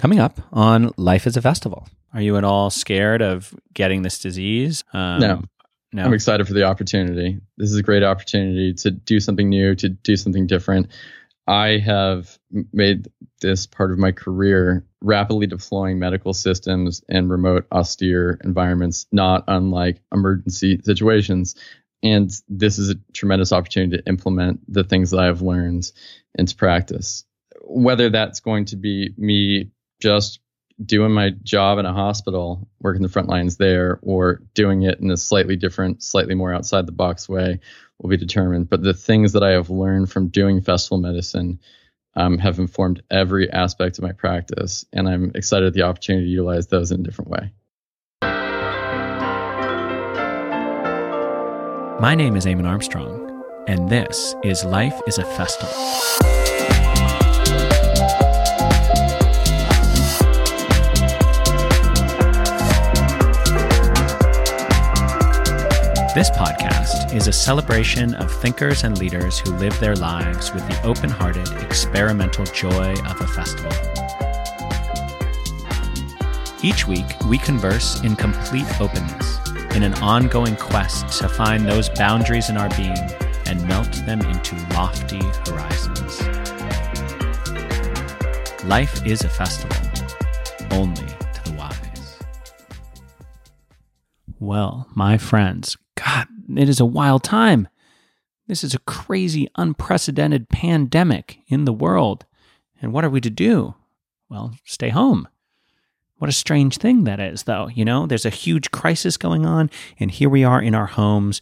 coming 0.00 0.18
up 0.18 0.40
on 0.50 0.90
Life 0.96 1.26
is 1.26 1.36
a 1.36 1.42
Festival. 1.42 1.86
Are 2.14 2.22
you 2.22 2.38
at 2.38 2.44
all 2.44 2.70
scared 2.70 3.20
of 3.20 3.54
getting 3.74 4.00
this 4.00 4.18
disease? 4.18 4.82
Um, 4.94 5.20
no. 5.20 5.42
No. 5.92 6.04
I'm 6.04 6.14
excited 6.14 6.46
for 6.46 6.54
the 6.54 6.62
opportunity. 6.64 7.40
This 7.58 7.70
is 7.70 7.76
a 7.76 7.82
great 7.82 8.02
opportunity 8.04 8.72
to 8.74 8.92
do 8.92 9.20
something 9.20 9.48
new, 9.48 9.74
to 9.74 9.88
do 9.88 10.16
something 10.16 10.46
different. 10.46 10.88
I 11.48 11.78
have 11.78 12.38
made 12.72 13.08
this 13.40 13.66
part 13.66 13.90
of 13.90 13.98
my 13.98 14.12
career 14.12 14.86
rapidly 15.02 15.48
deploying 15.48 15.98
medical 15.98 16.32
systems 16.32 17.02
in 17.08 17.28
remote, 17.28 17.66
austere 17.72 18.38
environments, 18.44 19.06
not 19.10 19.44
unlike 19.48 20.00
emergency 20.14 20.80
situations. 20.84 21.56
And 22.04 22.30
this 22.48 22.78
is 22.78 22.90
a 22.90 22.94
tremendous 23.12 23.52
opportunity 23.52 23.96
to 23.96 24.08
implement 24.08 24.60
the 24.72 24.84
things 24.84 25.10
that 25.10 25.18
I 25.18 25.26
have 25.26 25.42
learned 25.42 25.90
into 26.36 26.54
practice. 26.54 27.24
Whether 27.62 28.10
that's 28.10 28.40
going 28.40 28.66
to 28.66 28.76
be 28.76 29.12
me 29.18 29.72
just 30.00 30.40
doing 30.84 31.12
my 31.12 31.30
job 31.42 31.78
in 31.78 31.86
a 31.86 31.92
hospital, 31.92 32.68
working 32.80 33.02
the 33.02 33.08
front 33.08 33.28
lines 33.28 33.58
there, 33.58 33.98
or 34.02 34.42
doing 34.54 34.82
it 34.82 34.98
in 35.00 35.10
a 35.10 35.16
slightly 35.16 35.56
different, 35.56 36.02
slightly 36.02 36.34
more 36.34 36.52
outside 36.52 36.86
the 36.86 36.92
box 36.92 37.28
way 37.28 37.60
will 37.98 38.10
be 38.10 38.16
determined. 38.16 38.68
But 38.68 38.82
the 38.82 38.94
things 38.94 39.32
that 39.32 39.42
I 39.42 39.50
have 39.50 39.70
learned 39.70 40.10
from 40.10 40.28
doing 40.28 40.62
festival 40.62 40.98
medicine 40.98 41.60
um, 42.16 42.38
have 42.38 42.58
informed 42.58 43.02
every 43.10 43.50
aspect 43.50 43.98
of 43.98 44.04
my 44.04 44.12
practice. 44.12 44.84
And 44.92 45.08
I'm 45.08 45.32
excited 45.34 45.66
at 45.66 45.74
the 45.74 45.82
opportunity 45.82 46.26
to 46.26 46.30
utilize 46.30 46.66
those 46.66 46.90
in 46.90 47.00
a 47.00 47.04
different 47.04 47.30
way. 47.30 47.52
My 52.00 52.14
name 52.14 52.34
is 52.34 52.46
Eamon 52.46 52.66
Armstrong, 52.66 53.44
and 53.68 53.90
this 53.90 54.34
is 54.42 54.64
Life 54.64 54.98
is 55.06 55.18
a 55.18 55.24
Festival. 55.24 56.49
This 66.12 66.28
podcast 66.28 67.14
is 67.14 67.28
a 67.28 67.32
celebration 67.32 68.14
of 68.16 68.32
thinkers 68.32 68.82
and 68.82 68.98
leaders 68.98 69.38
who 69.38 69.52
live 69.58 69.78
their 69.78 69.94
lives 69.94 70.52
with 70.52 70.66
the 70.66 70.82
open 70.82 71.08
hearted, 71.08 71.48
experimental 71.62 72.44
joy 72.46 72.94
of 72.94 73.20
a 73.20 73.28
festival. 73.28 73.70
Each 76.64 76.88
week, 76.88 77.06
we 77.28 77.38
converse 77.38 78.02
in 78.02 78.16
complete 78.16 78.66
openness, 78.80 79.38
in 79.76 79.84
an 79.84 79.94
ongoing 80.02 80.56
quest 80.56 81.20
to 81.20 81.28
find 81.28 81.64
those 81.64 81.88
boundaries 81.90 82.50
in 82.50 82.56
our 82.56 82.70
being 82.70 82.98
and 83.46 83.64
melt 83.68 83.92
them 84.04 84.20
into 84.22 84.56
lofty 84.74 85.20
horizons. 85.46 86.20
Life 88.64 89.06
is 89.06 89.22
a 89.22 89.28
festival, 89.28 89.76
only 90.72 91.06
to 91.06 91.42
the 91.44 91.54
wise. 91.56 92.18
Well, 94.40 94.88
my 94.96 95.16
friends, 95.16 95.76
God, 96.04 96.28
it 96.56 96.68
is 96.68 96.80
a 96.80 96.86
wild 96.86 97.22
time. 97.22 97.68
This 98.46 98.64
is 98.64 98.74
a 98.74 98.80
crazy, 98.80 99.48
unprecedented 99.56 100.48
pandemic 100.48 101.38
in 101.48 101.64
the 101.64 101.72
world. 101.72 102.26
And 102.80 102.92
what 102.92 103.04
are 103.04 103.10
we 103.10 103.20
to 103.20 103.30
do? 103.30 103.74
Well, 104.28 104.54
stay 104.64 104.88
home. 104.88 105.28
What 106.18 106.30
a 106.30 106.32
strange 106.32 106.78
thing 106.78 107.04
that 107.04 107.20
is, 107.20 107.44
though. 107.44 107.68
You 107.68 107.84
know, 107.84 108.06
there's 108.06 108.26
a 108.26 108.30
huge 108.30 108.70
crisis 108.70 109.16
going 109.16 109.46
on, 109.46 109.70
and 109.98 110.10
here 110.10 110.28
we 110.28 110.44
are 110.44 110.60
in 110.60 110.74
our 110.74 110.86
homes 110.86 111.40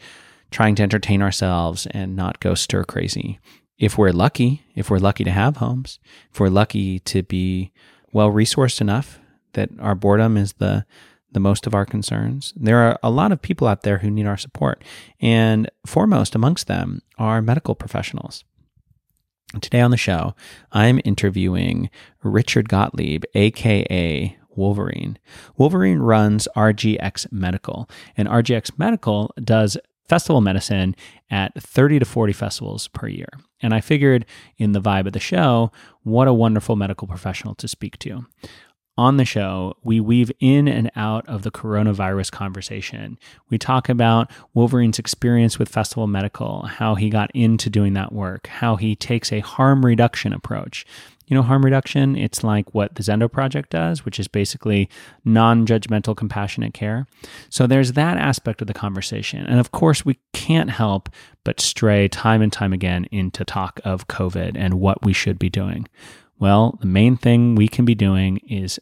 trying 0.50 0.74
to 0.76 0.82
entertain 0.82 1.22
ourselves 1.22 1.86
and 1.90 2.16
not 2.16 2.40
go 2.40 2.54
stir 2.54 2.84
crazy. 2.84 3.38
If 3.78 3.98
we're 3.98 4.12
lucky, 4.12 4.62
if 4.74 4.90
we're 4.90 4.98
lucky 4.98 5.24
to 5.24 5.30
have 5.30 5.58
homes, 5.58 5.98
if 6.32 6.40
we're 6.40 6.48
lucky 6.48 6.98
to 7.00 7.22
be 7.22 7.72
well 8.12 8.30
resourced 8.30 8.80
enough 8.80 9.20
that 9.54 9.70
our 9.80 9.94
boredom 9.94 10.36
is 10.36 10.54
the 10.54 10.84
the 11.32 11.40
most 11.40 11.66
of 11.66 11.74
our 11.74 11.84
concerns. 11.84 12.52
There 12.56 12.78
are 12.78 12.98
a 13.02 13.10
lot 13.10 13.32
of 13.32 13.42
people 13.42 13.66
out 13.66 13.82
there 13.82 13.98
who 13.98 14.10
need 14.10 14.26
our 14.26 14.36
support, 14.36 14.82
and 15.20 15.70
foremost 15.86 16.34
amongst 16.34 16.66
them 16.66 17.02
are 17.18 17.42
medical 17.42 17.74
professionals. 17.74 18.44
Today 19.60 19.80
on 19.80 19.90
the 19.90 19.96
show, 19.96 20.34
I'm 20.72 21.00
interviewing 21.04 21.88
Richard 22.22 22.68
Gottlieb, 22.68 23.24
aka 23.34 24.36
Wolverine. 24.50 25.18
Wolverine 25.56 26.00
runs 26.00 26.48
RGX 26.54 27.32
Medical, 27.32 27.88
and 28.16 28.28
RGX 28.28 28.78
Medical 28.78 29.32
does 29.42 29.78
festival 30.08 30.40
medicine 30.40 30.96
at 31.30 31.54
30 31.60 31.98
to 32.00 32.04
40 32.04 32.32
festivals 32.32 32.88
per 32.88 33.08
year. 33.08 33.28
And 33.60 33.74
I 33.74 33.80
figured 33.80 34.24
in 34.56 34.72
the 34.72 34.80
vibe 34.80 35.06
of 35.06 35.12
the 35.12 35.20
show, 35.20 35.70
what 36.02 36.28
a 36.28 36.32
wonderful 36.32 36.76
medical 36.76 37.06
professional 37.06 37.54
to 37.56 37.68
speak 37.68 37.98
to 38.00 38.26
on 38.98 39.16
the 39.16 39.24
show, 39.24 39.76
we 39.84 40.00
weave 40.00 40.32
in 40.40 40.66
and 40.66 40.90
out 40.96 41.26
of 41.28 41.44
the 41.44 41.52
coronavirus 41.52 42.32
conversation. 42.32 43.16
We 43.48 43.56
talk 43.56 43.88
about 43.88 44.28
Wolverine's 44.54 44.98
experience 44.98 45.56
with 45.56 45.68
Festival 45.68 46.08
Medical, 46.08 46.62
how 46.62 46.96
he 46.96 47.08
got 47.08 47.30
into 47.32 47.70
doing 47.70 47.92
that 47.92 48.12
work, 48.12 48.48
how 48.48 48.74
he 48.74 48.96
takes 48.96 49.30
a 49.30 49.38
harm 49.38 49.86
reduction 49.86 50.32
approach. 50.32 50.84
You 51.28 51.36
know, 51.36 51.42
harm 51.42 51.64
reduction, 51.64 52.16
it's 52.16 52.42
like 52.42 52.74
what 52.74 52.96
the 52.96 53.02
Zendo 53.04 53.30
Project 53.30 53.70
does, 53.70 54.04
which 54.04 54.18
is 54.18 54.26
basically 54.26 54.88
non 55.24 55.64
judgmental, 55.64 56.16
compassionate 56.16 56.74
care. 56.74 57.06
So 57.50 57.66
there's 57.66 57.92
that 57.92 58.16
aspect 58.16 58.62
of 58.62 58.66
the 58.66 58.74
conversation. 58.74 59.46
And 59.46 59.60
of 59.60 59.70
course, 59.70 60.04
we 60.04 60.18
can't 60.32 60.70
help 60.70 61.08
but 61.44 61.60
stray 61.60 62.08
time 62.08 62.42
and 62.42 62.52
time 62.52 62.72
again 62.72 63.04
into 63.12 63.44
talk 63.44 63.78
of 63.84 64.08
COVID 64.08 64.56
and 64.56 64.80
what 64.80 65.04
we 65.04 65.12
should 65.12 65.38
be 65.38 65.50
doing. 65.50 65.86
Well, 66.38 66.78
the 66.80 66.86
main 66.86 67.16
thing 67.16 67.54
we 67.54 67.68
can 67.68 67.84
be 67.84 67.94
doing 67.94 68.38
is 68.38 68.80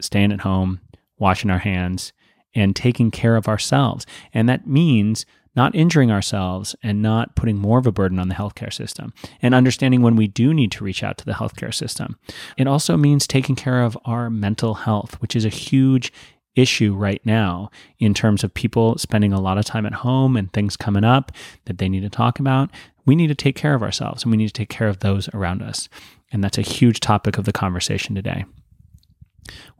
staying 0.00 0.32
at 0.32 0.40
home, 0.40 0.80
washing 1.18 1.50
our 1.50 1.58
hands, 1.58 2.12
and 2.54 2.74
taking 2.74 3.10
care 3.10 3.36
of 3.36 3.48
ourselves. 3.48 4.06
And 4.32 4.48
that 4.48 4.66
means 4.66 5.26
not 5.56 5.74
injuring 5.74 6.10
ourselves 6.10 6.76
and 6.82 7.00
not 7.00 7.34
putting 7.34 7.56
more 7.56 7.78
of 7.78 7.86
a 7.86 7.92
burden 7.92 8.18
on 8.18 8.28
the 8.28 8.34
healthcare 8.34 8.72
system 8.72 9.12
and 9.40 9.54
understanding 9.54 10.02
when 10.02 10.14
we 10.14 10.28
do 10.28 10.52
need 10.52 10.70
to 10.70 10.84
reach 10.84 11.02
out 11.02 11.16
to 11.18 11.24
the 11.24 11.32
healthcare 11.32 11.72
system. 11.72 12.18
It 12.58 12.68
also 12.68 12.96
means 12.96 13.26
taking 13.26 13.56
care 13.56 13.82
of 13.82 13.96
our 14.04 14.28
mental 14.28 14.74
health, 14.74 15.20
which 15.22 15.34
is 15.34 15.46
a 15.46 15.50
huge 15.50 16.12
issue 16.54 16.94
right 16.94 17.20
now 17.24 17.70
in 17.98 18.14
terms 18.14 18.44
of 18.44 18.52
people 18.54 18.96
spending 18.98 19.32
a 19.32 19.40
lot 19.40 19.58
of 19.58 19.64
time 19.64 19.86
at 19.86 19.92
home 19.92 20.36
and 20.36 20.52
things 20.52 20.76
coming 20.76 21.04
up 21.04 21.32
that 21.64 21.78
they 21.78 21.88
need 21.88 22.00
to 22.00 22.10
talk 22.10 22.38
about. 22.38 22.70
We 23.04 23.16
need 23.16 23.28
to 23.28 23.34
take 23.34 23.56
care 23.56 23.74
of 23.74 23.82
ourselves 23.82 24.22
and 24.22 24.30
we 24.30 24.36
need 24.36 24.48
to 24.48 24.52
take 24.52 24.68
care 24.70 24.88
of 24.88 25.00
those 25.00 25.28
around 25.30 25.62
us. 25.62 25.88
And 26.32 26.42
that's 26.42 26.58
a 26.58 26.62
huge 26.62 27.00
topic 27.00 27.38
of 27.38 27.44
the 27.44 27.52
conversation 27.52 28.14
today. 28.14 28.44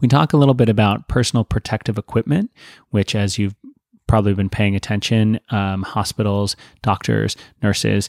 We 0.01 0.09
talk 0.09 0.33
a 0.33 0.37
little 0.37 0.55
bit 0.55 0.69
about 0.69 1.09
personal 1.09 1.45
protective 1.45 1.99
equipment, 1.99 2.51
which, 2.91 3.15
as 3.15 3.39
you've 3.39 3.55
probably 4.07 4.35
been 4.35 4.49
paying 4.49 4.77
attention, 4.77 5.41
um, 5.51 5.83
hospitals, 5.83 6.57
doctors, 6.83 7.37
nurses, 7.63 8.09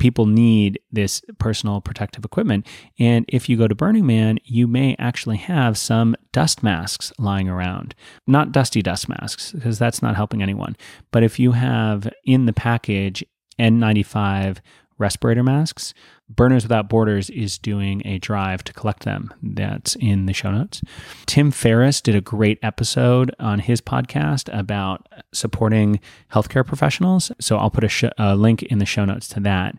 people 0.00 0.26
need 0.26 0.80
this 0.90 1.22
personal 1.38 1.80
protective 1.80 2.24
equipment. 2.24 2.66
And 2.98 3.24
if 3.28 3.48
you 3.48 3.56
go 3.56 3.68
to 3.68 3.74
Burning 3.74 4.06
Man, 4.06 4.38
you 4.44 4.66
may 4.66 4.96
actually 4.98 5.36
have 5.36 5.76
some 5.78 6.16
dust 6.32 6.62
masks 6.62 7.12
lying 7.18 7.48
around. 7.48 7.94
Not 8.26 8.50
dusty 8.50 8.82
dust 8.82 9.08
masks, 9.08 9.52
because 9.52 9.78
that's 9.78 10.02
not 10.02 10.16
helping 10.16 10.42
anyone. 10.42 10.76
But 11.12 11.22
if 11.22 11.38
you 11.38 11.52
have 11.52 12.08
in 12.24 12.46
the 12.46 12.52
package 12.52 13.22
N95 13.58 14.58
respirator 14.98 15.42
masks, 15.42 15.92
Burners 16.36 16.62
Without 16.62 16.88
Borders 16.88 17.28
is 17.30 17.58
doing 17.58 18.02
a 18.06 18.18
drive 18.18 18.62
to 18.64 18.72
collect 18.72 19.02
them. 19.02 19.32
That's 19.42 19.96
in 19.96 20.26
the 20.26 20.32
show 20.32 20.52
notes. 20.52 20.80
Tim 21.26 21.50
Ferriss 21.50 22.00
did 22.00 22.14
a 22.14 22.20
great 22.20 22.58
episode 22.62 23.34
on 23.40 23.58
his 23.58 23.80
podcast 23.80 24.48
about 24.56 25.08
supporting 25.32 26.00
healthcare 26.32 26.64
professionals. 26.66 27.32
So 27.40 27.56
I'll 27.56 27.70
put 27.70 27.84
a, 27.84 27.88
sh- 27.88 28.04
a 28.16 28.36
link 28.36 28.62
in 28.62 28.78
the 28.78 28.86
show 28.86 29.04
notes 29.04 29.26
to 29.28 29.40
that. 29.40 29.76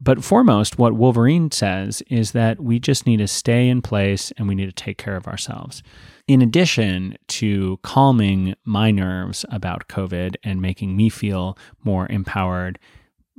But 0.00 0.24
foremost, 0.24 0.78
what 0.78 0.94
Wolverine 0.94 1.50
says 1.50 2.02
is 2.08 2.32
that 2.32 2.60
we 2.60 2.78
just 2.78 3.06
need 3.06 3.18
to 3.18 3.28
stay 3.28 3.68
in 3.68 3.82
place 3.82 4.32
and 4.38 4.48
we 4.48 4.54
need 4.54 4.66
to 4.66 4.72
take 4.72 4.96
care 4.96 5.16
of 5.16 5.26
ourselves. 5.26 5.82
In 6.26 6.40
addition 6.40 7.18
to 7.28 7.78
calming 7.82 8.54
my 8.64 8.90
nerves 8.90 9.44
about 9.50 9.88
COVID 9.88 10.36
and 10.42 10.62
making 10.62 10.96
me 10.96 11.10
feel 11.10 11.58
more 11.84 12.06
empowered 12.08 12.78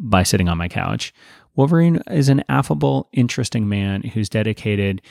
by 0.01 0.23
sitting 0.23 0.49
on 0.49 0.57
my 0.57 0.67
couch, 0.67 1.13
Wolverine 1.55 2.01
is 2.09 2.29
an 2.29 2.43
affable, 2.49 3.07
interesting 3.13 3.69
man 3.69 4.01
who's 4.01 4.29
dedicated 4.29 5.01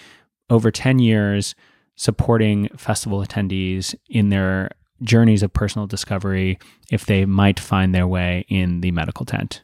over 0.48 0.70
10 0.70 0.98
years 0.98 1.54
supporting 1.96 2.68
festival 2.76 3.24
attendees 3.24 3.94
in 4.08 4.30
their 4.30 4.70
journeys 5.02 5.42
of 5.42 5.52
personal 5.52 5.86
discovery 5.86 6.58
if 6.90 7.06
they 7.06 7.24
might 7.24 7.60
find 7.60 7.94
their 7.94 8.06
way 8.06 8.44
in 8.48 8.80
the 8.80 8.90
medical 8.90 9.24
tent, 9.24 9.62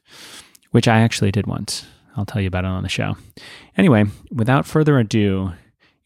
which 0.71 0.89
I 0.89 1.01
actually 1.01 1.33
did 1.33 1.47
once. 1.47 1.87
I'll 2.17 2.25
tell 2.25 2.41
you 2.41 2.49
about 2.49 2.65
it 2.65 2.69
on 2.69 2.83
the 2.83 2.89
show. 2.89 3.17
Anyway, 3.77 4.05
without 4.31 4.67
further 4.67 4.99
ado, 4.99 5.53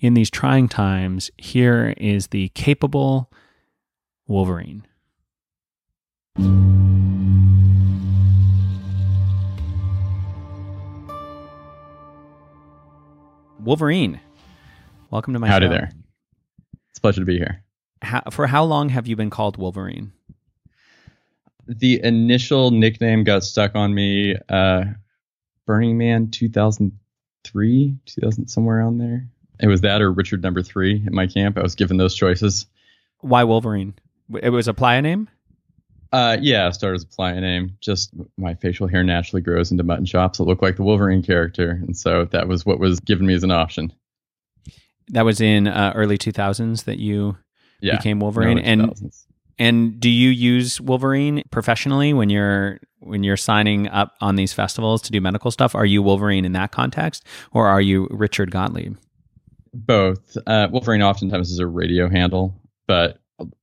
in 0.01 0.15
these 0.15 0.31
trying 0.31 0.69
times, 0.69 1.31
here 1.37 1.95
is 1.99 2.29
the 2.29 2.49
capable 2.51 3.31
Wolverine. 4.27 4.87
Wolverine, 13.63 14.21
Welcome 15.11 15.35
to 15.35 15.41
my 15.41 15.49
Howdy 15.49 15.67
show. 15.67 15.71
there. 15.71 15.91
It's 16.91 16.99
a 16.99 17.01
pleasure 17.01 17.21
to 17.21 17.25
be 17.27 17.37
here. 17.37 17.63
How, 18.03 18.23
for 18.31 18.47
how 18.47 18.65
long 18.65 18.89
have 18.91 19.07
you 19.07 19.17
been 19.17 19.31
called 19.31 19.57
Wolverine? 19.57 20.13
The 21.67 22.01
initial 22.03 22.71
nickname 22.71 23.25
got 23.25 23.45
stuck 23.45 23.75
on 23.75 23.93
me. 23.95 24.37
Uh, 24.49 24.85
Burning 25.67 25.99
Man 25.99 26.31
2003, 26.31 27.97
2000, 28.07 28.49
somewhere 28.49 28.79
around 28.79 28.99
there. 28.99 29.29
It 29.61 29.67
was 29.67 29.83
that 29.83 30.01
or 30.01 30.11
Richard 30.13 30.43
Number 30.43 30.63
Three 30.63 31.03
at 31.07 31.13
my 31.13 31.27
camp. 31.27 31.59
I 31.59 31.63
was 31.63 31.75
given 31.75 31.97
those 31.97 32.15
choices. 32.15 32.67
Why 33.21 33.45
Wolverine? 33.45 33.95
It 34.43 34.51
was 34.51 34.69
a 34.69 34.75
playa 34.75 35.03
name. 35.03 35.29
Uh, 36.13 36.37
yeah, 36.41 36.67
I 36.67 36.71
started 36.71 36.97
as 36.97 37.05
a 37.05 37.07
playa 37.07 37.41
name. 37.41 37.77
Just 37.81 38.11
my 38.37 38.55
facial 38.55 38.89
hair 38.89 39.05
naturally 39.05 39.43
grows 39.43 39.71
into 39.71 39.85
mutton 39.85 40.05
chops 40.05 40.39
that 40.39 40.45
look 40.45 40.61
like 40.61 40.77
the 40.77 40.83
Wolverine 40.83 41.23
character, 41.23 41.71
and 41.71 41.97
so 41.97 42.25
that 42.27 42.49
was 42.49 42.67
what 42.67 42.81
was 42.81 42.99
given 43.01 43.27
me 43.27 43.35
as 43.35 43.45
an 43.45 43.53
option. 43.53 43.93
That 45.09 45.25
was 45.25 45.41
in 45.41 45.69
uh, 45.69 45.93
early 45.95 46.19
2000s 46.19 46.85
that 46.85 46.99
you 46.99 47.37
yeah, 47.81 47.97
became 47.97 48.21
Wolverine. 48.21 48.59
And 48.59 48.91
2000s. 48.91 49.25
and 49.59 50.01
do 50.01 50.11
you 50.11 50.31
use 50.31 50.81
Wolverine 50.81 51.43
professionally 51.51 52.13
when 52.13 52.29
you're 52.29 52.81
when 52.99 53.23
you're 53.23 53.37
signing 53.37 53.89
up 53.89 54.15
on 54.21 54.37
these 54.37 54.53
festivals 54.53 55.03
to 55.03 55.13
do 55.13 55.21
medical 55.21 55.51
stuff? 55.53 55.77
Are 55.77 55.87
you 55.87 56.03
Wolverine 56.03 56.45
in 56.45 56.53
that 56.53 56.73
context, 56.73 57.25
or 57.53 57.69
are 57.69 57.81
you 57.81 58.09
Richard 58.11 58.51
Gottlieb? 58.51 58.97
Both. 59.73 60.37
Uh, 60.47 60.69
Wolverine 60.73 61.03
oftentimes 61.03 61.53
is 61.53 61.61
a 61.61 61.67
radio 61.67 62.09
handle, 62.09 62.61
but 62.89 63.19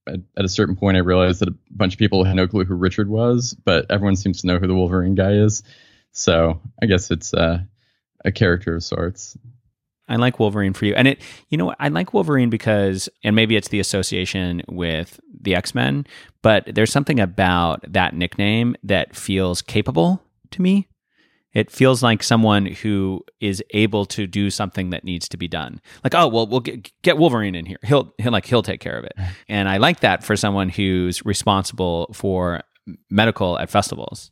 at, 0.08 0.46
a 0.46 0.50
certain 0.50 0.76
point, 0.76 0.98
I 0.98 1.02
realized 1.02 1.42
that 1.42 1.50
a 1.50 1.56
bunch 1.72 1.94
of 1.94 2.00
people 2.00 2.24
had 2.24 2.36
no 2.36 2.48
clue 2.48 2.66
who 2.66 2.76
Richard 2.76 3.10
was, 3.10 3.56
but 3.66 3.86
everyone 3.90 4.16
seems 4.16 4.42
to 4.42 4.48
know 4.48 4.60
who 4.60 4.68
the 4.68 4.76
Wolverine 4.76 5.16
guy 5.16 5.34
is. 5.34 5.64
So 6.12 6.60
I 6.82 6.86
guess 6.86 7.12
it's 7.12 7.34
uh, 7.34 7.60
a 8.26 8.32
character 8.32 8.76
of 8.76 8.84
sorts. 8.84 9.38
I 10.10 10.16
like 10.16 10.40
Wolverine 10.40 10.74
for 10.74 10.86
you. 10.86 10.96
And 10.96 11.08
it, 11.08 11.22
you 11.50 11.58
know, 11.58 11.74
I 11.80 11.90
like 11.90 12.14
Wolverine 12.14 12.50
because, 12.50 13.10
and 13.24 13.36
maybe 13.36 13.56
it's 13.56 13.68
the 13.68 13.80
association 13.80 14.62
with 14.70 15.20
the 15.42 15.54
X 15.54 15.76
Men, 15.76 16.08
but 16.42 16.64
there's 16.74 16.92
something 16.92 17.20
about 17.20 17.84
that 17.92 18.14
nickname 18.14 18.76
that 18.84 19.16
feels 19.16 19.62
capable 19.62 20.22
to 20.52 20.62
me. 20.62 20.88
It 21.54 21.72
feels 21.72 22.04
like 22.04 22.22
someone 22.22 22.66
who 22.66 23.24
is 23.40 23.64
able 23.72 24.06
to 24.08 24.28
do 24.28 24.50
something 24.50 24.92
that 24.92 25.04
needs 25.04 25.28
to 25.30 25.38
be 25.38 25.48
done. 25.48 25.82
Like, 26.04 26.14
oh, 26.14 26.28
well, 26.28 26.46
we'll 26.46 26.60
get, 26.60 26.92
get 27.02 27.18
Wolverine 27.18 27.56
in 27.56 27.66
here. 27.66 27.80
He'll, 27.84 28.14
he'll 28.18 28.32
like 28.32 28.46
he'll 28.46 28.64
take 28.64 28.80
care 28.80 28.98
of 28.98 29.06
it. 29.06 29.14
And 29.50 29.70
I 29.70 29.78
like 29.78 30.02
that 30.02 30.24
for 30.24 30.36
someone 30.36 30.70
who's 30.70 31.26
responsible 31.26 32.10
for 32.14 32.62
medical 33.10 33.58
at 33.58 33.70
festivals. 33.70 34.32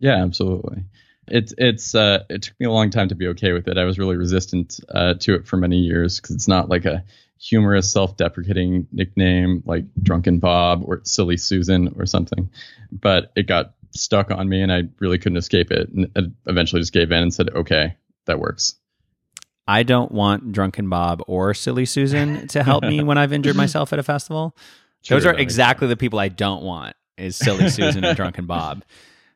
Yeah, 0.00 0.22
absolutely. 0.22 0.84
It's 1.28 1.54
it's 1.56 1.94
uh, 1.94 2.24
it 2.28 2.42
took 2.42 2.58
me 2.60 2.66
a 2.66 2.70
long 2.70 2.90
time 2.90 3.08
to 3.08 3.14
be 3.14 3.28
okay 3.28 3.52
with 3.52 3.68
it. 3.68 3.78
I 3.78 3.84
was 3.84 3.98
really 3.98 4.16
resistant 4.16 4.80
uh, 4.90 5.14
to 5.20 5.34
it 5.34 5.46
for 5.46 5.56
many 5.56 5.78
years 5.78 6.20
because 6.20 6.34
it's 6.34 6.48
not 6.48 6.68
like 6.68 6.84
a 6.84 7.04
humorous, 7.38 7.90
self-deprecating 7.92 8.86
nickname 8.92 9.62
like 9.66 9.84
Drunken 10.02 10.38
Bob 10.38 10.82
or 10.84 11.00
Silly 11.04 11.36
Susan 11.36 11.94
or 11.96 12.06
something. 12.06 12.50
But 12.92 13.32
it 13.36 13.46
got 13.46 13.74
stuck 13.94 14.30
on 14.30 14.48
me 14.48 14.60
and 14.60 14.72
I 14.72 14.82
really 14.98 15.18
couldn't 15.18 15.38
escape 15.38 15.70
it. 15.70 15.88
And 15.90 16.10
I 16.16 16.22
eventually 16.50 16.80
just 16.80 16.92
gave 16.92 17.10
in 17.12 17.22
and 17.22 17.32
said, 17.32 17.50
okay, 17.50 17.96
that 18.26 18.38
works. 18.38 18.74
I 19.66 19.82
don't 19.82 20.12
want 20.12 20.52
Drunken 20.52 20.88
Bob 20.88 21.22
or 21.26 21.54
Silly 21.54 21.86
Susan 21.86 22.48
to 22.48 22.62
help 22.62 22.84
me 22.84 23.02
when 23.02 23.16
I've 23.16 23.32
injured 23.32 23.56
myself 23.64 23.92
at 23.92 23.98
a 23.98 24.02
festival. 24.02 24.56
Those 25.08 25.26
are 25.26 25.34
exactly 25.34 25.88
the 25.88 25.96
people 25.96 26.18
I 26.18 26.28
don't 26.28 26.62
want 26.62 26.96
is 27.16 27.36
Silly 27.36 27.68
Susan 27.68 28.04
and 28.04 28.16
Drunken 28.16 28.46
Bob. 28.46 28.84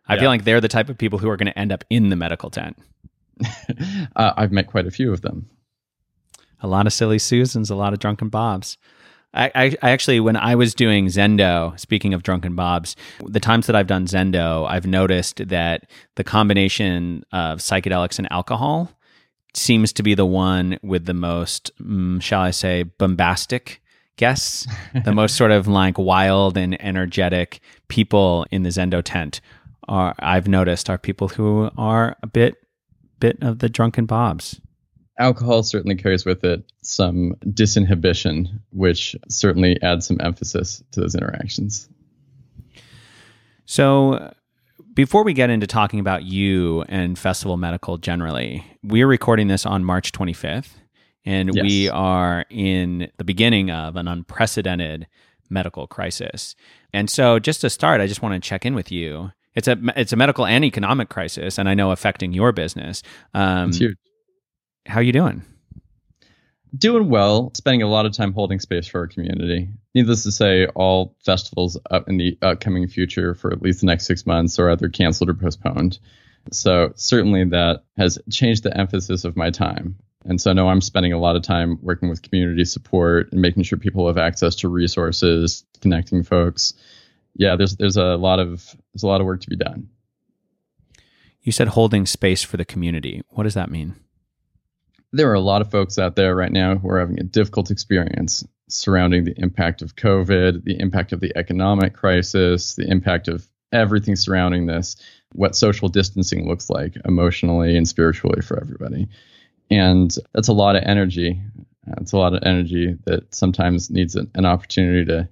I 0.06 0.14
yeah. 0.14 0.20
feel 0.20 0.30
like 0.30 0.44
they're 0.44 0.60
the 0.60 0.68
type 0.68 0.88
of 0.88 0.98
people 0.98 1.18
who 1.18 1.28
are 1.28 1.36
going 1.36 1.52
to 1.52 1.58
end 1.58 1.72
up 1.72 1.84
in 1.90 2.08
the 2.08 2.16
medical 2.16 2.50
tent. 2.50 2.76
uh, 4.16 4.32
I've 4.36 4.52
met 4.52 4.66
quite 4.66 4.86
a 4.86 4.90
few 4.90 5.12
of 5.12 5.20
them. 5.20 5.48
A 6.60 6.66
lot 6.66 6.86
of 6.86 6.92
Silly 6.92 7.18
Susans, 7.18 7.70
a 7.70 7.76
lot 7.76 7.92
of 7.92 7.98
Drunken 7.98 8.28
Bobs. 8.28 8.76
I, 9.34 9.76
I, 9.82 9.90
actually, 9.90 10.20
when 10.20 10.36
I 10.36 10.54
was 10.54 10.74
doing 10.74 11.06
Zendo, 11.06 11.78
speaking 11.78 12.14
of 12.14 12.22
drunken 12.22 12.54
bobs, 12.54 12.96
the 13.24 13.40
times 13.40 13.66
that 13.66 13.76
I've 13.76 13.86
done 13.86 14.06
Zendo, 14.06 14.68
I've 14.68 14.86
noticed 14.86 15.48
that 15.48 15.88
the 16.16 16.24
combination 16.24 17.24
of 17.30 17.58
psychedelics 17.58 18.18
and 18.18 18.30
alcohol 18.32 18.90
seems 19.54 19.92
to 19.94 20.02
be 20.02 20.14
the 20.14 20.26
one 20.26 20.78
with 20.82 21.04
the 21.04 21.14
most, 21.14 21.70
um, 21.80 22.20
shall 22.20 22.40
I 22.40 22.52
say, 22.52 22.84
bombastic 22.84 23.82
guests, 24.16 24.66
the 25.04 25.12
most 25.12 25.36
sort 25.36 25.50
of 25.50 25.68
like 25.68 25.98
wild 25.98 26.56
and 26.56 26.80
energetic 26.82 27.60
people 27.88 28.46
in 28.50 28.62
the 28.62 28.70
Zendo 28.70 29.02
tent. 29.04 29.40
Are 29.88 30.14
I've 30.18 30.48
noticed 30.48 30.90
are 30.90 30.98
people 30.98 31.28
who 31.28 31.70
are 31.78 32.16
a 32.22 32.26
bit, 32.26 32.56
bit 33.20 33.38
of 33.42 33.60
the 33.60 33.70
drunken 33.70 34.04
bobs 34.04 34.60
alcohol 35.18 35.62
certainly 35.62 35.96
carries 35.96 36.24
with 36.24 36.44
it 36.44 36.62
some 36.82 37.34
disinhibition, 37.44 38.60
which 38.70 39.16
certainly 39.28 39.80
adds 39.82 40.06
some 40.06 40.18
emphasis 40.20 40.82
to 40.92 41.00
those 41.00 41.14
interactions. 41.14 41.88
So, 43.66 44.32
before 44.94 45.22
we 45.22 45.32
get 45.32 45.50
into 45.50 45.66
talking 45.66 46.00
about 46.00 46.24
you 46.24 46.82
and 46.88 47.18
Festival 47.18 47.56
Medical 47.56 47.98
generally, 47.98 48.64
we're 48.82 49.06
recording 49.06 49.48
this 49.48 49.66
on 49.66 49.84
March 49.84 50.12
25th, 50.12 50.70
and 51.24 51.50
yes. 51.54 51.62
we 51.62 51.88
are 51.88 52.44
in 52.50 53.10
the 53.18 53.24
beginning 53.24 53.70
of 53.70 53.96
an 53.96 54.08
unprecedented 54.08 55.06
medical 55.50 55.86
crisis. 55.86 56.56
And 56.92 57.10
so, 57.10 57.38
just 57.38 57.60
to 57.60 57.70
start, 57.70 58.00
I 58.00 58.06
just 58.06 58.22
want 58.22 58.42
to 58.42 58.48
check 58.48 58.64
in 58.64 58.74
with 58.74 58.90
you. 58.90 59.32
It's 59.54 59.68
a 59.68 59.76
it's 59.96 60.12
a 60.12 60.16
medical 60.16 60.46
and 60.46 60.64
economic 60.64 61.08
crisis, 61.08 61.58
and 61.58 61.68
I 61.68 61.74
know 61.74 61.90
affecting 61.90 62.32
your 62.32 62.52
business. 62.52 63.02
Um, 63.34 63.68
it's 63.68 63.78
huge 63.78 63.98
how 64.88 65.00
are 65.00 65.02
you 65.02 65.12
doing? 65.12 65.42
Doing 66.76 67.08
well, 67.08 67.50
spending 67.54 67.82
a 67.82 67.88
lot 67.88 68.06
of 68.06 68.12
time 68.12 68.32
holding 68.32 68.60
space 68.60 68.86
for 68.86 69.00
our 69.00 69.06
community. 69.06 69.68
Needless 69.94 70.22
to 70.24 70.32
say, 70.32 70.66
all 70.66 71.16
festivals 71.24 71.78
up 71.90 72.08
in 72.08 72.18
the 72.18 72.36
upcoming 72.42 72.86
future 72.88 73.34
for 73.34 73.52
at 73.52 73.62
least 73.62 73.80
the 73.80 73.86
next 73.86 74.06
six 74.06 74.26
months 74.26 74.58
are 74.58 74.70
either 74.70 74.88
canceled 74.88 75.30
or 75.30 75.34
postponed. 75.34 75.98
So 76.52 76.92
certainly 76.96 77.44
that 77.44 77.84
has 77.96 78.18
changed 78.30 78.62
the 78.62 78.76
emphasis 78.76 79.24
of 79.24 79.36
my 79.36 79.50
time. 79.50 79.96
And 80.24 80.40
so 80.40 80.52
no, 80.52 80.68
I'm 80.68 80.80
spending 80.80 81.12
a 81.12 81.18
lot 81.18 81.36
of 81.36 81.42
time 81.42 81.78
working 81.80 82.08
with 82.08 82.22
community 82.22 82.64
support 82.64 83.32
and 83.32 83.40
making 83.40 83.62
sure 83.62 83.78
people 83.78 84.06
have 84.06 84.18
access 84.18 84.56
to 84.56 84.68
resources, 84.68 85.64
connecting 85.80 86.22
folks. 86.22 86.74
Yeah, 87.34 87.56
there's 87.56 87.76
there's 87.76 87.96
a 87.96 88.16
lot 88.16 88.40
of 88.40 88.74
there's 88.92 89.04
a 89.04 89.06
lot 89.06 89.20
of 89.20 89.26
work 89.26 89.40
to 89.42 89.50
be 89.50 89.56
done. 89.56 89.88
You 91.40 91.52
said 91.52 91.68
holding 91.68 92.04
space 92.04 92.42
for 92.42 92.56
the 92.56 92.64
community. 92.64 93.22
What 93.28 93.44
does 93.44 93.54
that 93.54 93.70
mean? 93.70 93.94
There 95.12 95.30
are 95.30 95.34
a 95.34 95.40
lot 95.40 95.62
of 95.62 95.70
folks 95.70 95.98
out 95.98 96.16
there 96.16 96.34
right 96.34 96.52
now 96.52 96.76
who 96.76 96.90
are 96.90 97.00
having 97.00 97.18
a 97.18 97.24
difficult 97.24 97.70
experience 97.70 98.46
surrounding 98.68 99.24
the 99.24 99.34
impact 99.38 99.80
of 99.80 99.96
COVID, 99.96 100.64
the 100.64 100.78
impact 100.78 101.12
of 101.12 101.20
the 101.20 101.32
economic 101.36 101.94
crisis, 101.94 102.74
the 102.74 102.86
impact 102.86 103.28
of 103.28 103.48
everything 103.72 104.16
surrounding 104.16 104.66
this, 104.66 104.96
what 105.32 105.56
social 105.56 105.88
distancing 105.88 106.46
looks 106.48 106.68
like 106.68 106.96
emotionally 107.04 107.76
and 107.76 107.88
spiritually 107.88 108.42
for 108.42 108.60
everybody. 108.60 109.08
And 109.70 110.14
that's 110.34 110.48
a 110.48 110.52
lot 110.52 110.76
of 110.76 110.82
energy. 110.84 111.40
It's 111.98 112.12
a 112.12 112.18
lot 112.18 112.34
of 112.34 112.42
energy 112.44 112.96
that 113.04 113.34
sometimes 113.34 113.90
needs 113.90 114.14
an, 114.14 114.30
an 114.34 114.44
opportunity 114.44 115.06
to, 115.06 115.28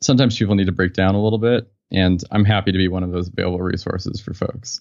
sometimes 0.00 0.36
people 0.38 0.56
need 0.56 0.66
to 0.66 0.72
break 0.72 0.94
down 0.94 1.14
a 1.14 1.22
little 1.22 1.38
bit. 1.38 1.70
And 1.92 2.22
I'm 2.32 2.44
happy 2.44 2.72
to 2.72 2.78
be 2.78 2.88
one 2.88 3.04
of 3.04 3.12
those 3.12 3.28
available 3.28 3.60
resources 3.60 4.20
for 4.20 4.34
folks. 4.34 4.80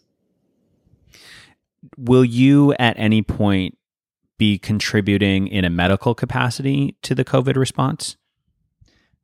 Will 1.98 2.26
you 2.26 2.74
at 2.74 2.98
any 2.98 3.22
point 3.22 3.78
be 4.38 4.58
contributing 4.58 5.48
in 5.48 5.66
a 5.66 5.70
medical 5.70 6.14
capacity 6.14 6.96
to 7.02 7.16
the 7.16 7.26
COVID 7.26 7.56
response? 7.56 8.18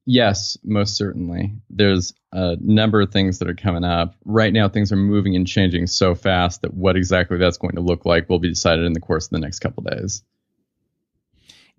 Yes, 0.06 0.58
most 0.64 0.96
certainly. 0.96 1.54
There's 1.70 2.14
a 2.32 2.58
number 2.60 3.02
of 3.02 3.12
things 3.12 3.40
that 3.40 3.50
are 3.50 3.56
coming 3.56 3.84
up. 3.84 4.16
Right 4.26 4.52
now, 4.52 4.68
things 4.68 4.92
are 4.92 4.98
moving 4.98 5.36
and 5.36 5.46
changing 5.46 5.88
so 5.88 6.16
fast 6.16 6.64
that 6.64 6.74
what 6.74 6.96
exactly 6.96 7.38
that's 7.38 7.58
going 7.58 7.76
to 7.76 7.82
look 7.82 8.06
like 8.06 8.28
will 8.28 8.40
be 8.40 8.50
decided 8.50 8.86
in 8.86 8.94
the 8.94 9.00
course 9.00 9.26
of 9.26 9.32
the 9.32 9.40
next 9.40 9.60
couple 9.60 9.84
days. 9.84 10.24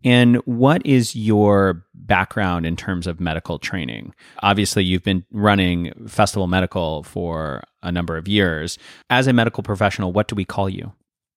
And 0.05 0.37
what 0.47 0.85
is 0.85 1.15
your 1.15 1.85
background 1.95 2.67
in 2.67 2.77
terms 2.77 3.07
of 3.07 3.21
medical 3.21 3.59
training? 3.59 4.15
Obviously, 4.43 4.85
you've 4.85 5.05
been 5.05 5.25
running 5.31 5.93
Festival 6.09 6.49
Medical 6.49 7.05
for 7.05 7.63
a 7.83 7.93
number 7.93 8.17
of 8.17 8.27
years. 8.27 8.79
As 9.11 9.27
a 9.27 9.33
medical 9.33 9.63
professional, 9.63 10.13
what 10.13 10.29
do 10.29 10.35
we 10.35 10.45
call 10.45 10.69
you? 10.69 10.93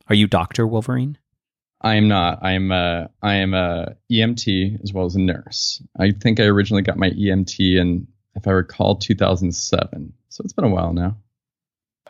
Are 0.07 0.15
you 0.15 0.27
Dr. 0.27 0.65
Wolverine? 0.65 1.17
I 1.85 1.95
am 1.95 2.07
not. 2.07 2.39
I 2.41 2.53
am 2.53 2.71
a 2.71 3.11
I 3.21 3.35
am 3.35 3.53
a 3.53 3.95
EMT 4.11 4.83
as 4.83 4.91
well 4.91 5.05
as 5.05 5.15
a 5.15 5.19
nurse. 5.19 5.83
I 5.99 6.11
think 6.11 6.39
I 6.39 6.45
originally 6.45 6.81
got 6.81 6.97
my 6.97 7.11
EMT 7.11 7.59
in, 7.59 8.07
if 8.33 8.47
I 8.47 8.51
recall, 8.51 8.95
2007. 8.95 10.11
So 10.29 10.41
it's 10.43 10.53
been 10.53 10.65
a 10.65 10.69
while 10.69 10.93
now. 10.93 11.15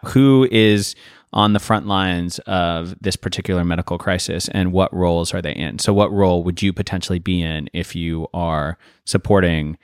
Who 0.05 0.47
is 0.49 0.95
on 1.33 1.51
the 1.51 1.59
front 1.59 1.87
lines 1.87 2.39
of 2.47 2.95
this 3.01 3.17
particular 3.17 3.65
medical 3.65 3.97
crisis, 3.97 4.47
and 4.47 4.71
what 4.71 4.93
roles 4.93 5.33
are 5.33 5.41
they 5.41 5.53
in? 5.53 5.79
So, 5.79 5.93
what 5.93 6.09
role 6.09 6.41
would 6.43 6.61
you 6.61 6.71
potentially 6.71 7.19
be 7.19 7.41
in 7.41 7.69
if 7.73 7.97
you 7.97 8.27
are 8.33 8.77
supporting 9.03 9.77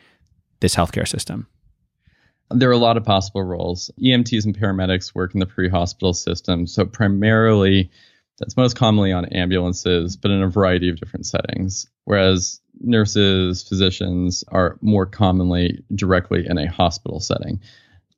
this 0.61 0.73
healthcare 0.73 1.07
system? 1.07 1.47
There 2.49 2.69
are 2.69 2.73
a 2.73 2.77
lot 2.77 2.95
of 2.95 3.03
possible 3.03 3.43
roles. 3.43 3.91
EMTs 4.01 4.45
and 4.45 4.57
paramedics 4.57 5.13
work 5.13 5.33
in 5.33 5.41
the 5.41 5.45
pre-hospital 5.45 6.13
system, 6.13 6.65
so 6.65 6.85
primarily 6.85 7.91
That's 8.41 8.57
most 8.57 8.75
commonly 8.75 9.11
on 9.11 9.25
ambulances, 9.25 10.17
but 10.17 10.31
in 10.31 10.41
a 10.41 10.49
variety 10.49 10.89
of 10.89 10.99
different 10.99 11.27
settings. 11.27 11.85
Whereas 12.05 12.59
nurses, 12.79 13.61
physicians 13.61 14.43
are 14.47 14.79
more 14.81 15.05
commonly 15.05 15.83
directly 15.93 16.47
in 16.47 16.57
a 16.57 16.67
hospital 16.67 17.19
setting. 17.19 17.61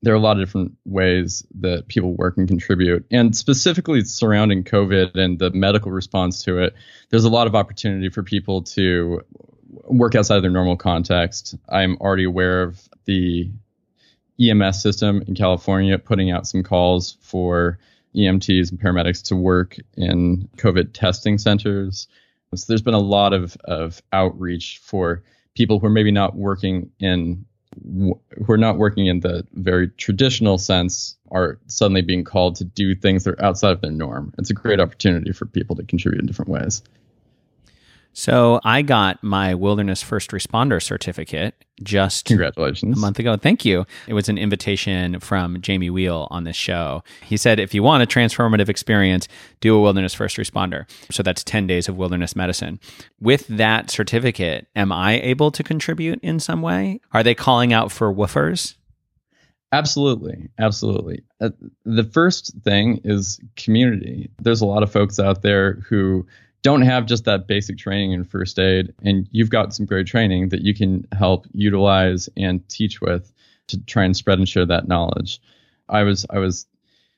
There 0.01 0.13
are 0.13 0.18
a 0.18 0.22
lot 0.22 0.39
of 0.39 0.48
different 0.48 0.77
ways 0.86 1.46
that 1.60 1.89
people 1.89 2.15
work 2.15 2.38
and 2.38 2.48
contribute. 2.48 3.06
And 3.12 3.36
specifically 3.36 4.06
surrounding 4.06 4.63
COVID 4.63 5.15
and 5.15 5.38
the 5.39 5.51
medical 5.51 5.92
response 5.92 6.42
to 6.44 6.60
it, 6.60 6.74
there's 7.10 7.25
a 7.25 7.30
lot 7.30 7.48
of 7.48 7.53
opportunity 7.53 8.08
for 8.08 8.24
people 8.24 8.62
to 8.63 9.20
work 9.89 10.15
outside 10.15 10.38
of 10.38 10.42
their 10.42 10.51
normal 10.51 10.77
context. 10.77 11.56
I'm 11.68 11.98
already 11.98 12.24
aware 12.24 12.63
of 12.63 12.80
the 13.03 13.51
EMS 14.39 14.82
system 14.82 15.22
in 15.27 15.36
California 15.36 16.00
putting 16.00 16.32
out 16.32 16.48
some 16.48 16.63
calls 16.63 17.18
for 17.20 17.77
EMTs 18.15 18.72
and 18.72 18.79
paramedics 18.79 19.24
to 19.24 19.36
work 19.36 19.77
in 19.96 20.50
COVID 20.58 20.93
testing 20.93 21.38
centers. 21.38 22.08
So 22.55 22.65
there's 22.67 22.82
been 22.82 22.93
a 22.93 23.00
lot 23.00 23.34
of, 23.34 23.58
of 23.65 24.01
outreach 24.12 24.79
for 24.84 25.24
people 25.55 25.79
who 25.79 25.88
are 25.88 25.91
maybe 25.91 26.12
not 26.12 26.36
working 26.36 26.91
in 27.00 27.46
who 27.82 28.20
are 28.50 28.58
not 28.58 28.77
working 28.77 29.08
in 29.08 29.20
the 29.22 29.46
very 29.53 29.89
traditional 29.89 30.60
sense 30.60 31.17
are 31.32 31.60
suddenly 31.67 32.01
being 32.01 32.24
called 32.24 32.55
to 32.58 32.63
do 32.63 32.93
things 32.93 33.24
that 33.24 33.32
are 33.32 33.43
outside 33.43 33.72
of 33.72 33.82
their 33.82 33.91
norm. 33.91 34.34
It's 34.38 34.51
a 34.51 34.53
great 34.53 34.79
opportunity 34.79 35.32
for 35.32 35.46
people 35.46 35.75
to 35.77 35.84
contribute 35.84 36.22
in 36.22 36.27
different 36.27 36.51
ways. 36.51 36.84
So 38.13 38.62
I 38.63 38.84
got 38.84 39.24
my 39.24 39.55
wilderness 39.55 40.03
first 40.03 40.29
responder 40.32 40.82
certificate 40.82 41.55
just 41.82 42.25
congratulations 42.25 42.96
a 42.96 43.01
month 43.01 43.17
ago. 43.20 43.36
Thank 43.36 43.65
you. 43.65 43.86
It 44.08 44.13
was 44.13 44.29
an 44.29 44.38
invitation 44.38 45.20
from 45.20 45.60
Jamie 45.60 45.89
Wheal 45.89 46.27
on 46.29 46.43
this 46.43 46.55
show. 46.55 47.03
He 47.25 47.36
said, 47.36 47.60
if 47.60 47.74
you 47.74 47.82
want 47.82 48.03
a 48.03 48.05
transformative 48.05 48.70
experience, 48.70 49.27
do 49.60 49.75
a 49.75 49.82
wilderness 49.82 50.13
first 50.13 50.38
responder. 50.38 50.86
So 51.12 51.24
that's 51.24 51.43
10 51.43 51.65
days 51.65 51.89
of 51.89 51.98
wilderness 51.98 52.36
medicine. 52.36 52.79
With 53.20 53.48
that 53.48 53.89
certificate, 53.89 54.67
am 54.75 54.91
I 54.91 55.20
able 55.22 55.51
to 55.51 55.63
contribute 55.63 56.20
in 56.22 56.39
some 56.39 56.62
way? 56.62 57.01
Are 57.12 57.24
they 57.24 57.36
calling 57.36 57.74
out 57.74 57.91
for 57.91 58.13
woofers? 58.13 58.75
Absolutely. 59.72 60.50
Absolutely. 60.60 61.24
Uh, 61.41 61.50
the 61.84 62.03
first 62.03 62.53
thing 62.63 63.01
is 63.03 63.39
community. 63.55 64.29
There's 64.39 64.62
a 64.62 64.67
lot 64.67 64.84
of 64.84 64.91
folks 64.91 65.20
out 65.20 65.41
there 65.41 65.82
who 65.89 66.27
don't 66.63 66.82
have 66.82 67.05
just 67.05 67.25
that 67.25 67.46
basic 67.46 67.77
training 67.77 68.13
in 68.13 68.24
first 68.24 68.58
aid, 68.58 68.93
and 69.03 69.27
you've 69.32 69.50
got 69.50 69.75
some 69.75 69.86
great 69.86 70.08
training 70.08 70.50
that 70.50 70.62
you 70.62 70.74
can 70.74 71.05
help 71.12 71.46
utilize 71.53 72.29
and 72.36 72.67
teach 72.70 73.01
with 73.01 73.32
to 73.67 73.77
try 73.86 74.05
and 74.05 74.17
spread 74.17 74.39
and 74.39 74.50
share 74.50 74.65
that 74.65 74.88
knowledge. 74.88 75.39
I 75.88 76.03
was 76.03 76.25
I 76.29 76.39
was 76.39 76.65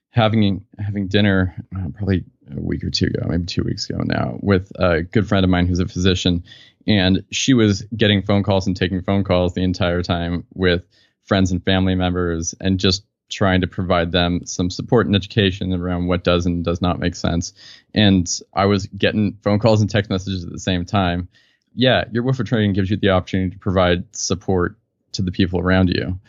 having 0.09 0.65
having 0.79 1.07
dinner 1.07 1.55
uh, 1.75 1.89
probably 1.93 2.25
a 2.51 2.59
week 2.59 2.83
or 2.83 2.89
two 2.89 3.05
ago, 3.05 3.27
maybe 3.27 3.45
two 3.45 3.63
weeks 3.63 3.89
ago 3.89 4.01
now, 4.03 4.37
with 4.41 4.71
a 4.75 5.03
good 5.03 5.27
friend 5.27 5.43
of 5.43 5.49
mine 5.49 5.67
who's 5.67 5.79
a 5.79 5.87
physician, 5.87 6.43
and 6.87 7.23
she 7.31 7.53
was 7.53 7.83
getting 7.95 8.23
phone 8.23 8.43
calls 8.43 8.65
and 8.67 8.75
taking 8.75 9.01
phone 9.01 9.23
calls 9.23 9.53
the 9.53 9.63
entire 9.63 10.01
time 10.01 10.45
with 10.53 10.83
friends 11.23 11.51
and 11.51 11.63
family 11.63 11.95
members, 11.95 12.55
and 12.59 12.79
just 12.79 13.03
trying 13.29 13.61
to 13.61 13.67
provide 13.67 14.11
them 14.11 14.45
some 14.45 14.69
support 14.69 15.07
and 15.07 15.15
education 15.15 15.73
around 15.73 16.07
what 16.07 16.23
does 16.23 16.45
and 16.45 16.63
does 16.63 16.81
not 16.81 16.99
make 16.99 17.15
sense. 17.15 17.53
And 17.93 18.29
I 18.53 18.65
was 18.65 18.85
getting 18.87 19.37
phone 19.43 19.59
calls 19.59 19.81
and 19.81 19.89
text 19.89 20.09
messages 20.09 20.43
at 20.45 20.51
the 20.51 20.59
same 20.59 20.85
time. 20.85 21.27
Yeah, 21.73 22.05
your 22.11 22.23
woofer 22.23 22.43
training 22.43 22.73
gives 22.73 22.89
you 22.89 22.97
the 22.97 23.09
opportunity 23.09 23.51
to 23.51 23.59
provide 23.59 24.15
support 24.15 24.77
to 25.13 25.21
the 25.21 25.31
people 25.31 25.59
around 25.59 25.89
you. 25.89 26.19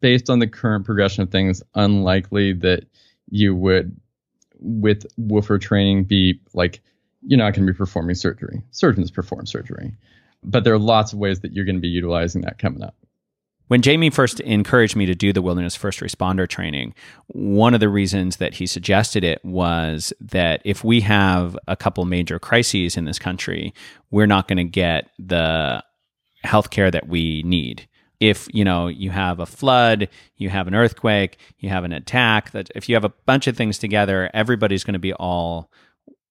Based 0.00 0.30
on 0.30 0.38
the 0.38 0.46
current 0.46 0.84
progression 0.84 1.22
of 1.22 1.30
things, 1.30 1.62
unlikely 1.74 2.54
that 2.54 2.84
you 3.30 3.54
would, 3.54 3.96
with 4.58 5.06
woofer 5.16 5.58
training, 5.58 6.04
be 6.04 6.40
like, 6.52 6.80
you're 7.22 7.38
not 7.38 7.54
going 7.54 7.66
to 7.66 7.72
be 7.72 7.76
performing 7.76 8.14
surgery. 8.14 8.62
Surgeons 8.70 9.10
perform 9.10 9.46
surgery. 9.46 9.94
But 10.42 10.64
there 10.64 10.74
are 10.74 10.78
lots 10.78 11.12
of 11.12 11.18
ways 11.18 11.40
that 11.40 11.52
you're 11.52 11.64
going 11.64 11.76
to 11.76 11.80
be 11.80 11.88
utilizing 11.88 12.42
that 12.42 12.58
coming 12.58 12.82
up. 12.82 12.94
When 13.68 13.80
Jamie 13.80 14.10
first 14.10 14.40
encouraged 14.40 14.94
me 14.94 15.06
to 15.06 15.14
do 15.14 15.32
the 15.32 15.40
wilderness 15.40 15.74
first 15.74 16.00
responder 16.00 16.46
training, 16.46 16.94
one 17.28 17.72
of 17.72 17.80
the 17.80 17.88
reasons 17.88 18.36
that 18.36 18.54
he 18.54 18.66
suggested 18.66 19.24
it 19.24 19.42
was 19.44 20.12
that 20.20 20.60
if 20.64 20.84
we 20.84 21.00
have 21.00 21.56
a 21.66 21.76
couple 21.76 22.04
major 22.04 22.38
crises 22.38 22.96
in 22.96 23.06
this 23.06 23.18
country, 23.18 23.72
we're 24.10 24.26
not 24.26 24.48
going 24.48 24.58
to 24.58 24.64
get 24.64 25.08
the 25.18 25.82
healthcare 26.44 26.92
that 26.92 27.08
we 27.08 27.42
need. 27.42 27.88
If 28.20 28.48
you 28.52 28.64
know 28.64 28.86
you 28.86 29.10
have 29.10 29.40
a 29.40 29.46
flood, 29.46 30.08
you 30.36 30.50
have 30.50 30.68
an 30.68 30.74
earthquake, 30.74 31.38
you 31.58 31.70
have 31.70 31.84
an 31.84 31.92
attack, 31.92 32.50
that 32.52 32.70
if 32.74 32.88
you 32.88 32.94
have 32.94 33.04
a 33.04 33.12
bunch 33.26 33.46
of 33.46 33.56
things 33.56 33.78
together, 33.78 34.30
everybody's 34.34 34.84
going 34.84 34.92
to 34.92 34.98
be 34.98 35.14
all 35.14 35.70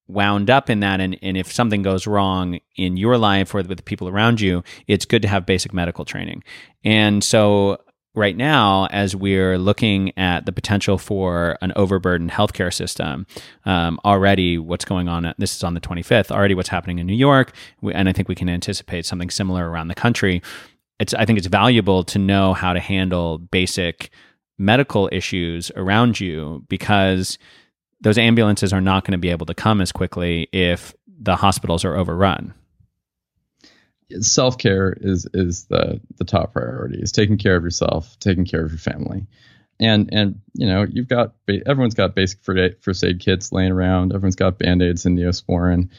wound 0.07 0.49
up 0.49 0.69
in 0.69 0.81
that 0.81 0.99
and, 0.99 1.17
and 1.21 1.37
if 1.37 1.51
something 1.51 1.81
goes 1.81 2.05
wrong 2.05 2.59
in 2.75 2.97
your 2.97 3.17
life 3.17 3.53
or 3.53 3.57
with 3.63 3.77
the 3.77 3.83
people 3.83 4.07
around 4.07 4.41
you 4.41 4.63
it's 4.87 5.05
good 5.05 5.21
to 5.21 5.27
have 5.27 5.45
basic 5.45 5.73
medical 5.73 6.05
training. 6.05 6.43
And 6.83 7.23
so 7.23 7.79
right 8.15 8.37
now 8.37 8.87
as 8.87 9.15
we're 9.15 9.57
looking 9.57 10.17
at 10.17 10.45
the 10.45 10.51
potential 10.51 10.97
for 10.97 11.57
an 11.61 11.73
overburdened 11.75 12.31
healthcare 12.31 12.73
system 12.73 13.25
um, 13.65 13.99
already 14.05 14.57
what's 14.57 14.85
going 14.85 15.07
on 15.07 15.33
this 15.37 15.55
is 15.55 15.63
on 15.63 15.73
the 15.73 15.81
25th 15.81 16.31
already 16.31 16.53
what's 16.53 16.69
happening 16.69 16.99
in 16.99 17.07
new 17.07 17.15
york 17.15 17.55
and 17.91 18.07
i 18.07 18.13
think 18.13 18.27
we 18.27 18.35
can 18.35 18.49
anticipate 18.49 19.05
something 19.05 19.29
similar 19.29 19.67
around 19.69 19.87
the 19.87 19.95
country 19.95 20.41
it's 20.99 21.13
i 21.15 21.25
think 21.25 21.37
it's 21.37 21.47
valuable 21.47 22.03
to 22.03 22.19
know 22.19 22.53
how 22.53 22.71
to 22.73 22.79
handle 22.79 23.39
basic 23.39 24.11
medical 24.57 25.09
issues 25.11 25.71
around 25.75 26.19
you 26.19 26.63
because 26.69 27.39
those 28.03 28.17
ambulances 28.17 28.73
are 28.73 28.81
not 28.81 29.05
going 29.05 29.13
to 29.13 29.17
be 29.17 29.29
able 29.29 29.45
to 29.45 29.53
come 29.53 29.81
as 29.81 29.91
quickly 29.91 30.49
if 30.51 30.93
the 31.07 31.37
hospitals 31.37 31.85
are 31.85 31.95
overrun. 31.95 32.53
Self 34.19 34.57
care 34.57 34.95
is 34.99 35.27
is 35.33 35.65
the 35.65 35.99
the 36.17 36.25
top 36.25 36.53
priority. 36.53 37.01
Is 37.01 37.11
taking 37.11 37.37
care 37.37 37.55
of 37.55 37.63
yourself, 37.63 38.19
taking 38.19 38.45
care 38.45 38.63
of 38.63 38.71
your 38.71 38.77
family, 38.77 39.25
and 39.79 40.09
and 40.13 40.41
you 40.53 40.67
know 40.67 40.85
you've 40.87 41.07
got 41.07 41.33
everyone's 41.65 41.95
got 41.95 42.13
basic 42.13 42.43
first 42.43 43.03
aid 43.03 43.19
kits 43.19 43.51
laying 43.51 43.71
around. 43.71 44.13
Everyone's 44.13 44.35
got 44.35 44.59
band 44.59 44.83
aids 44.83 45.05
and 45.05 45.17
neosporin. 45.17 45.89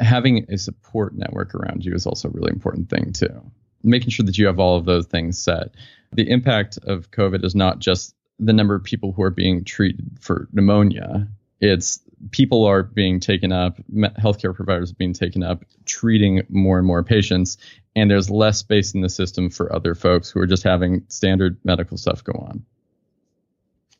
Having 0.00 0.46
a 0.48 0.56
support 0.56 1.14
network 1.14 1.54
around 1.54 1.84
you 1.84 1.92
is 1.92 2.06
also 2.06 2.28
a 2.28 2.30
really 2.30 2.52
important 2.52 2.88
thing 2.88 3.12
too. 3.12 3.50
Making 3.82 4.10
sure 4.10 4.24
that 4.24 4.38
you 4.38 4.46
have 4.46 4.60
all 4.60 4.76
of 4.76 4.86
those 4.86 5.06
things 5.06 5.38
set. 5.38 5.74
The 6.12 6.30
impact 6.30 6.78
of 6.84 7.10
COVID 7.10 7.44
is 7.44 7.54
not 7.54 7.80
just 7.80 8.14
the 8.38 8.52
number 8.52 8.76
of 8.76 8.84
people 8.84 9.12
who 9.12 9.22
are 9.22 9.30
being 9.30 9.64
treated 9.64 10.16
for 10.20 10.48
pneumonia 10.52 11.28
it's 11.60 12.00
people 12.30 12.64
are 12.64 12.82
being 12.82 13.20
taken 13.20 13.52
up, 13.52 13.78
healthcare 13.92 14.54
providers 14.54 14.92
are 14.92 14.96
being 14.96 15.12
taken 15.12 15.42
up, 15.42 15.64
treating 15.84 16.42
more 16.48 16.78
and 16.78 16.86
more 16.86 17.02
patients, 17.02 17.56
and 17.96 18.10
there's 18.10 18.30
less 18.30 18.58
space 18.58 18.94
in 18.94 19.00
the 19.00 19.08
system 19.08 19.50
for 19.50 19.72
other 19.74 19.94
folks 19.94 20.30
who 20.30 20.40
are 20.40 20.46
just 20.46 20.62
having 20.62 21.04
standard 21.08 21.56
medical 21.64 21.96
stuff 21.96 22.22
go 22.24 22.32
on. 22.32 22.64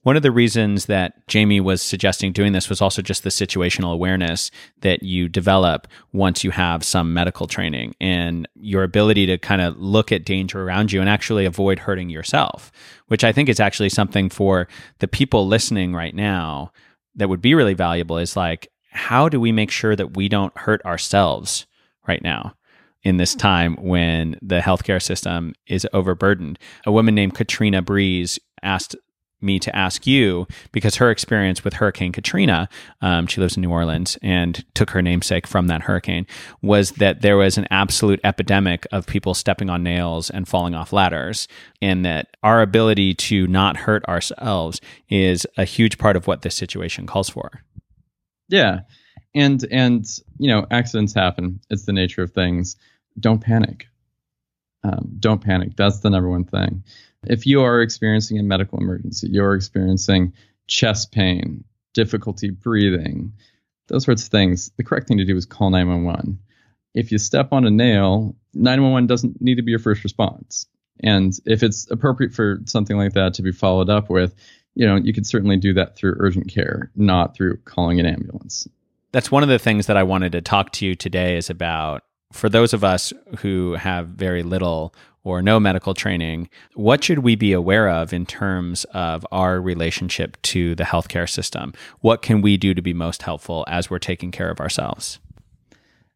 One 0.03 0.17
of 0.17 0.23
the 0.23 0.31
reasons 0.31 0.87
that 0.87 1.27
Jamie 1.27 1.61
was 1.61 1.83
suggesting 1.83 2.33
doing 2.33 2.53
this 2.53 2.71
was 2.71 2.81
also 2.81 3.03
just 3.03 3.25
the 3.25 3.31
situational 3.31 3.93
awareness 3.93 4.51
that 4.81 5.03
you 5.03 5.29
develop 5.29 5.89
once 6.13 6.45
you 6.45 6.51
have 6.51 6.85
some 6.85 7.13
medical 7.13 7.47
training 7.47 7.95
and 8.01 8.49
your 8.55 8.85
ability 8.85 9.27
to 9.27 9.37
kind 9.37 9.61
of 9.61 9.77
look 9.77 10.13
at 10.13 10.25
danger 10.25 10.63
around 10.63 10.93
you 10.93 11.01
and 11.01 11.11
actually 11.11 11.45
avoid 11.45 11.81
hurting 11.81 12.11
yourself, 12.11 12.71
which 13.09 13.25
I 13.25 13.33
think 13.33 13.49
is 13.49 13.61
actually 13.61 13.89
something 13.89 14.31
for 14.31 14.69
the 15.01 15.09
people 15.09 15.47
listening 15.47 15.95
right 15.95 16.15
now 16.15 16.73
that 17.19 17.29
would 17.29 17.43
be 17.43 17.55
really 17.55 17.75
valuable 17.75 18.19
is 18.19 18.37
like 18.37 18.69
how 18.91 19.29
do 19.29 19.39
we 19.39 19.53
make 19.53 19.71
sure 19.71 19.95
that 19.95 20.17
we 20.17 20.29
don't 20.29 20.57
hurt 20.57 20.85
ourselves 20.85 21.67
right 22.07 22.23
now 22.23 22.55
in 23.03 23.17
this 23.17 23.33
mm-hmm. 23.33 23.47
time 23.47 23.77
when 23.77 24.39
the 24.43 24.61
healthcare 24.61 25.03
system 25.03 25.55
is 25.67 25.87
overburdened. 25.93 26.59
A 26.87 26.93
woman 26.93 27.15
named 27.15 27.35
Katrina 27.35 27.83
Breeze 27.83 28.39
asked 28.63 28.97
me 29.41 29.59
to 29.59 29.75
ask 29.75 30.07
you 30.07 30.47
because 30.73 30.97
her 30.97 31.11
experience 31.11 31.65
with 31.65 31.75
Hurricane 31.75 32.13
Katrina, 32.13 32.69
um, 33.01 33.27
she 33.27 33.41
lives 33.41 33.57
in 33.57 33.63
New 33.63 33.71
Orleans 33.71 34.19
and 34.23 34.65
took 34.75 34.91
her 34.91 35.03
namesake 35.03 35.47
from 35.47 35.67
that 35.69 35.83
hurricane, 35.83 36.27
was 36.63 36.93
that 36.93 37.23
there 37.23 37.37
was 37.37 37.59
an 37.59 37.67
absolute 37.71 38.21
epidemic 38.25 38.87
of 38.93 39.07
people 39.07 39.35
stepping 39.35 39.71
on 39.71 39.83
nails 39.83 40.31
and 40.31 40.49
falling 40.49 40.75
off 40.75 40.93
ladders, 40.93 41.49
and 41.81 42.05
that 42.05 42.37
our 42.43 42.63
ability 42.63 43.15
to 43.15 43.47
not 43.47 43.77
hurt 43.77 44.05
ourselves 44.07 44.81
is 45.09 45.47
a 45.57 45.65
huge 45.65 45.99
part 45.99 46.17
of 46.17 46.27
what 46.27 46.43
this 46.43 46.55
situation 46.55 47.07
calls 47.07 47.29
for. 47.29 47.63
Yeah. 48.49 48.81
And 49.35 49.65
and 49.71 50.07
you 50.39 50.49
know, 50.49 50.67
accidents 50.71 51.15
happen. 51.15 51.61
It's 51.71 51.85
the 51.85 51.93
nature 51.93 52.23
of 52.23 52.33
things. 52.33 52.77
Don't 53.21 53.41
panic. 53.41 53.87
Um, 54.85 55.17
don't 55.19 55.43
panic. 55.43 55.77
That's 55.77 56.01
the 56.01 56.11
number 56.11 56.29
one 56.31 56.45
thing. 56.45 56.85
If 57.29 57.47
you 57.47 57.63
are 57.63 57.83
experiencing 57.83 58.39
a 58.39 58.43
medical 58.43 58.79
emergency, 58.79 59.29
you're 59.31 59.55
experiencing 59.55 60.33
chest 60.67 61.13
pain, 61.13 61.65
difficulty 61.95 62.51
breathing, 62.51 63.33
those 63.89 64.05
sorts 64.05 64.25
of 64.25 64.29
things, 64.29 64.71
the 64.77 64.85
correct 64.85 65.09
thing 65.09 65.19
to 65.19 65.25
do 65.25 65.37
is 65.37 65.47
call 65.47 65.71
911. 65.71 66.39
If 66.95 67.13
you 67.13 67.19
step 67.19 67.53
on 67.53 67.67
a 67.67 67.71
nail, 67.71 68.35
911 68.55 69.07
doesn't 69.07 69.41
need 69.41 69.57
to 69.57 69.63
be 69.63 69.71
your 69.71 69.79
first 69.79 70.05
response. 70.05 70.67
And 71.01 71.33
if 71.47 71.63
it's 71.63 71.91
appropriate 71.91 72.33
for 72.33 72.61
something 72.67 72.97
like 72.97 73.13
that 73.13 73.35
to 73.35 73.43
be 73.43 73.53
followed 73.53 73.89
up 73.89 74.11
with, 74.11 74.35
you 74.75 74.87
know, 74.87 74.97
you 74.97 75.13
could 75.13 75.27
certainly 75.27 75.57
do 75.57 75.73
that 75.75 75.97
through 75.97 76.17
urgent 76.19 76.49
care, 76.49 76.91
not 76.97 77.35
through 77.35 77.59
calling 77.59 78.01
an 78.01 78.07
ambulance. 78.07 78.69
That's 79.13 79.31
one 79.31 79.43
of 79.43 79.49
the 79.49 79.59
things 79.59 79.87
that 79.87 79.97
I 79.97 80.03
wanted 80.03 80.33
to 80.33 80.41
talk 80.41 80.73
to 80.73 80.87
you 80.87 80.95
today 80.95 81.37
is 81.37 81.51
about 81.51 82.03
for 82.33 82.49
those 82.49 82.75
of 82.75 82.85
us 82.85 83.13
who 83.39 83.75
have 83.75 84.09
very 84.09 84.43
little 84.43 84.95
or 85.29 85.43
no 85.43 85.61
medical 85.61 85.93
training, 85.93 86.49
what 86.75 87.05
should 87.05 87.19
we 87.19 87.37
be 87.37 87.53
aware 87.53 87.91
of 87.91 88.15
in 88.15 88.25
terms 88.25 88.85
of 88.95 89.27
our 89.31 89.61
relationship 89.61 90.41
to 90.41 90.75
the 90.75 90.85
healthcare 90.85 91.29
system? 91.29 91.75
What 92.01 92.23
can 92.23 92.41
we 92.41 92.57
do 92.57 92.73
to 92.73 92.81
be 92.81 92.95
most 92.95 93.23
helpful 93.23 93.65
as 93.69 93.91
we're 93.91 93.99
taking 93.99 94.31
care 94.31 94.51
of 94.51 94.59
ourselves? 94.59 95.19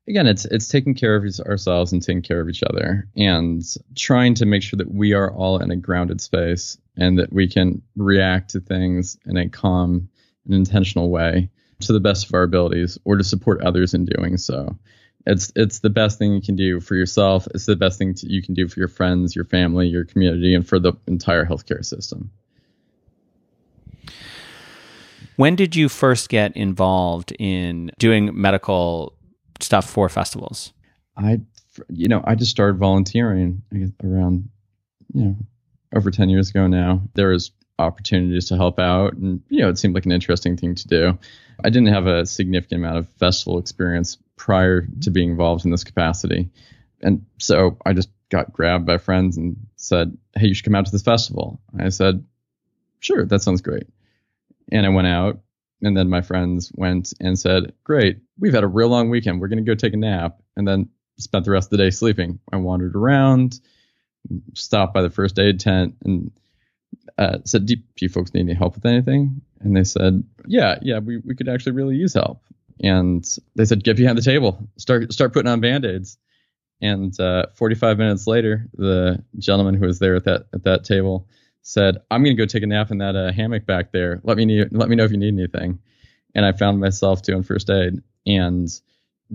Again, 0.08 0.26
it's 0.26 0.46
it's 0.46 0.66
taking 0.66 0.94
care 0.94 1.14
of 1.14 1.24
ourselves 1.46 1.92
and 1.92 2.02
taking 2.02 2.22
care 2.22 2.40
of 2.40 2.48
each 2.48 2.62
other, 2.64 3.06
and 3.14 3.62
trying 3.96 4.34
to 4.34 4.46
make 4.46 4.62
sure 4.62 4.78
that 4.78 4.92
we 4.92 5.12
are 5.12 5.30
all 5.30 5.58
in 5.58 5.70
a 5.70 5.76
grounded 5.76 6.20
space 6.20 6.76
and 6.96 7.18
that 7.18 7.32
we 7.32 7.46
can 7.46 7.82
react 7.96 8.50
to 8.50 8.60
things 8.60 9.16
in 9.26 9.36
a 9.36 9.48
calm 9.48 10.08
and 10.46 10.54
intentional 10.54 11.10
way 11.10 11.48
to 11.80 11.92
the 11.92 12.00
best 12.00 12.26
of 12.26 12.34
our 12.34 12.42
abilities, 12.42 12.98
or 13.04 13.16
to 13.16 13.24
support 13.24 13.62
others 13.62 13.94
in 13.94 14.04
doing 14.06 14.38
so 14.38 14.76
it's 15.26 15.52
it's 15.54 15.80
the 15.80 15.90
best 15.90 16.18
thing 16.18 16.32
you 16.32 16.42
can 16.42 16.56
do 16.56 16.80
for 16.80 16.94
yourself. 16.94 17.46
It's 17.54 17.66
the 17.66 17.76
best 17.76 17.98
thing 17.98 18.14
to, 18.14 18.32
you 18.32 18.42
can 18.42 18.54
do 18.54 18.68
for 18.68 18.78
your 18.78 18.88
friends, 18.88 19.36
your 19.36 19.44
family, 19.44 19.88
your 19.88 20.04
community, 20.04 20.54
and 20.54 20.66
for 20.66 20.78
the 20.78 20.94
entire 21.06 21.44
healthcare 21.44 21.84
system. 21.84 22.30
When 25.36 25.56
did 25.56 25.74
you 25.74 25.88
first 25.88 26.28
get 26.28 26.56
involved 26.56 27.32
in 27.38 27.90
doing 27.98 28.30
medical 28.38 29.14
stuff 29.60 29.88
for 29.88 30.08
festivals? 30.08 30.72
I, 31.16 31.40
you 31.88 32.08
know, 32.08 32.22
I 32.24 32.34
just 32.34 32.50
started 32.50 32.78
volunteering 32.78 33.62
I 33.72 33.76
guess, 33.76 33.90
around, 34.04 34.48
you 35.14 35.24
know, 35.24 35.36
over 35.94 36.10
10 36.10 36.28
years 36.28 36.50
ago 36.50 36.66
now. 36.66 37.02
There 37.14 37.28
was 37.28 37.50
opportunities 37.78 38.48
to 38.48 38.56
help 38.56 38.78
out, 38.78 39.14
and, 39.14 39.42
you 39.48 39.60
know, 39.60 39.68
it 39.68 39.78
seemed 39.78 39.94
like 39.94 40.06
an 40.06 40.12
interesting 40.12 40.56
thing 40.56 40.74
to 40.74 40.88
do. 40.88 41.18
I 41.64 41.70
didn't 41.70 41.88
have 41.88 42.06
a 42.06 42.26
significant 42.26 42.80
amount 42.80 42.98
of 42.98 43.08
festival 43.18 43.58
experience 43.58 44.18
prior 44.42 44.88
to 45.00 45.10
being 45.12 45.30
involved 45.30 45.64
in 45.64 45.70
this 45.70 45.84
capacity. 45.84 46.50
And 47.00 47.24
so 47.38 47.78
I 47.86 47.92
just 47.92 48.08
got 48.28 48.52
grabbed 48.52 48.84
by 48.84 48.98
friends 48.98 49.36
and 49.36 49.56
said, 49.76 50.18
Hey, 50.34 50.48
you 50.48 50.54
should 50.54 50.64
come 50.64 50.74
out 50.74 50.84
to 50.84 50.90
this 50.90 51.02
festival. 51.02 51.60
I 51.78 51.90
said, 51.90 52.24
Sure, 52.98 53.24
that 53.24 53.40
sounds 53.40 53.60
great. 53.60 53.86
And 54.72 54.84
I 54.84 54.88
went 54.88 55.06
out, 55.06 55.38
and 55.80 55.96
then 55.96 56.10
my 56.10 56.22
friends 56.22 56.72
went 56.74 57.12
and 57.20 57.38
said, 57.38 57.72
Great, 57.84 58.18
we've 58.36 58.52
had 58.52 58.64
a 58.64 58.68
real 58.68 58.88
long 58.88 59.10
weekend. 59.10 59.40
We're 59.40 59.46
going 59.46 59.64
to 59.64 59.70
go 59.70 59.76
take 59.76 59.94
a 59.94 59.96
nap. 59.96 60.40
And 60.56 60.66
then 60.66 60.88
spent 61.18 61.44
the 61.44 61.52
rest 61.52 61.66
of 61.66 61.78
the 61.78 61.84
day 61.84 61.90
sleeping. 61.90 62.40
I 62.52 62.56
wandered 62.56 62.96
around, 62.96 63.60
stopped 64.54 64.92
by 64.92 65.02
the 65.02 65.10
first 65.10 65.38
aid 65.38 65.60
tent, 65.60 65.94
and 66.04 66.32
uh, 67.16 67.38
said, 67.44 67.66
do, 67.66 67.76
you 68.00 68.08
folks 68.08 68.34
need 68.34 68.40
any 68.40 68.54
help 68.54 68.74
with 68.74 68.86
anything? 68.86 69.40
And 69.60 69.76
they 69.76 69.84
said, 69.84 70.24
Yeah, 70.48 70.80
yeah, 70.82 70.98
we, 70.98 71.18
we 71.18 71.36
could 71.36 71.48
actually 71.48 71.72
really 71.72 71.94
use 71.94 72.14
help 72.14 72.42
and 72.80 73.24
they 73.54 73.64
said, 73.64 73.84
"Get 73.84 73.96
behind 73.96 74.18
the 74.18 74.22
table, 74.22 74.68
start 74.76 75.12
start 75.12 75.32
putting 75.32 75.50
on 75.50 75.60
band 75.60 75.84
aids." 75.84 76.18
And 76.80 77.18
uh, 77.20 77.46
45 77.54 77.96
minutes 77.98 78.26
later, 78.26 78.66
the 78.74 79.22
gentleman 79.38 79.74
who 79.74 79.86
was 79.86 80.00
there 80.00 80.16
at 80.16 80.24
that 80.24 80.46
at 80.52 80.64
that 80.64 80.84
table 80.84 81.28
said, 81.62 81.98
"I'm 82.10 82.24
going 82.24 82.36
to 82.36 82.42
go 82.42 82.46
take 82.46 82.64
a 82.64 82.66
nap 82.66 82.90
in 82.90 82.98
that 82.98 83.16
uh, 83.16 83.32
hammock 83.32 83.66
back 83.66 83.92
there. 83.92 84.20
Let 84.24 84.36
me 84.36 84.44
need, 84.44 84.68
let 84.72 84.88
me 84.88 84.96
know 84.96 85.04
if 85.04 85.12
you 85.12 85.18
need 85.18 85.34
anything." 85.34 85.78
And 86.34 86.44
I 86.44 86.52
found 86.52 86.80
myself 86.80 87.22
doing 87.22 87.42
first 87.42 87.70
aid 87.70 88.02
and 88.26 88.68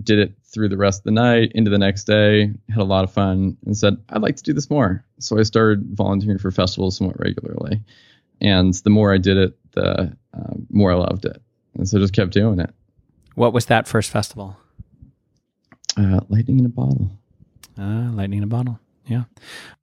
did 0.02 0.18
it 0.18 0.34
through 0.44 0.68
the 0.68 0.76
rest 0.76 1.00
of 1.00 1.04
the 1.04 1.10
night 1.10 1.52
into 1.54 1.70
the 1.70 1.78
next 1.78 2.04
day. 2.04 2.52
Had 2.68 2.78
a 2.78 2.84
lot 2.84 3.04
of 3.04 3.12
fun 3.12 3.56
and 3.64 3.76
said, 3.76 3.96
"I'd 4.10 4.22
like 4.22 4.36
to 4.36 4.42
do 4.42 4.52
this 4.52 4.68
more." 4.68 5.04
So 5.18 5.38
I 5.38 5.42
started 5.42 5.96
volunteering 5.96 6.38
for 6.38 6.50
festivals 6.50 6.98
somewhat 6.98 7.18
regularly, 7.18 7.80
and 8.42 8.74
the 8.74 8.90
more 8.90 9.12
I 9.12 9.18
did 9.18 9.38
it, 9.38 9.58
the 9.72 10.16
uh, 10.34 10.54
more 10.70 10.92
I 10.92 10.96
loved 10.96 11.24
it, 11.24 11.40
and 11.74 11.88
so 11.88 11.98
just 11.98 12.12
kept 12.12 12.32
doing 12.32 12.60
it. 12.60 12.74
What 13.38 13.52
was 13.52 13.66
that 13.66 13.86
first 13.86 14.10
festival? 14.10 14.56
Uh, 15.96 16.20
Lightning 16.28 16.58
in 16.58 16.66
a 16.66 16.68
Bottle. 16.68 17.08
Uh, 17.78 18.10
Lightning 18.12 18.38
in 18.38 18.44
a 18.44 18.48
Bottle. 18.48 18.80
Yeah. 19.06 19.24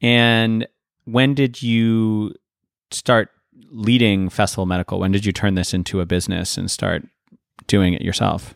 And 0.02 0.68
when 1.06 1.36
did 1.36 1.64
you 1.64 2.36
start 2.92 3.30
leading 3.72 4.28
Festival 4.28 4.66
Medical? 4.66 5.00
When 5.00 5.14
did 5.14 5.26
you 5.26 5.32
turn 5.32 5.56
this 5.56 5.74
into 5.74 6.02
a 6.02 6.06
business 6.06 6.58
and 6.58 6.70
start 6.70 7.08
doing 7.66 7.94
it 7.94 8.02
yourself? 8.02 8.56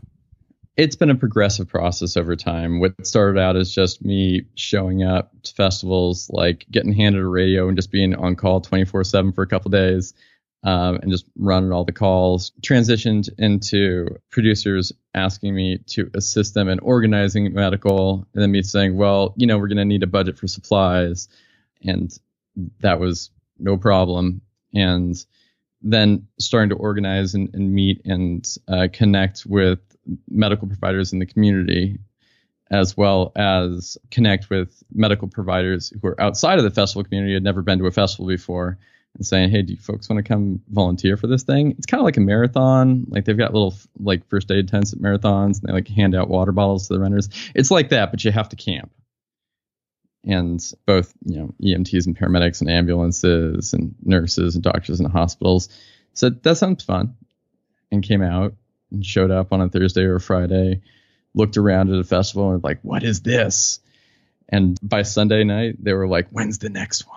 It's 0.75 0.97
been 0.97 1.09
a 1.09 1.15
progressive 1.15 1.69
process 1.69 2.17
over 2.17 2.35
time. 2.35 2.81
What 2.81 3.07
started 3.07 3.39
out 3.39 3.55
as 3.55 3.73
just 3.73 4.03
me 4.03 4.47
showing 4.55 5.03
up 5.03 5.31
to 5.43 5.53
festivals, 5.53 6.29
like 6.29 6.65
getting 6.71 6.91
handed 6.91 7.21
a 7.21 7.27
radio 7.27 7.69
and 7.69 7.77
just 7.77 7.89
being 7.91 8.15
on 8.15 8.35
call 8.35 8.59
24 8.59 9.05
7 9.05 9.31
for 9.31 9.43
a 9.43 9.47
couple 9.47 9.71
days, 9.71 10.13
um, 10.63 10.95
and 11.01 11.11
just 11.11 11.25
running 11.37 11.71
all 11.71 11.85
the 11.85 11.91
calls. 11.91 12.51
Transitioned 12.61 13.29
into 13.37 14.19
producers 14.29 14.91
asking 15.13 15.55
me 15.55 15.79
to 15.87 16.09
assist 16.13 16.53
them 16.53 16.67
in 16.67 16.79
organizing 16.79 17.53
medical, 17.53 18.27
and 18.33 18.43
then 18.43 18.51
me 18.51 18.61
saying, 18.61 18.95
well, 18.97 19.33
you 19.37 19.47
know, 19.47 19.57
we're 19.57 19.67
going 19.67 19.77
to 19.77 19.85
need 19.85 20.03
a 20.03 20.07
budget 20.07 20.37
for 20.37 20.47
supplies. 20.47 21.27
And 21.83 22.11
that 22.81 22.99
was 22.99 23.31
no 23.57 23.77
problem. 23.77 24.41
And 24.73 25.15
then 25.81 26.27
starting 26.39 26.69
to 26.69 26.75
organize 26.75 27.33
and, 27.35 27.49
and 27.53 27.73
meet 27.73 28.01
and 28.05 28.45
uh, 28.67 28.87
connect 28.91 29.45
with 29.45 29.79
medical 30.29 30.67
providers 30.67 31.13
in 31.13 31.19
the 31.19 31.25
community 31.25 31.99
as 32.71 32.95
well 32.95 33.31
as 33.35 33.97
connect 34.11 34.49
with 34.49 34.83
medical 34.93 35.27
providers 35.27 35.91
who 36.01 36.07
are 36.07 36.21
outside 36.21 36.59
of 36.59 36.63
the 36.63 36.69
festival 36.69 37.03
community 37.03 37.33
had 37.33 37.43
never 37.43 37.61
been 37.61 37.79
to 37.79 37.87
a 37.87 37.91
festival 37.91 38.27
before 38.27 38.77
and 39.15 39.25
saying, 39.25 39.49
"Hey, 39.49 39.61
do 39.61 39.73
you 39.73 39.79
folks 39.79 40.09
want 40.09 40.23
to 40.23 40.27
come 40.27 40.61
volunteer 40.69 41.17
for 41.17 41.27
this 41.27 41.43
thing?" 41.43 41.71
It's 41.71 41.85
kind 41.85 41.99
of 41.99 42.05
like 42.05 42.17
a 42.17 42.21
marathon. 42.21 43.05
Like 43.09 43.25
they've 43.25 43.37
got 43.37 43.53
little 43.53 43.75
like 43.99 44.27
first 44.29 44.51
aid 44.51 44.67
tents 44.67 44.93
at 44.93 44.99
marathons, 44.99 45.59
and 45.59 45.63
they 45.63 45.73
like 45.73 45.87
hand 45.87 46.15
out 46.15 46.29
water 46.29 46.51
bottles 46.51 46.87
to 46.87 46.93
the 46.93 46.99
runners. 46.99 47.29
It's 47.55 47.71
like 47.71 47.89
that, 47.89 48.11
but 48.11 48.23
you 48.23 48.31
have 48.31 48.49
to 48.49 48.55
camp. 48.55 48.91
And 50.25 50.61
both, 50.85 51.13
you 51.25 51.37
know, 51.37 51.53
EMTs 51.61 52.05
and 52.05 52.17
paramedics 52.17 52.61
and 52.61 52.69
ambulances 52.69 53.73
and 53.73 53.95
nurses 54.03 54.55
and 54.55 54.63
doctors 54.63 54.99
and 54.99 55.09
hospitals 55.11 55.69
said 56.13 56.43
that 56.43 56.57
sounds 56.57 56.83
fun, 56.83 57.15
and 57.91 58.03
came 58.03 58.21
out 58.21 58.55
and 58.91 59.05
showed 59.05 59.31
up 59.31 59.53
on 59.53 59.61
a 59.61 59.69
Thursday 59.69 60.03
or 60.03 60.15
a 60.15 60.21
Friday, 60.21 60.81
looked 61.33 61.57
around 61.57 61.91
at 61.91 61.99
a 61.99 62.03
festival 62.03 62.51
and 62.51 62.63
like, 62.63 62.79
"What 62.83 63.03
is 63.03 63.21
this?" 63.21 63.79
And 64.47 64.77
by 64.81 65.03
Sunday 65.03 65.43
night, 65.43 65.75
they 65.83 65.93
were 65.93 66.07
like, 66.07 66.29
"When's 66.29 66.57
the 66.59 66.69
next 66.69 67.07
one?" 67.07 67.15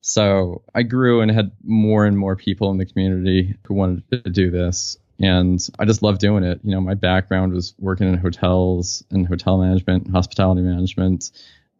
So 0.00 0.62
I 0.74 0.82
grew 0.82 1.20
and 1.20 1.30
had 1.30 1.52
more 1.62 2.06
and 2.06 2.16
more 2.16 2.36
people 2.36 2.70
in 2.70 2.78
the 2.78 2.86
community 2.86 3.56
who 3.64 3.74
wanted 3.74 4.10
to 4.10 4.30
do 4.30 4.50
this. 4.50 4.96
And 5.18 5.60
I 5.78 5.84
just 5.84 6.02
love 6.02 6.18
doing 6.18 6.44
it. 6.44 6.60
You 6.64 6.70
know, 6.70 6.80
my 6.80 6.94
background 6.94 7.52
was 7.52 7.74
working 7.78 8.08
in 8.08 8.16
hotels 8.16 9.04
and 9.10 9.26
hotel 9.26 9.58
management, 9.58 10.10
hospitality 10.10 10.62
management. 10.62 11.30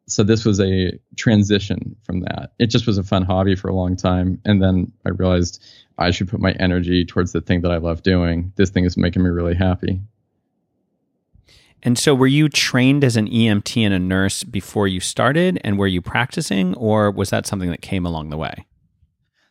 So 0.07 0.23
this 0.25 0.45
was 0.45 0.61
a 0.61 0.99
transition 1.17 1.97
from 2.03 2.21
that. 2.21 2.53
It 2.59 2.67
just 2.67 2.87
was 2.87 2.99
a 2.99 3.03
fun 3.03 3.23
hobby 3.23 3.55
for 3.55 3.69
a 3.69 3.75
long 3.75 3.97
time. 3.97 4.41
And 4.45 4.63
then 4.63 4.93
I 5.07 5.11
realized 5.11 5.65
I 5.97 6.11
should 6.11 6.29
put 6.29 6.41
my 6.41 6.53
energy 6.53 7.07
towards 7.07 7.33
the 7.33 7.41
thing 7.41 7.63
that 7.63 7.71
I 7.71 7.79
love 7.79 8.03
doing. 8.03 8.53
This 8.57 8.71
thing 8.71 8.85
is 8.85 8.97
making 8.97 9.23
me 9.23 9.31
really 9.31 9.55
happy. 9.55 10.01
And 11.83 11.99
so, 11.99 12.15
were 12.15 12.27
you 12.27 12.49
trained 12.49 13.05
as 13.05 13.17
an 13.17 13.29
EMT 13.29 13.83
and 13.83 13.95
a 13.95 13.99
nurse 13.99 14.45
before 14.45 14.87
you 14.87 15.01
started, 15.01 15.61
and 15.65 15.79
were 15.79 15.87
you 15.87 16.03
practicing, 16.03 16.75
or 16.75 17.11
was 17.11 17.31
that 17.31 17.47
something 17.47 17.71
that 17.71 17.81
came 17.81 18.05
along 18.05 18.31
the 18.31 18.37
way? 18.37 18.67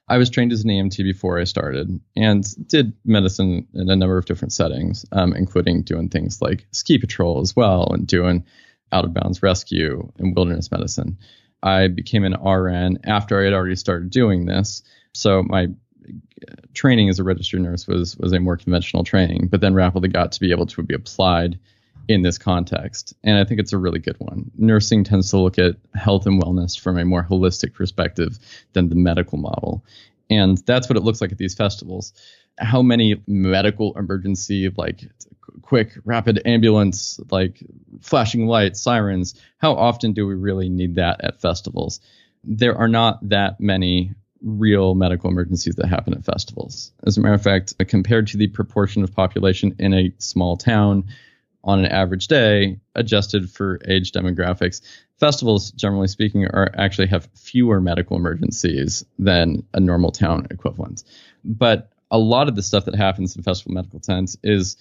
I 0.09 0.17
was 0.17 0.29
trained 0.29 0.51
as 0.51 0.63
an 0.63 0.69
EMT 0.69 0.97
before 1.03 1.39
I 1.39 1.43
started 1.43 1.99
and 2.15 2.67
did 2.67 2.93
medicine 3.05 3.67
in 3.75 3.89
a 3.89 3.95
number 3.95 4.17
of 4.17 4.25
different 4.25 4.53
settings, 4.53 5.05
um, 5.11 5.33
including 5.33 5.83
doing 5.83 6.09
things 6.09 6.41
like 6.41 6.65
ski 6.71 6.97
patrol 6.97 7.41
as 7.41 7.55
well 7.55 7.91
and 7.93 8.07
doing 8.07 8.43
out 8.91 9.05
of 9.05 9.13
bounds 9.13 9.43
rescue 9.43 10.11
and 10.17 10.35
wilderness 10.35 10.71
medicine. 10.71 11.17
I 11.61 11.87
became 11.87 12.23
an 12.23 12.33
RN 12.33 12.99
after 13.03 13.39
I 13.39 13.45
had 13.45 13.53
already 13.53 13.75
started 13.75 14.09
doing 14.09 14.45
this. 14.45 14.81
So 15.13 15.43
my 15.43 15.67
training 16.73 17.09
as 17.09 17.19
a 17.19 17.23
registered 17.23 17.61
nurse 17.61 17.85
was 17.85 18.17
was 18.17 18.33
a 18.33 18.39
more 18.39 18.57
conventional 18.57 19.03
training, 19.03 19.47
but 19.51 19.61
then 19.61 19.75
rapidly 19.75 20.09
got 20.09 20.31
to 20.31 20.39
be 20.39 20.49
able 20.51 20.65
to 20.65 20.81
be 20.81 20.95
applied 20.95 21.59
in 22.10 22.24
this 22.24 22.39
context. 22.39 23.13
And 23.24 23.38
I 23.38 23.45
think 23.45 23.60
it's 23.60 23.72
a 23.72 23.78
really 23.78 24.00
good 24.00 24.15
one. 24.17 24.50
Nursing 24.58 25.04
tends 25.04 25.30
to 25.30 25.38
look 25.38 25.60
at 25.60 25.76
health 25.93 26.26
and 26.26 26.41
wellness 26.41 26.78
from 26.78 26.98
a 26.98 27.06
more 27.06 27.24
holistic 27.24 27.76
perspective 27.76 28.39
than 28.74 28.89
the 28.89 28.95
medical 28.95 29.38
model. 29.38 29.86
And 30.28 30.58
that's 30.65 30.89
what 30.89 30.98
it 30.98 31.04
looks 31.04 31.22
like 31.22 31.32
at 31.32 31.38
these 31.38 31.54
festivals. 31.54 32.13
How 32.58 32.82
many 32.82 33.22
medical 33.28 33.95
emergency, 33.95 34.69
like 34.76 35.08
quick, 35.62 36.00
rapid 36.04 36.41
ambulance, 36.45 37.19
like 37.30 37.63
flashing 38.02 38.48
lights, 38.48 38.82
sirens, 38.82 39.39
how 39.60 39.74
often 39.76 40.13
do 40.13 40.26
we 40.26 40.34
really 40.34 40.67
need 40.67 40.95
that 40.95 41.24
at 41.24 41.39
festivals? 41.39 42.00
There 42.43 42.76
are 42.76 42.88
not 42.88 43.30
that 43.30 43.60
many 43.60 44.15
real 44.41 44.95
medical 44.95 45.30
emergencies 45.30 45.76
that 45.76 45.88
happen 45.88 46.15
at 46.15 46.26
festivals. 46.26 46.91
As 47.06 47.17
a 47.17 47.22
matter 47.22 47.36
of 47.36 47.43
fact, 47.43 47.76
compared 47.88 48.28
to 48.28 48.38
the 48.38 48.48
proportion 48.48 49.04
of 49.04 49.13
population 49.13 49.76
in 49.78 49.93
a 49.93 50.12
small 50.17 50.58
town, 50.58 51.04
on 51.69 51.86
an 51.86 51.91
average 51.91 52.27
day, 52.27 52.79
adjusted 52.95 53.49
for 53.49 53.79
age 53.88 54.12
demographics, 54.12 54.82
festivals, 55.19 55.69
generally 55.71 56.08
speaking, 56.08 56.45
are 56.45 56.71
actually 56.75 57.05
have 57.08 57.29
fewer 57.36 57.79
medical 57.79 58.17
emergencies 58.17 59.05
than 59.19 59.63
a 59.75 59.79
normal 59.79 60.12
town 60.12 60.47
equivalent. 60.49 61.03
But 61.45 61.91
a 62.10 62.17
lot 62.17 62.47
of 62.49 62.55
the 62.55 62.63
stuff 62.63 62.86
that 62.86 62.95
happens 62.95 63.36
in 63.36 63.43
festival 63.43 63.73
medical 63.73 63.99
tents 63.99 64.36
is, 64.43 64.77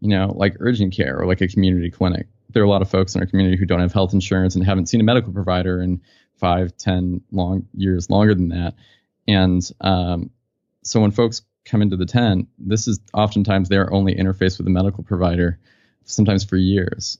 you 0.00 0.10
know, 0.10 0.34
like 0.36 0.56
urgent 0.60 0.92
care 0.94 1.18
or 1.18 1.26
like 1.26 1.40
a 1.40 1.48
community 1.48 1.90
clinic. 1.90 2.26
There 2.50 2.62
are 2.62 2.66
a 2.66 2.70
lot 2.70 2.82
of 2.82 2.90
folks 2.90 3.14
in 3.14 3.22
our 3.22 3.26
community 3.26 3.56
who 3.56 3.64
don't 3.64 3.80
have 3.80 3.94
health 3.94 4.12
insurance 4.12 4.54
and 4.54 4.64
haven't 4.64 4.90
seen 4.90 5.00
a 5.00 5.04
medical 5.04 5.32
provider 5.32 5.80
in 5.80 6.02
five, 6.36 6.76
ten 6.76 7.22
long 7.32 7.66
years 7.74 8.10
longer 8.10 8.34
than 8.34 8.50
that. 8.50 8.74
And 9.26 9.62
um, 9.80 10.30
so 10.82 11.00
when 11.00 11.12
folks 11.12 11.40
come 11.64 11.80
into 11.80 11.96
the 11.96 12.06
tent, 12.06 12.48
this 12.58 12.86
is 12.86 13.00
oftentimes 13.14 13.68
their 13.68 13.90
only 13.90 14.14
interface 14.14 14.58
with 14.58 14.66
a 14.66 14.70
medical 14.70 15.02
provider, 15.02 15.58
sometimes 16.06 16.44
for 16.44 16.56
years. 16.56 17.18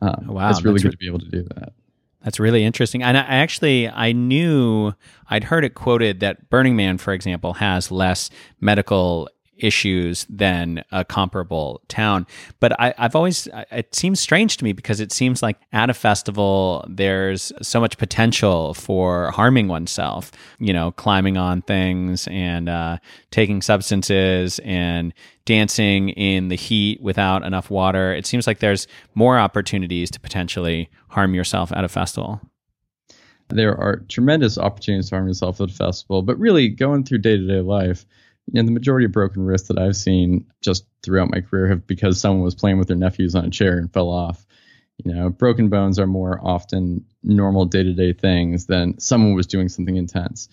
Uh, 0.00 0.16
wow, 0.26 0.50
it's 0.50 0.62
really 0.62 0.78
good 0.78 0.86
re- 0.86 0.90
to 0.92 0.96
be 0.96 1.06
able 1.06 1.18
to 1.18 1.28
do 1.28 1.42
that. 1.42 1.72
That's 2.22 2.40
really 2.40 2.64
interesting. 2.64 3.02
And 3.02 3.16
I 3.16 3.22
actually 3.22 3.88
I 3.88 4.12
knew 4.12 4.92
I'd 5.28 5.44
heard 5.44 5.64
it 5.64 5.74
quoted 5.74 6.20
that 6.20 6.50
Burning 6.50 6.76
Man, 6.76 6.98
for 6.98 7.12
example, 7.12 7.54
has 7.54 7.90
less 7.90 8.30
medical 8.60 9.28
issues 9.58 10.26
than 10.28 10.84
a 10.92 11.04
comparable 11.04 11.82
town. 11.88 12.26
But 12.60 12.78
I, 12.80 12.94
have 12.98 13.16
always, 13.16 13.48
it 13.70 13.94
seems 13.94 14.20
strange 14.20 14.56
to 14.58 14.64
me 14.64 14.72
because 14.72 15.00
it 15.00 15.12
seems 15.12 15.42
like 15.42 15.58
at 15.72 15.90
a 15.90 15.94
festival, 15.94 16.84
there's 16.88 17.52
so 17.62 17.80
much 17.80 17.98
potential 17.98 18.74
for 18.74 19.30
harming 19.30 19.68
oneself, 19.68 20.32
you 20.58 20.72
know, 20.72 20.92
climbing 20.92 21.36
on 21.36 21.62
things 21.62 22.26
and 22.28 22.68
uh, 22.68 22.98
taking 23.30 23.62
substances 23.62 24.60
and 24.64 25.12
dancing 25.44 26.10
in 26.10 26.48
the 26.48 26.56
heat 26.56 27.00
without 27.00 27.42
enough 27.42 27.70
water. 27.70 28.12
It 28.12 28.26
seems 28.26 28.46
like 28.46 28.58
there's 28.58 28.86
more 29.14 29.38
opportunities 29.38 30.10
to 30.10 30.20
potentially 30.20 30.90
harm 31.08 31.34
yourself 31.34 31.72
at 31.72 31.84
a 31.84 31.88
festival 31.88 32.40
there 33.48 33.76
are 33.78 34.04
tremendous 34.08 34.58
opportunities 34.58 35.08
to 35.08 35.16
harm 35.16 35.26
yourself 35.26 35.60
at 35.60 35.70
a 35.70 35.72
festival, 35.72 36.22
but 36.22 36.38
really 36.38 36.68
going 36.68 37.04
through 37.04 37.18
day 37.18 37.36
to 37.36 37.46
day 37.46 37.60
life, 37.60 38.04
and 38.54 38.66
the 38.66 38.72
majority 38.72 39.06
of 39.06 39.12
broken 39.12 39.44
wrists 39.44 39.68
that 39.68 39.78
I've 39.78 39.96
seen 39.96 40.46
just 40.60 40.86
throughout 41.02 41.30
my 41.30 41.40
career 41.40 41.68
have 41.68 41.86
because 41.86 42.20
someone 42.20 42.42
was 42.42 42.54
playing 42.54 42.78
with 42.78 42.88
their 42.88 42.96
nephews 42.96 43.34
on 43.34 43.44
a 43.44 43.50
chair 43.50 43.78
and 43.78 43.92
fell 43.92 44.08
off. 44.08 44.44
You 45.04 45.14
know, 45.14 45.30
broken 45.30 45.68
bones 45.68 45.98
are 45.98 46.06
more 46.06 46.40
often 46.42 47.04
normal 47.22 47.66
day 47.66 47.82
to 47.84 47.92
day 47.92 48.12
things 48.12 48.66
than 48.66 48.98
someone 48.98 49.34
was 49.34 49.46
doing 49.46 49.68
something 49.68 49.96
intense. 49.96 50.48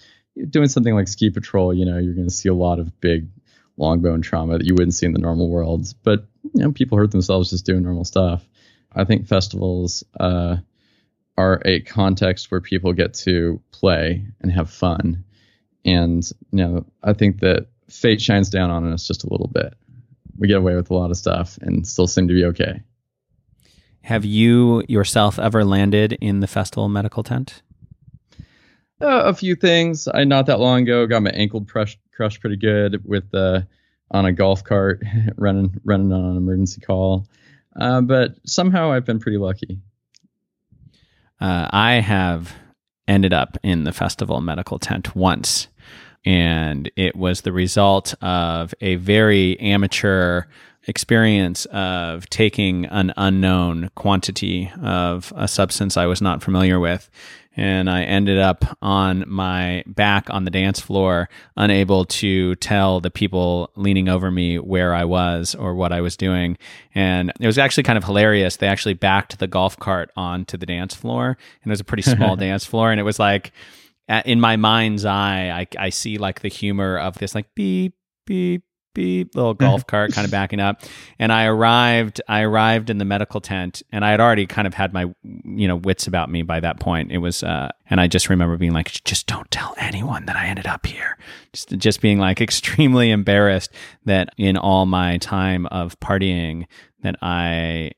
Doing 0.49 0.67
something 0.67 0.93
like 0.93 1.07
ski 1.07 1.29
patrol, 1.29 1.73
you 1.73 1.85
know, 1.85 1.97
you're 1.97 2.13
going 2.13 2.27
to 2.27 2.33
see 2.33 2.49
a 2.49 2.53
lot 2.53 2.79
of 2.79 2.99
big 2.99 3.29
long 3.77 4.01
bone 4.01 4.21
trauma 4.21 4.57
that 4.57 4.65
you 4.65 4.73
wouldn't 4.73 4.93
see 4.93 5.05
in 5.05 5.13
the 5.13 5.19
normal 5.19 5.49
world. 5.49 5.87
But, 6.03 6.25
you 6.53 6.63
know, 6.63 6.71
people 6.71 6.97
hurt 6.97 7.11
themselves 7.11 7.49
just 7.49 7.65
doing 7.65 7.83
normal 7.83 8.05
stuff. 8.05 8.47
I 8.93 9.05
think 9.05 9.27
festivals 9.27 10.03
uh, 10.19 10.57
are 11.37 11.61
a 11.65 11.81
context 11.81 12.51
where 12.51 12.61
people 12.61 12.93
get 12.93 13.13
to 13.15 13.61
play 13.71 14.27
and 14.41 14.51
have 14.51 14.69
fun. 14.69 15.23
And, 15.83 16.23
you 16.51 16.57
know, 16.57 16.85
I 17.03 17.13
think 17.13 17.39
that 17.39 17.67
fate 17.89 18.21
shines 18.21 18.49
down 18.49 18.69
on 18.69 18.91
us 18.91 19.07
just 19.07 19.23
a 19.23 19.29
little 19.29 19.47
bit. 19.47 19.73
We 20.37 20.47
get 20.47 20.57
away 20.57 20.75
with 20.75 20.89
a 20.89 20.93
lot 20.93 21.11
of 21.11 21.17
stuff 21.17 21.57
and 21.61 21.87
still 21.87 22.07
seem 22.07 22.27
to 22.27 22.33
be 22.33 22.45
okay. 22.45 22.81
Have 24.01 24.25
you 24.25 24.83
yourself 24.87 25.39
ever 25.39 25.63
landed 25.65 26.13
in 26.13 26.39
the 26.39 26.47
festival 26.47 26.89
medical 26.89 27.23
tent? 27.23 27.63
Uh, 29.01 29.23
a 29.25 29.33
few 29.33 29.55
things. 29.55 30.07
I 30.13 30.23
not 30.23 30.45
that 30.45 30.59
long 30.59 30.83
ago 30.83 31.05
got 31.07 31.23
my 31.23 31.31
ankle 31.31 31.65
crushed, 31.65 31.99
crushed 32.13 32.39
pretty 32.39 32.57
good 32.57 33.03
with 33.03 33.33
uh, 33.33 33.61
on 34.11 34.25
a 34.25 34.31
golf 34.31 34.63
cart 34.63 35.03
running 35.37 35.79
running 35.83 36.11
on 36.13 36.23
an 36.23 36.37
emergency 36.37 36.81
call. 36.81 37.27
Uh, 37.75 38.01
but 38.01 38.35
somehow 38.45 38.91
I've 38.91 39.05
been 39.05 39.19
pretty 39.19 39.37
lucky. 39.37 39.79
Uh, 41.41 41.67
I 41.71 41.95
have 41.95 42.53
ended 43.07 43.33
up 43.33 43.57
in 43.63 43.83
the 43.83 43.91
festival 43.91 44.39
medical 44.39 44.79
tent 44.79 45.15
once 45.15 45.67
and 46.25 46.91
it 46.95 47.15
was 47.15 47.41
the 47.41 47.51
result 47.51 48.15
of 48.21 48.73
a 48.81 48.95
very 48.95 49.59
amateur 49.59 50.43
experience 50.87 51.65
of 51.65 52.29
taking 52.29 52.85
an 52.85 53.13
unknown 53.17 53.89
quantity 53.95 54.71
of 54.81 55.31
a 55.35 55.47
substance 55.47 55.97
I 55.97 56.05
was 56.05 56.21
not 56.21 56.43
familiar 56.43 56.79
with. 56.79 57.09
And 57.57 57.89
I 57.89 58.03
ended 58.03 58.37
up 58.37 58.77
on 58.81 59.23
my 59.27 59.85
back 59.87 60.29
on 60.29 60.43
the 60.43 60.51
dance 60.51 60.81
floor, 60.81 61.29
unable 61.55 62.03
to 62.05 62.55
tell 62.55 62.99
the 62.99 63.09
people 63.09 63.71
leaning 63.77 64.09
over 64.09 64.29
me 64.29 64.59
where 64.59 64.93
I 64.93 65.05
was 65.05 65.55
or 65.55 65.73
what 65.73 65.93
I 65.93 66.01
was 66.01 66.17
doing. 66.17 66.57
And 66.93 67.31
it 67.39 67.47
was 67.47 67.57
actually 67.57 67.83
kind 67.83 67.97
of 67.97 68.03
hilarious. 68.03 68.57
They 68.57 68.67
actually 68.67 68.95
backed 68.95 69.39
the 69.39 69.47
golf 69.47 69.79
cart 69.79 70.11
onto 70.17 70.57
the 70.57 70.65
dance 70.65 70.93
floor, 70.93 71.27
and 71.27 71.69
it 71.69 71.69
was 71.69 71.79
a 71.79 71.85
pretty 71.85 72.03
small 72.03 72.35
dance 72.35 72.65
floor. 72.65 72.91
And 72.91 72.99
it 72.99 73.03
was 73.03 73.19
like, 73.19 73.53
in 74.07 74.39
my 74.39 74.55
mind's 74.55 75.05
eye, 75.05 75.49
I, 75.49 75.85
I 75.85 75.89
see 75.89 76.17
like 76.17 76.41
the 76.41 76.47
humor 76.47 76.97
of 76.97 77.17
this 77.17 77.35
like 77.35 77.53
beep 77.55 77.95
beep 78.25 78.63
beep 78.93 79.35
little 79.35 79.53
golf 79.53 79.85
cart 79.85 80.13
kind 80.13 80.25
of 80.25 80.31
backing 80.31 80.59
up. 80.59 80.81
And 81.19 81.31
i 81.31 81.45
arrived 81.45 82.21
i 82.27 82.41
arrived 82.41 82.89
in 82.89 82.97
the 82.97 83.05
medical 83.05 83.41
tent 83.41 83.83
and 83.91 84.05
i 84.05 84.09
had 84.09 84.21
already 84.21 84.47
kind 84.47 84.65
of 84.65 84.73
had 84.73 84.93
my 84.93 85.13
you 85.23 85.67
know 85.67 85.75
wits 85.75 86.07
about 86.07 86.31
me 86.31 86.41
by 86.41 86.61
that 86.61 86.79
point. 86.79 87.11
It 87.11 87.19
was 87.19 87.43
uh 87.43 87.69
and 87.89 88.01
i 88.01 88.07
just 88.07 88.29
remember 88.29 88.57
being 88.57 88.73
like 88.73 89.03
just 89.03 89.27
don't 89.27 89.51
tell 89.51 89.75
anyone 89.77 90.25
that 90.25 90.35
i 90.35 90.47
ended 90.47 90.65
up 90.65 90.85
here. 90.87 91.17
Just 91.53 91.77
just 91.77 92.01
being 92.01 92.17
like 92.17 92.41
extremely 92.41 93.11
embarrassed 93.11 93.71
that 94.05 94.29
in 94.37 94.57
all 94.57 94.85
my 94.85 95.17
time 95.17 95.67
of 95.67 95.99
partying 95.99 96.65
that 97.03 97.17
i 97.21 97.91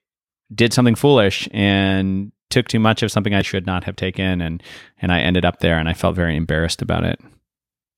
did 0.54 0.74
something 0.74 0.96
foolish 0.96 1.48
and 1.52 2.32
took 2.50 2.68
too 2.68 2.80
much 2.80 3.04
of 3.04 3.12
something 3.12 3.34
I 3.34 3.42
should 3.42 3.66
not 3.66 3.84
have 3.84 3.96
taken, 3.96 4.42
and 4.42 4.64
and 5.02 5.12
I 5.12 5.20
ended 5.20 5.46
up 5.46 5.60
there, 5.60 5.78
and 5.78 5.90
I 5.90 5.94
felt 5.94 6.16
very 6.16 6.36
embarrassed 6.36 6.82
about 6.82 7.04
it. 7.04 7.20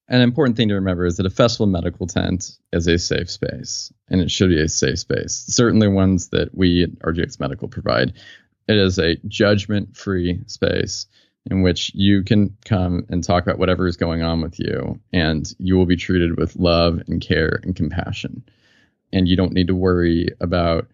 An 0.08 0.22
important 0.22 0.58
thing 0.58 0.70
to 0.70 0.76
remember 0.76 1.06
is 1.06 1.18
that 1.18 1.26
a 1.28 1.30
festival 1.30 1.68
medical 1.68 2.08
tent 2.08 2.58
is 2.74 2.88
a 2.88 2.98
safe 2.98 3.30
space, 3.30 3.94
and 4.10 4.22
it 4.22 4.32
should 4.32 4.50
be 4.50 4.60
a 4.60 4.68
safe 4.68 5.00
space. 5.00 5.44
Certainly, 5.48 5.90
ones 5.90 6.30
that 6.30 6.50
we 6.56 6.84
at 6.84 7.00
RGX 7.00 7.40
Medical 7.40 7.68
provide. 7.68 8.14
It 8.68 8.78
is 8.78 9.00
a 9.00 9.18
judgment-free 9.28 10.42
space 10.46 11.08
in 11.50 11.62
which 11.62 11.92
you 11.96 12.24
can 12.24 12.56
come 12.66 13.06
and 13.10 13.24
talk 13.24 13.44
about 13.44 13.58
whatever 13.58 13.88
is 13.88 13.98
going 13.98 14.22
on 14.22 14.42
with 14.42 14.60
you, 14.60 15.00
and 15.14 15.52
you 15.58 15.76
will 15.76 15.86
be 15.86 15.96
treated 15.96 16.38
with 16.38 16.56
love 16.56 17.02
and 17.08 17.22
care 17.22 17.60
and 17.64 17.76
compassion. 17.76 18.44
And 19.12 19.28
you 19.28 19.36
don't 19.36 19.54
need 19.54 19.68
to 19.68 19.76
worry 19.76 20.30
about, 20.40 20.88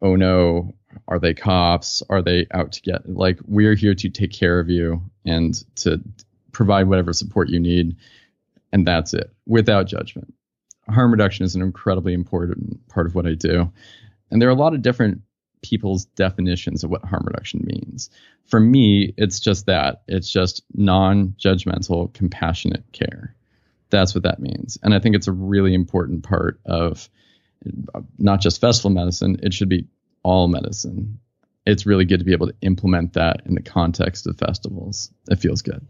oh 0.00 0.16
no, 0.16 0.72
are 1.08 1.18
they 1.18 1.34
cops? 1.34 2.02
Are 2.08 2.22
they 2.22 2.46
out 2.50 2.72
to 2.72 2.82
get 2.82 3.08
like 3.08 3.38
we're 3.46 3.74
here 3.74 3.94
to 3.94 4.08
take 4.08 4.32
care 4.32 4.58
of 4.60 4.68
you 4.68 5.02
and 5.24 5.54
to 5.76 6.00
provide 6.52 6.86
whatever 6.86 7.12
support 7.12 7.48
you 7.48 7.58
need. 7.58 7.96
And 8.72 8.86
that's 8.86 9.14
it 9.14 9.30
without 9.46 9.86
judgment. 9.86 10.32
Harm 10.88 11.10
reduction 11.10 11.44
is 11.44 11.54
an 11.54 11.62
incredibly 11.62 12.12
important 12.12 12.88
part 12.88 13.06
of 13.06 13.14
what 13.14 13.26
I 13.26 13.34
do. 13.34 13.72
And 14.30 14.40
there 14.40 14.48
are 14.48 14.52
a 14.52 14.56
lot 14.56 14.74
of 14.74 14.82
different 14.82 15.22
people's 15.62 16.06
definitions 16.06 16.82
of 16.84 16.90
what 16.90 17.04
harm 17.04 17.24
reduction 17.26 17.62
means. 17.64 18.10
For 18.46 18.58
me, 18.58 19.14
it's 19.16 19.40
just 19.40 19.66
that 19.66 20.02
it's 20.08 20.30
just 20.30 20.64
non 20.74 21.34
judgmental, 21.38 22.12
compassionate 22.12 22.84
care. 22.92 23.34
That's 23.90 24.14
what 24.14 24.24
that 24.24 24.40
means. 24.40 24.78
And 24.82 24.94
I 24.94 24.98
think 24.98 25.14
it's 25.14 25.28
a 25.28 25.32
really 25.32 25.74
important 25.74 26.24
part 26.24 26.60
of 26.64 27.08
not 28.18 28.40
just 28.40 28.60
festival 28.60 28.90
medicine, 28.90 29.38
it 29.42 29.54
should 29.54 29.68
be 29.68 29.86
all 30.22 30.48
medicine. 30.48 31.18
It's 31.66 31.86
really 31.86 32.04
good 32.04 32.18
to 32.18 32.24
be 32.24 32.32
able 32.32 32.48
to 32.48 32.54
implement 32.62 33.12
that 33.12 33.42
in 33.46 33.54
the 33.54 33.62
context 33.62 34.26
of 34.26 34.38
festivals. 34.38 35.10
It 35.30 35.36
feels 35.36 35.62
good. 35.62 35.86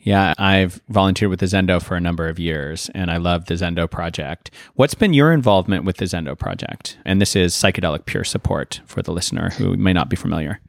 Yeah, 0.00 0.32
I've 0.38 0.80
volunteered 0.88 1.30
with 1.30 1.40
the 1.40 1.46
Zendo 1.46 1.82
for 1.82 1.94
a 1.94 2.00
number 2.00 2.28
of 2.28 2.38
years 2.38 2.90
and 2.94 3.10
I 3.10 3.18
love 3.18 3.44
the 3.44 3.54
Zendo 3.54 3.90
project. 3.90 4.50
What's 4.74 4.94
been 4.94 5.12
your 5.12 5.32
involvement 5.32 5.84
with 5.84 5.98
the 5.98 6.06
Zendo 6.06 6.38
project? 6.38 6.96
And 7.04 7.20
this 7.20 7.36
is 7.36 7.54
psychedelic 7.54 8.06
peer 8.06 8.24
support 8.24 8.80
for 8.86 9.02
the 9.02 9.12
listener 9.12 9.50
who 9.50 9.76
may 9.76 9.92
not 9.92 10.08
be 10.08 10.16
familiar. 10.16 10.60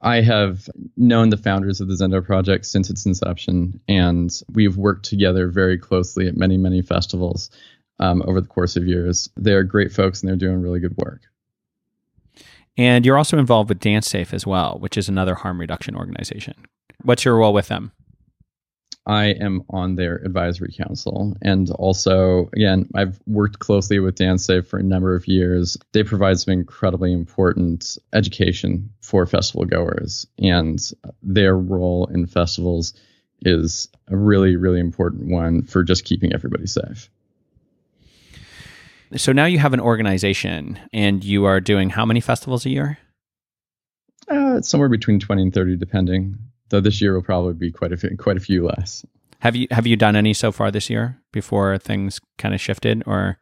I 0.00 0.20
have 0.20 0.68
known 0.96 1.30
the 1.30 1.36
founders 1.36 1.80
of 1.80 1.88
the 1.88 1.94
Zendo 1.94 2.24
project 2.24 2.66
since 2.66 2.90
its 2.90 3.06
inception, 3.06 3.80
and 3.88 4.30
we've 4.52 4.76
worked 4.76 5.06
together 5.06 5.48
very 5.48 5.78
closely 5.78 6.28
at 6.28 6.36
many, 6.36 6.58
many 6.58 6.82
festivals 6.82 7.50
um, 8.00 8.22
over 8.26 8.40
the 8.42 8.48
course 8.48 8.76
of 8.76 8.86
years. 8.86 9.30
They're 9.36 9.62
great 9.62 9.92
folks 9.92 10.20
and 10.20 10.28
they're 10.28 10.36
doing 10.36 10.60
really 10.60 10.80
good 10.80 10.96
work. 10.98 11.22
And 12.76 13.06
you're 13.06 13.18
also 13.18 13.38
involved 13.38 13.68
with 13.68 13.80
DanceSafe 13.80 14.34
as 14.34 14.46
well, 14.46 14.78
which 14.80 14.96
is 14.96 15.08
another 15.08 15.34
harm 15.34 15.60
reduction 15.60 15.94
organization. 15.96 16.54
What's 17.02 17.24
your 17.24 17.36
role 17.36 17.52
with 17.52 17.68
them? 17.68 17.92
I 19.06 19.26
am 19.26 19.62
on 19.68 19.96
their 19.96 20.16
advisory 20.16 20.72
council. 20.72 21.36
And 21.42 21.70
also, 21.72 22.48
again, 22.54 22.88
I've 22.94 23.20
worked 23.26 23.58
closely 23.58 23.98
with 23.98 24.16
DanceSafe 24.16 24.66
for 24.66 24.78
a 24.78 24.82
number 24.82 25.14
of 25.14 25.28
years. 25.28 25.76
They 25.92 26.02
provide 26.02 26.38
some 26.38 26.54
incredibly 26.54 27.12
important 27.12 27.98
education 28.14 28.90
for 29.02 29.26
festival 29.26 29.66
goers, 29.66 30.26
and 30.38 30.80
their 31.22 31.56
role 31.56 32.06
in 32.06 32.26
festivals 32.26 32.94
is 33.42 33.88
a 34.08 34.16
really, 34.16 34.56
really 34.56 34.80
important 34.80 35.28
one 35.28 35.62
for 35.62 35.82
just 35.82 36.04
keeping 36.04 36.32
everybody 36.32 36.66
safe. 36.66 37.10
So 39.16 39.32
now 39.32 39.44
you 39.46 39.58
have 39.58 39.72
an 39.72 39.80
organization 39.80 40.78
and 40.92 41.22
you 41.22 41.44
are 41.44 41.60
doing 41.60 41.90
how 41.90 42.04
many 42.04 42.20
festivals 42.20 42.66
a 42.66 42.70
year? 42.70 42.98
Uh, 44.28 44.60
somewhere 44.60 44.88
between 44.88 45.20
20 45.20 45.42
and 45.42 45.54
30 45.54 45.76
depending. 45.76 46.36
Though 46.70 46.80
this 46.80 47.00
year 47.00 47.14
will 47.14 47.22
probably 47.22 47.54
be 47.54 47.70
quite 47.70 47.92
a 47.92 47.96
few, 47.96 48.16
quite 48.16 48.36
a 48.36 48.40
few 48.40 48.66
less. 48.66 49.04
Have 49.40 49.54
you 49.54 49.68
have 49.70 49.86
you 49.86 49.96
done 49.96 50.16
any 50.16 50.32
so 50.32 50.50
far 50.50 50.70
this 50.70 50.88
year 50.88 51.20
before 51.30 51.76
things 51.76 52.20
kind 52.38 52.54
of 52.54 52.60
shifted 52.60 53.02
or 53.06 53.38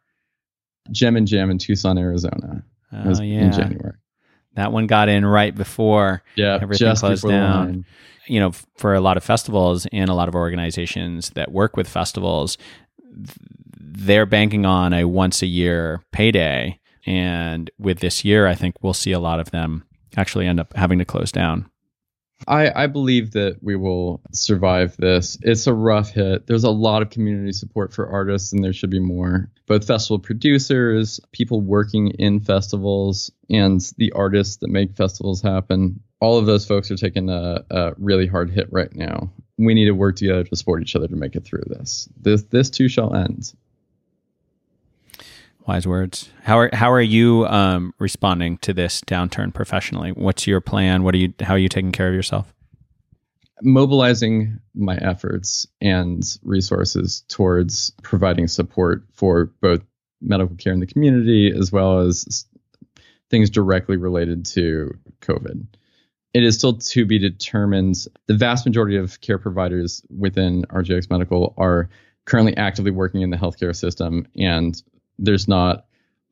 Gem 0.91 1.15
and 1.15 1.25
Jam 1.27 1.49
in 1.49 1.57
Tucson, 1.57 1.97
Arizona. 1.97 2.63
Oh, 2.91 3.21
yeah. 3.21 3.45
In 3.45 3.51
January. 3.51 3.93
That 4.55 4.71
one 4.71 4.85
got 4.85 5.09
in 5.09 5.25
right 5.25 5.55
before 5.55 6.21
yeah, 6.35 6.59
everything 6.61 6.95
closed 6.95 7.27
down. 7.27 7.85
You 8.27 8.39
know, 8.39 8.51
for 8.77 8.93
a 8.93 9.01
lot 9.01 9.17
of 9.17 9.23
festivals 9.23 9.87
and 9.91 10.09
a 10.09 10.13
lot 10.13 10.27
of 10.27 10.35
organizations 10.35 11.31
that 11.31 11.51
work 11.51 11.75
with 11.75 11.87
festivals, 11.87 12.57
they're 13.93 14.25
banking 14.25 14.65
on 14.65 14.91
a 14.93 15.05
once 15.05 15.41
a 15.41 15.47
year 15.47 16.01
payday. 16.11 16.79
And 17.05 17.69
with 17.77 17.99
this 17.99 18.25
year, 18.25 18.47
I 18.47 18.55
think 18.55 18.75
we'll 18.81 18.93
see 18.93 19.11
a 19.11 19.19
lot 19.19 19.39
of 19.39 19.51
them 19.51 19.83
actually 20.17 20.47
end 20.47 20.59
up 20.59 20.75
having 20.75 20.99
to 20.99 21.05
close 21.05 21.31
down. 21.31 21.69
I, 22.47 22.83
I 22.83 22.87
believe 22.87 23.31
that 23.31 23.57
we 23.61 23.75
will 23.75 24.21
survive 24.33 24.97
this. 24.97 25.37
It's 25.41 25.67
a 25.67 25.73
rough 25.73 26.11
hit. 26.11 26.47
There's 26.47 26.65
a 26.65 26.71
lot 26.71 27.01
of 27.01 27.09
community 27.09 27.53
support 27.53 27.93
for 27.93 28.09
artists, 28.09 28.51
and 28.51 28.63
there 28.63 28.73
should 28.73 28.89
be 28.89 28.99
more. 28.99 29.49
Both 29.65 29.87
festival 29.87 30.19
producers, 30.19 31.21
people 31.31 31.61
working 31.61 32.09
in 32.19 32.41
festivals, 32.41 33.31
and 33.49 33.79
the 33.97 34.11
artists 34.11 34.57
that 34.57 34.69
make 34.69 34.95
festivals 34.97 35.41
happen. 35.41 36.01
All 36.19 36.37
of 36.37 36.45
those 36.45 36.65
folks 36.65 36.91
are 36.91 36.97
taking 36.97 37.29
a, 37.29 37.63
a 37.69 37.93
really 37.97 38.27
hard 38.27 38.49
hit 38.49 38.67
right 38.71 38.93
now. 38.93 39.31
We 39.57 39.73
need 39.73 39.85
to 39.85 39.91
work 39.91 40.17
together 40.17 40.43
to 40.43 40.55
support 40.55 40.81
each 40.81 40.95
other 40.95 41.07
to 41.07 41.15
make 41.15 41.35
it 41.35 41.45
through 41.45 41.63
this. 41.67 42.09
This 42.19 42.43
this 42.43 42.69
too 42.69 42.89
shall 42.89 43.15
end. 43.15 43.53
Wise 45.65 45.87
words. 45.87 46.29
How 46.41 46.59
are 46.59 46.69
how 46.73 46.91
are 46.91 47.01
you 47.01 47.45
um, 47.47 47.93
responding 47.97 48.57
to 48.59 48.73
this 48.73 48.99
downturn 49.01 49.53
professionally? 49.53 50.11
What's 50.11 50.45
your 50.45 50.59
plan? 50.59 51.03
What 51.03 51.15
are 51.15 51.19
you? 51.19 51.33
How 51.39 51.53
are 51.53 51.59
you 51.59 51.69
taking 51.69 51.93
care 51.93 52.09
of 52.09 52.13
yourself? 52.13 52.53
Mobilizing 53.61 54.59
my 54.75 54.97
efforts 54.97 55.65
and 55.79 56.21
resources 56.43 57.23
towards 57.29 57.91
providing 58.01 58.47
support 58.49 59.05
for 59.13 59.53
both 59.61 59.81
medical 60.19 60.55
care 60.57 60.73
in 60.73 60.81
the 60.81 60.87
community 60.87 61.49
as 61.57 61.71
well 61.71 61.99
as 61.99 62.45
things 63.29 63.49
directly 63.49 63.95
related 63.95 64.45
to 64.47 64.93
COVID. 65.21 65.65
It 66.33 66.43
is 66.43 66.57
still 66.57 66.77
to 66.77 67.05
be 67.05 67.19
determined. 67.19 67.95
The 68.27 68.35
vast 68.35 68.65
majority 68.65 68.97
of 68.97 69.21
care 69.21 69.37
providers 69.37 70.03
within 70.09 70.63
RGX 70.63 71.09
Medical 71.09 71.53
are 71.57 71.89
currently 72.25 72.57
actively 72.57 72.91
working 72.91 73.21
in 73.21 73.29
the 73.29 73.37
healthcare 73.37 73.75
system 73.75 74.27
and 74.35 74.81
there's 75.19 75.47
not 75.47 75.85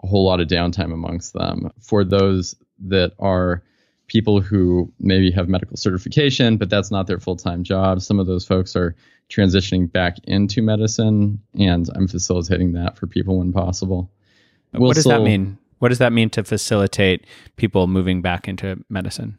a 0.04 0.08
whole 0.08 0.26
lot 0.26 0.40
of 0.40 0.48
downtime 0.48 0.94
amongst 0.94 1.34
them. 1.34 1.72
For 1.80 2.04
those 2.04 2.56
that 2.88 3.14
are 3.20 3.64
people 4.08 4.42
who 4.42 4.92
maybe 5.00 5.32
have 5.32 5.48
medical 5.48 5.78
certification, 5.78 6.58
but 6.58 6.70
that's 6.70 6.92
not 6.92 7.08
their 7.08 7.20
full 7.20 7.36
time 7.36 7.64
job, 7.64 8.02
some 8.02 8.20
of 8.20 8.28
those 8.28 8.46
folks 8.46 8.76
are 8.76 8.96
transitioning 9.30 9.92
back 9.92 10.18
into 10.26 10.62
medicine, 10.62 11.42
and 11.58 11.90
I'm 11.96 12.08
facilitating 12.08 12.74
that 12.74 12.98
for 12.98 13.08
people 13.08 13.40
when 13.40 13.54
possible. 13.54 14.12
We'll 14.74 14.88
what 14.88 14.96
does 14.96 15.04
still, 15.04 15.20
that 15.20 15.24
mean? 15.24 15.58
What 15.80 15.90
does 15.90 16.00
that 16.00 16.14
mean 16.14 16.30
to 16.32 16.44
facilitate 16.44 17.26
people 17.56 17.88
moving 17.88 18.22
back 18.22 18.48
into 18.48 18.84
medicine? 18.90 19.38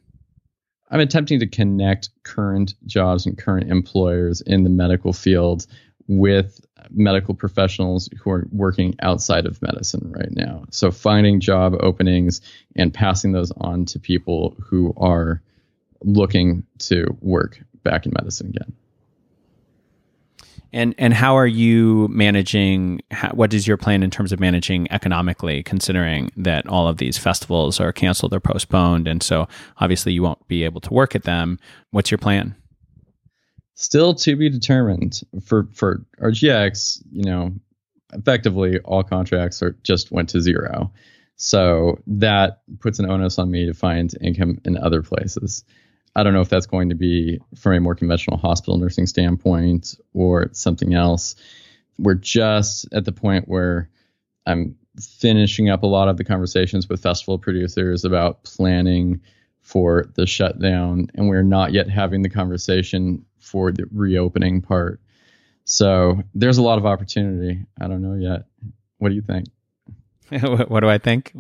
I'm 0.90 1.00
attempting 1.00 1.40
to 1.40 1.46
connect 1.46 2.11
current 2.22 2.74
jobs 2.87 3.24
and 3.24 3.37
current 3.37 3.70
employers 3.70 4.42
in 4.42 4.62
the 4.62 4.70
medical 4.70 5.12
field 5.12 5.66
with 6.18 6.61
medical 6.90 7.35
professionals 7.35 8.09
who 8.20 8.31
are 8.31 8.46
working 8.51 8.94
outside 9.01 9.46
of 9.46 9.61
medicine 9.62 10.12
right 10.14 10.33
now. 10.33 10.64
So 10.70 10.90
finding 10.90 11.40
job 11.40 11.75
openings 11.81 12.40
and 12.77 12.92
passing 12.92 13.33
those 13.33 13.53
on 13.59 13.85
to 13.87 13.98
people 13.98 14.57
who 14.61 14.92
are 14.96 15.40
looking 16.03 16.64
to 16.81 17.16
work 17.20 17.61
back 17.83 18.07
in 18.07 18.12
medicine 18.14 18.48
again. 18.48 18.72
And 20.75 20.94
and 20.96 21.12
how 21.12 21.37
are 21.37 21.46
you 21.46 22.09
managing? 22.09 23.03
How, 23.11 23.29
what 23.31 23.53
is 23.53 23.66
your 23.66 23.77
plan 23.77 24.03
in 24.03 24.11
terms 24.11 24.33
of 24.33 24.40
managing 24.40 24.90
economically, 24.90 25.62
considering 25.62 26.31
that 26.35 26.66
all 26.66 26.88
of 26.88 26.96
these 26.96 27.18
festivals 27.18 27.79
are 27.79 27.92
canceled 27.92 28.33
or 28.33 28.40
postponed, 28.40 29.07
and 29.07 29.22
so 29.22 29.48
obviously 29.79 30.14
you 30.14 30.22
won't 30.22 30.46
be 30.48 30.64
able 30.64 30.81
to 30.81 30.94
work 30.94 31.14
at 31.14 31.25
them. 31.25 31.59
What's 31.90 32.11
your 32.11 32.16
plan? 32.16 32.55
Still 33.74 34.14
to 34.14 34.37
be 34.37 34.48
determined 34.48 35.20
for 35.44 35.68
for 35.72 36.04
RGX. 36.20 37.02
You 37.11 37.24
know, 37.24 37.52
effectively 38.12 38.78
all 38.80 39.02
contracts 39.02 39.62
are 39.62 39.76
just 39.82 40.11
went 40.11 40.30
to 40.30 40.40
zero, 40.40 40.92
so 41.37 41.98
that 42.06 42.62
puts 42.80 42.98
an 42.98 43.11
onus 43.11 43.38
on 43.38 43.50
me 43.50 43.66
to 43.66 43.74
find 43.74 44.12
income 44.20 44.61
in 44.64 44.76
other 44.76 45.02
places. 45.02 45.64
I 46.14 46.22
don't 46.22 46.35
know 46.35 46.42
if 46.42 46.50
that's 46.50 46.66
going 46.66 46.90
to 46.90 46.94
be 46.94 47.40
from 47.56 47.72
a 47.72 47.80
more 47.80 47.94
conventional 47.94 48.37
hospital 48.37 48.76
nursing 48.76 49.06
standpoint 49.06 49.94
or 50.12 50.50
something 50.52 50.92
else. 50.94 51.37
We're 51.98 52.14
just 52.14 52.87
at 52.92 53.04
the 53.04 53.12
point 53.12 53.48
where 53.48 53.88
I'm 54.46 54.76
finishing 55.00 55.70
up 55.70 55.82
a 55.82 55.87
lot 55.87 56.08
of 56.08 56.18
the 56.18 56.24
conversations 56.24 56.88
with 56.88 57.02
festival 57.02 57.38
producers 57.38 58.04
about 58.04 58.44
planning 58.44 59.20
for 59.62 60.11
the 60.14 60.26
shutdown, 60.26 61.08
and 61.14 61.28
we're 61.28 61.42
not 61.42 61.72
yet 61.72 61.88
having 61.88 62.22
the 62.22 62.28
conversation 62.28 63.24
for 63.53 63.71
the 63.71 63.85
reopening 63.93 64.62
part. 64.62 64.99
So 65.65 66.23
there's 66.35 66.57
a 66.57 66.62
lot 66.62 66.79
of 66.79 66.87
opportunity. 66.87 67.61
I 67.81 67.87
don't 67.87 68.01
know 68.01 68.15
yet. 68.15 68.47
What 68.97 69.11
do 69.11 69.15
you 69.15 69.21
think? 69.23 69.49
what 70.69 70.81
do 70.81 70.88
I 70.88 70.97
think? 70.97 71.33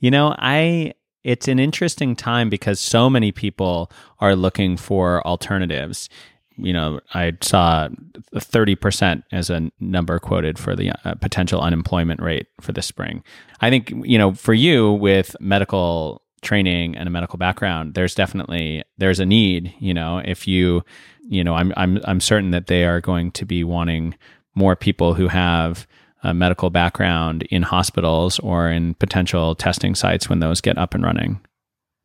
You 0.00 0.10
know, 0.10 0.34
I 0.38 0.94
it's 1.22 1.46
an 1.46 1.58
interesting 1.58 2.16
time 2.16 2.48
because 2.48 2.80
so 2.80 3.10
many 3.10 3.30
people 3.30 3.90
are 4.20 4.34
looking 4.34 4.76
for 4.76 5.26
alternatives. 5.26 6.08
You 6.56 6.72
know, 6.72 7.00
I 7.12 7.32
saw 7.42 7.88
30% 8.34 9.22
as 9.32 9.50
a 9.50 9.70
number 9.80 10.18
quoted 10.18 10.58
for 10.58 10.76
the 10.76 10.92
uh, 11.04 11.14
potential 11.16 11.60
unemployment 11.60 12.22
rate 12.22 12.46
for 12.60 12.72
this 12.72 12.86
spring. 12.86 13.24
I 13.60 13.70
think, 13.70 13.92
you 14.04 14.18
know, 14.18 14.34
for 14.34 14.54
you 14.54 14.92
with 14.92 15.34
medical 15.40 16.23
training 16.44 16.96
and 16.96 17.08
a 17.08 17.10
medical 17.10 17.38
background, 17.38 17.94
there's 17.94 18.14
definitely 18.14 18.84
there's 18.98 19.20
a 19.20 19.26
need, 19.26 19.74
you 19.78 19.92
know, 19.94 20.22
if 20.24 20.46
you 20.46 20.84
you 21.28 21.42
know, 21.42 21.54
I'm 21.54 21.72
I'm 21.76 22.00
I'm 22.04 22.20
certain 22.20 22.50
that 22.50 22.66
they 22.66 22.84
are 22.84 23.00
going 23.00 23.32
to 23.32 23.44
be 23.44 23.64
wanting 23.64 24.14
more 24.54 24.76
people 24.76 25.14
who 25.14 25.28
have 25.28 25.86
a 26.22 26.32
medical 26.32 26.70
background 26.70 27.42
in 27.44 27.62
hospitals 27.62 28.38
or 28.38 28.68
in 28.68 28.94
potential 28.94 29.54
testing 29.54 29.94
sites 29.94 30.28
when 30.28 30.40
those 30.40 30.60
get 30.60 30.78
up 30.78 30.94
and 30.94 31.04
running. 31.04 31.40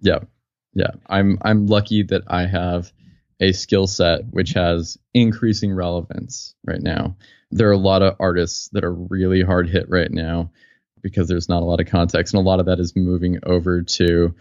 Yeah. 0.02 0.20
Yeah. 0.74 0.92
I'm 1.08 1.38
I'm 1.44 1.68
lucky 1.68 2.04
that 2.04 2.24
I 2.28 2.46
have 2.46 2.92
a 3.40 3.54
skill 3.54 3.88
set 3.88 4.22
which 4.32 4.52
has 4.52 4.98
increasing 5.14 5.74
relevance 5.74 6.56
right 6.66 6.82
now. 6.82 7.16
There 7.52 7.70
are 7.70 7.74
a 7.74 7.78
lot 7.78 8.02
of 8.02 8.16
artists 8.20 8.70
that 8.74 8.84
are 8.84 8.94
really 8.94 9.42
hard 9.42 9.70
hit 9.70 9.90
right 9.90 10.12
now 10.12 10.52
because 11.02 11.28
there's 11.28 11.50
not 11.50 11.64
a 11.64 11.66
lot 11.66 11.80
of 11.80 11.88
context 11.88 12.34
and 12.34 12.42
a 12.42 12.48
lot 12.48 12.60
of 12.60 12.66
that 12.66 12.80
is 12.80 12.96
moving 12.96 13.40
over 13.44 13.82
to 13.82 14.34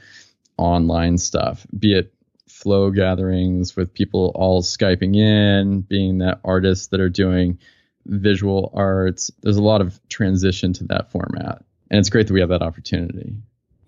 online 0.56 1.18
stuff, 1.18 1.66
be 1.78 1.94
it 1.94 2.12
flow 2.48 2.90
gatherings 2.90 3.76
with 3.76 3.94
people 3.94 4.32
all 4.34 4.62
Skyping 4.62 5.16
in, 5.16 5.82
being 5.82 6.18
that 6.18 6.40
artists 6.44 6.88
that 6.88 7.00
are 7.00 7.08
doing 7.08 7.58
visual 8.06 8.72
arts. 8.74 9.30
There's 9.42 9.56
a 9.56 9.62
lot 9.62 9.80
of 9.80 10.00
transition 10.08 10.72
to 10.74 10.84
that 10.84 11.10
format. 11.12 11.64
And 11.90 11.98
it's 12.00 12.10
great 12.10 12.26
that 12.26 12.32
we 12.32 12.40
have 12.40 12.48
that 12.48 12.62
opportunity. 12.62 13.34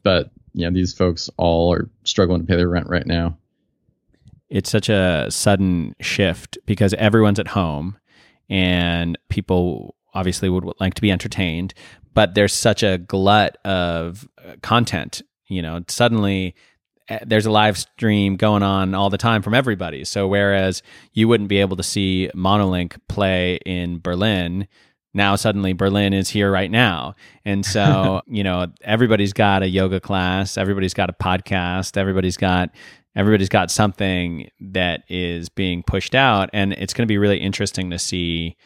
But, 0.02 0.30
you 0.52 0.64
know, 0.64 0.72
these 0.72 0.94
folks 0.94 1.28
all 1.36 1.72
are 1.72 1.90
struggling 2.04 2.42
to 2.42 2.46
pay 2.46 2.56
their 2.56 2.68
rent 2.68 2.88
right 2.88 3.06
now. 3.06 3.36
It's 4.48 4.70
such 4.70 4.88
a 4.88 5.26
sudden 5.30 5.94
shift 6.00 6.58
because 6.66 6.94
everyone's 6.94 7.38
at 7.38 7.48
home 7.48 7.98
and 8.48 9.16
people 9.28 9.94
obviously 10.12 10.48
would 10.48 10.64
like 10.80 10.94
to 10.94 11.02
be 11.02 11.12
entertained, 11.12 11.72
but 12.14 12.34
there's 12.34 12.52
such 12.52 12.82
a 12.82 12.98
glut 12.98 13.56
of 13.64 14.28
content. 14.62 15.22
You 15.48 15.62
know, 15.62 15.80
suddenly 15.88 16.54
Eh, 17.10 17.18
there's 17.26 17.44
a 17.44 17.50
live 17.50 17.76
stream 17.76 18.36
going 18.36 18.62
on 18.62 18.94
all 18.94 19.10
the 19.10 19.18
time 19.18 19.42
from 19.42 19.52
everybody. 19.52 20.04
So 20.04 20.28
whereas 20.28 20.82
you 21.12 21.26
wouldn't 21.28 21.48
be 21.48 21.58
able 21.58 21.76
to 21.76 21.82
see 21.82 22.30
Monolink 22.34 22.96
play 23.08 23.56
in 23.66 23.98
Berlin, 23.98 24.68
now 25.12 25.34
suddenly 25.34 25.72
Berlin 25.72 26.14
is 26.14 26.30
here 26.30 26.52
right 26.52 26.70
now. 26.70 27.14
And 27.44 27.66
so, 27.66 28.22
you 28.28 28.44
know, 28.44 28.68
everybody's 28.82 29.32
got 29.32 29.62
a 29.64 29.68
yoga 29.68 30.00
class, 30.00 30.56
everybody's 30.56 30.94
got 30.94 31.10
a 31.10 31.12
podcast, 31.12 31.96
everybody's 31.96 32.36
got 32.36 32.70
everybody's 33.16 33.48
got 33.48 33.72
something 33.72 34.48
that 34.60 35.02
is 35.08 35.48
being 35.48 35.82
pushed 35.82 36.14
out 36.14 36.48
and 36.52 36.72
it's 36.74 36.94
going 36.94 37.04
to 37.04 37.10
be 37.10 37.18
really 37.18 37.38
interesting 37.38 37.90
to 37.90 37.98
see 37.98 38.56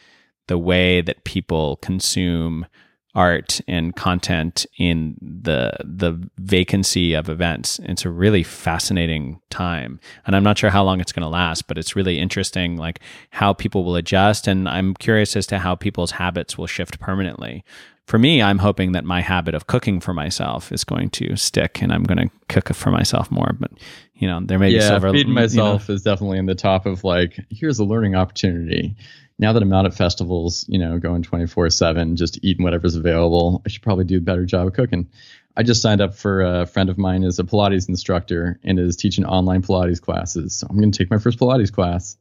the 0.49 0.59
way 0.59 1.01
that 1.01 1.25
people 1.25 1.77
consume 1.77 2.67
art 3.14 3.61
and 3.68 3.94
content 3.94 4.66
in 4.79 5.16
the 5.20 5.72
the 5.85 6.20
vacancy 6.38 7.14
of 7.14 7.29
events. 7.29 7.79
It's 7.85 8.05
a 8.05 8.11
really 8.11 8.42
fascinating 8.42 9.40
time, 9.50 10.00
and 10.27 10.35
I'm 10.35 10.42
not 10.42 10.59
sure 10.59 10.70
how 10.70 10.85
long 10.85 11.00
it's 11.00 11.12
going 11.12 11.22
to 11.22 11.29
last, 11.29 11.66
but 11.68 11.79
it's 11.79 11.94
really 11.94 12.18
interesting, 12.18 12.77
like 12.77 13.00
how 13.31 13.53
people 13.53 13.85
will 13.85 13.96
adjust, 13.96 14.46
and 14.48 14.68
I'm 14.68 14.94
curious 14.94 15.37
as 15.37 15.46
to 15.48 15.59
how 15.59 15.74
people's 15.74 16.12
habits 16.12 16.59
will 16.59 16.66
shift 16.66 16.98
permanently. 17.00 17.64
For 18.07 18.18
me, 18.18 18.42
I'm 18.42 18.59
hoping 18.59 18.92
that 18.92 19.05
my 19.05 19.22
habit 19.22 19.55
of 19.55 19.66
cooking 19.66 19.98
for 19.98 20.12
myself 20.12 20.70
is 20.70 20.85
going 20.85 21.09
to 21.11 21.37
stick, 21.37 21.81
and 21.81 21.92
I'm 21.92 22.03
going 22.03 22.29
to 22.29 22.35
cook 22.48 22.74
for 22.74 22.90
myself 22.90 23.31
more. 23.31 23.57
But 23.59 23.70
you 24.14 24.29
know, 24.29 24.40
there 24.42 24.59
may 24.59 24.70
yeah, 24.70 24.79
be 24.79 24.85
silver. 24.85 25.12
feeding 25.12 25.33
myself 25.33 25.88
you 25.88 25.92
know, 25.92 25.96
is 25.96 26.03
definitely 26.03 26.38
in 26.38 26.46
the 26.46 26.55
top 26.55 26.85
of 26.85 27.05
like, 27.05 27.38
here's 27.50 27.79
a 27.79 27.85
learning 27.85 28.14
opportunity 28.14 28.96
now 29.38 29.53
that 29.53 29.62
I'm 29.62 29.73
out 29.73 29.87
at 29.87 29.94
festivals, 29.94 30.64
you 30.68 30.79
know, 30.79 30.99
going 30.99 31.23
24 31.23 31.70
seven, 31.70 32.16
just 32.16 32.38
eating 32.42 32.64
whatever's 32.64 32.94
available, 32.94 33.62
I 33.66 33.68
should 33.68 33.83
probably 33.83 34.05
do 34.05 34.18
a 34.18 34.20
better 34.20 34.44
job 34.44 34.68
of 34.68 34.75
cooking. 34.75 35.09
I 35.57 35.62
just 35.62 35.83
signed 35.83 36.01
up 36.01 36.14
for 36.14 36.42
a 36.42 36.66
friend 36.66 36.90
of 36.90 36.99
mine 36.99 37.23
is 37.23 37.38
a 37.38 37.44
Pilates 37.44 37.88
instructor 37.88 38.59
and 38.64 38.79
is 38.79 38.97
teaching 38.97 39.25
online 39.25 39.62
Pilates 39.62 40.01
classes. 40.01 40.55
So 40.55 40.66
I'm 40.68 40.77
going 40.77 40.90
to 40.90 40.99
take 40.99 41.11
my 41.11 41.18
first 41.18 41.38
Pilates 41.38 41.73
class. 41.73 42.16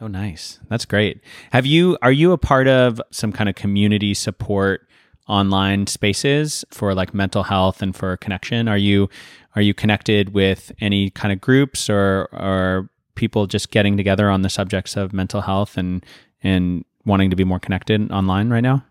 Oh, 0.00 0.08
nice. 0.08 0.58
That's 0.68 0.84
great. 0.84 1.20
Have 1.52 1.64
you, 1.64 1.96
are 2.02 2.12
you 2.12 2.32
a 2.32 2.38
part 2.38 2.68
of 2.68 3.00
some 3.10 3.32
kind 3.32 3.48
of 3.48 3.54
community 3.54 4.14
support 4.14 4.86
online 5.28 5.86
spaces 5.86 6.64
for 6.70 6.94
like 6.94 7.14
mental 7.14 7.44
health 7.44 7.82
and 7.82 7.94
for 7.94 8.16
connection? 8.16 8.68
Are 8.68 8.76
you, 8.76 9.08
are 9.54 9.62
you 9.62 9.72
connected 9.72 10.34
with 10.34 10.72
any 10.80 11.10
kind 11.10 11.32
of 11.32 11.40
groups 11.40 11.88
or, 11.88 12.28
or 12.32 12.90
people 13.14 13.46
just 13.46 13.70
getting 13.70 13.96
together 13.96 14.28
on 14.28 14.42
the 14.42 14.50
subjects 14.50 14.96
of 14.96 15.12
mental 15.12 15.40
health 15.40 15.78
and, 15.78 16.04
and 16.42 16.84
wanting 17.04 17.30
to 17.30 17.36
be 17.36 17.44
more 17.44 17.60
connected 17.60 18.10
online 18.10 18.50
right 18.50 18.60
now? 18.60 18.84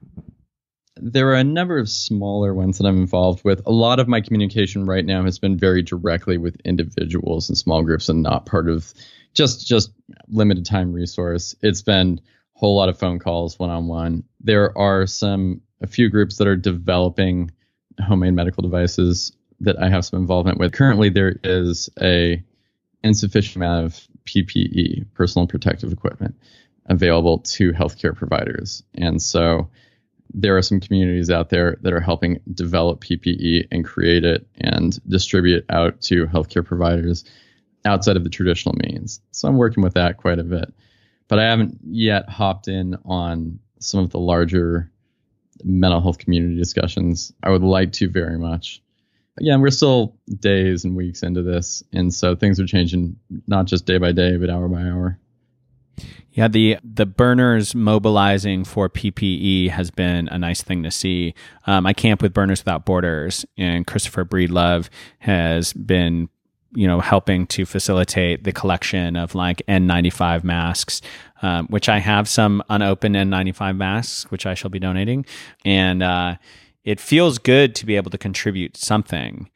there 0.97 1.29
are 1.29 1.35
a 1.35 1.43
number 1.43 1.77
of 1.77 1.89
smaller 1.89 2.53
ones 2.53 2.77
that 2.77 2.87
I'm 2.87 2.97
involved 2.97 3.43
with. 3.43 3.61
A 3.65 3.71
lot 3.71 3.99
of 3.99 4.07
my 4.07 4.21
communication 4.21 4.85
right 4.85 5.05
now 5.05 5.23
has 5.25 5.39
been 5.39 5.57
very 5.57 5.81
directly 5.81 6.37
with 6.37 6.55
individuals 6.63 7.49
and 7.49 7.57
small 7.57 7.83
groups 7.83 8.07
and 8.07 8.23
not 8.23 8.45
part 8.45 8.69
of 8.69 8.93
just 9.33 9.67
just 9.67 9.91
limited 10.29 10.65
time 10.65 10.93
resource. 10.93 11.55
It's 11.61 11.81
been 11.81 12.21
a 12.55 12.59
whole 12.59 12.77
lot 12.77 12.89
of 12.89 12.97
phone 12.97 13.19
calls 13.19 13.59
one 13.59 13.69
on 13.69 13.87
one. 13.87 14.23
There 14.39 14.77
are 14.77 15.05
some 15.05 15.61
a 15.81 15.87
few 15.87 16.09
groups 16.09 16.37
that 16.37 16.47
are 16.47 16.55
developing 16.55 17.51
homemade 17.99 18.33
medical 18.33 18.63
devices 18.63 19.33
that 19.59 19.81
I 19.81 19.89
have 19.89 20.05
some 20.05 20.19
involvement 20.19 20.59
with. 20.59 20.71
Currently 20.71 21.09
there 21.09 21.35
is 21.43 21.89
a 22.01 22.41
insufficient 23.03 23.57
amount 23.57 23.85
of 23.85 24.07
PPE, 24.25 25.05
personal 25.13 25.47
protective 25.47 25.91
equipment, 25.91 26.35
available 26.87 27.39
to 27.39 27.71
healthcare 27.71 28.15
providers. 28.15 28.83
And 28.93 29.21
so 29.21 29.69
there 30.33 30.57
are 30.57 30.61
some 30.61 30.79
communities 30.79 31.29
out 31.29 31.49
there 31.49 31.77
that 31.81 31.93
are 31.93 31.99
helping 31.99 32.41
develop 32.53 33.03
PPE 33.03 33.67
and 33.71 33.85
create 33.85 34.23
it 34.23 34.47
and 34.59 34.99
distribute 35.07 35.59
it 35.59 35.65
out 35.69 36.01
to 36.01 36.25
healthcare 36.27 36.65
providers 36.65 37.25
outside 37.85 38.17
of 38.17 38.23
the 38.23 38.29
traditional 38.29 38.75
means. 38.75 39.21
So 39.31 39.47
I'm 39.47 39.57
working 39.57 39.83
with 39.83 39.93
that 39.93 40.17
quite 40.17 40.39
a 40.39 40.43
bit. 40.43 40.73
But 41.27 41.39
I 41.39 41.43
haven't 41.45 41.79
yet 41.83 42.29
hopped 42.29 42.67
in 42.67 42.97
on 43.05 43.59
some 43.79 43.99
of 43.99 44.09
the 44.11 44.19
larger 44.19 44.91
mental 45.63 46.01
health 46.01 46.17
community 46.17 46.55
discussions. 46.55 47.31
I 47.41 47.49
would 47.49 47.63
like 47.63 47.93
to 47.93 48.09
very 48.09 48.37
much. 48.37 48.81
Again, 49.37 49.61
we're 49.61 49.69
still 49.69 50.15
days 50.39 50.85
and 50.85 50.95
weeks 50.95 51.21
into 51.21 51.41
this, 51.41 51.83
and 51.91 52.13
so 52.13 52.35
things 52.35 52.59
are 52.59 52.65
changing 52.65 53.17
not 53.47 53.65
just 53.65 53.85
day 53.85 53.97
by 53.97 54.13
day, 54.13 54.37
but 54.37 54.49
hour 54.49 54.67
by 54.69 54.83
hour. 54.83 55.19
Yeah, 56.31 56.49
the 56.49 56.77
the 56.83 57.05
burners 57.05 57.73
mobilizing 57.73 58.65
for 58.65 58.89
PPE 58.89 59.69
has 59.69 59.89
been 59.89 60.27
a 60.27 60.37
nice 60.37 60.61
thing 60.61 60.83
to 60.83 60.91
see. 60.91 61.33
Um, 61.65 61.85
I 61.85 61.93
camp 61.93 62.21
with 62.21 62.33
Burners 62.33 62.59
Without 62.59 62.85
Borders, 62.85 63.45
and 63.57 63.87
Christopher 63.87 64.25
Breedlove 64.25 64.89
has 65.19 65.71
been, 65.71 66.27
you 66.73 66.87
know, 66.87 66.99
helping 66.99 67.47
to 67.47 67.65
facilitate 67.65 68.43
the 68.43 68.51
collection 68.51 69.15
of 69.15 69.33
like 69.33 69.61
N95 69.69 70.43
masks, 70.43 71.01
um, 71.41 71.67
which 71.67 71.87
I 71.87 71.99
have 71.99 72.27
some 72.27 72.61
unopened 72.69 73.15
N95 73.15 73.77
masks, 73.77 74.29
which 74.29 74.45
I 74.45 74.55
shall 74.55 74.69
be 74.69 74.79
donating, 74.79 75.25
and 75.63 76.03
uh, 76.03 76.35
it 76.83 76.99
feels 76.99 77.37
good 77.37 77.75
to 77.75 77.85
be 77.85 77.95
able 77.95 78.11
to 78.11 78.17
contribute 78.17 78.75
something, 78.75 79.49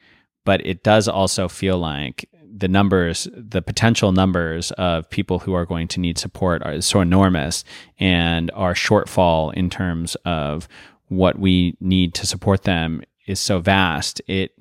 but 0.46 0.66
it 0.66 0.82
does 0.82 1.10
also 1.10 1.50
feel 1.50 1.78
like 1.78 2.30
the 2.60 2.68
numbers, 2.68 3.28
the 3.36 3.62
potential 3.62 4.12
numbers 4.12 4.72
of 4.72 5.10
people 5.10 5.40
who 5.40 5.54
are 5.54 5.66
going 5.66 5.88
to 5.90 6.00
need 6.00 6.18
support 6.18 6.62
are 6.64 6.82
so 6.82 7.02
enormous, 7.02 7.64
and 8.00 8.52
our 8.54 8.74
shortfall 8.74 9.54
in 9.54 9.70
terms 9.70 10.16
of 10.26 10.68
what 11.08 11.40
we 11.40 11.76
need 11.80 12.14
to 12.16 12.28
support 12.28 12.64
them 12.64 13.02
is 13.28 13.40
so 13.40 13.60
vast. 13.60 14.22
It 14.28 14.52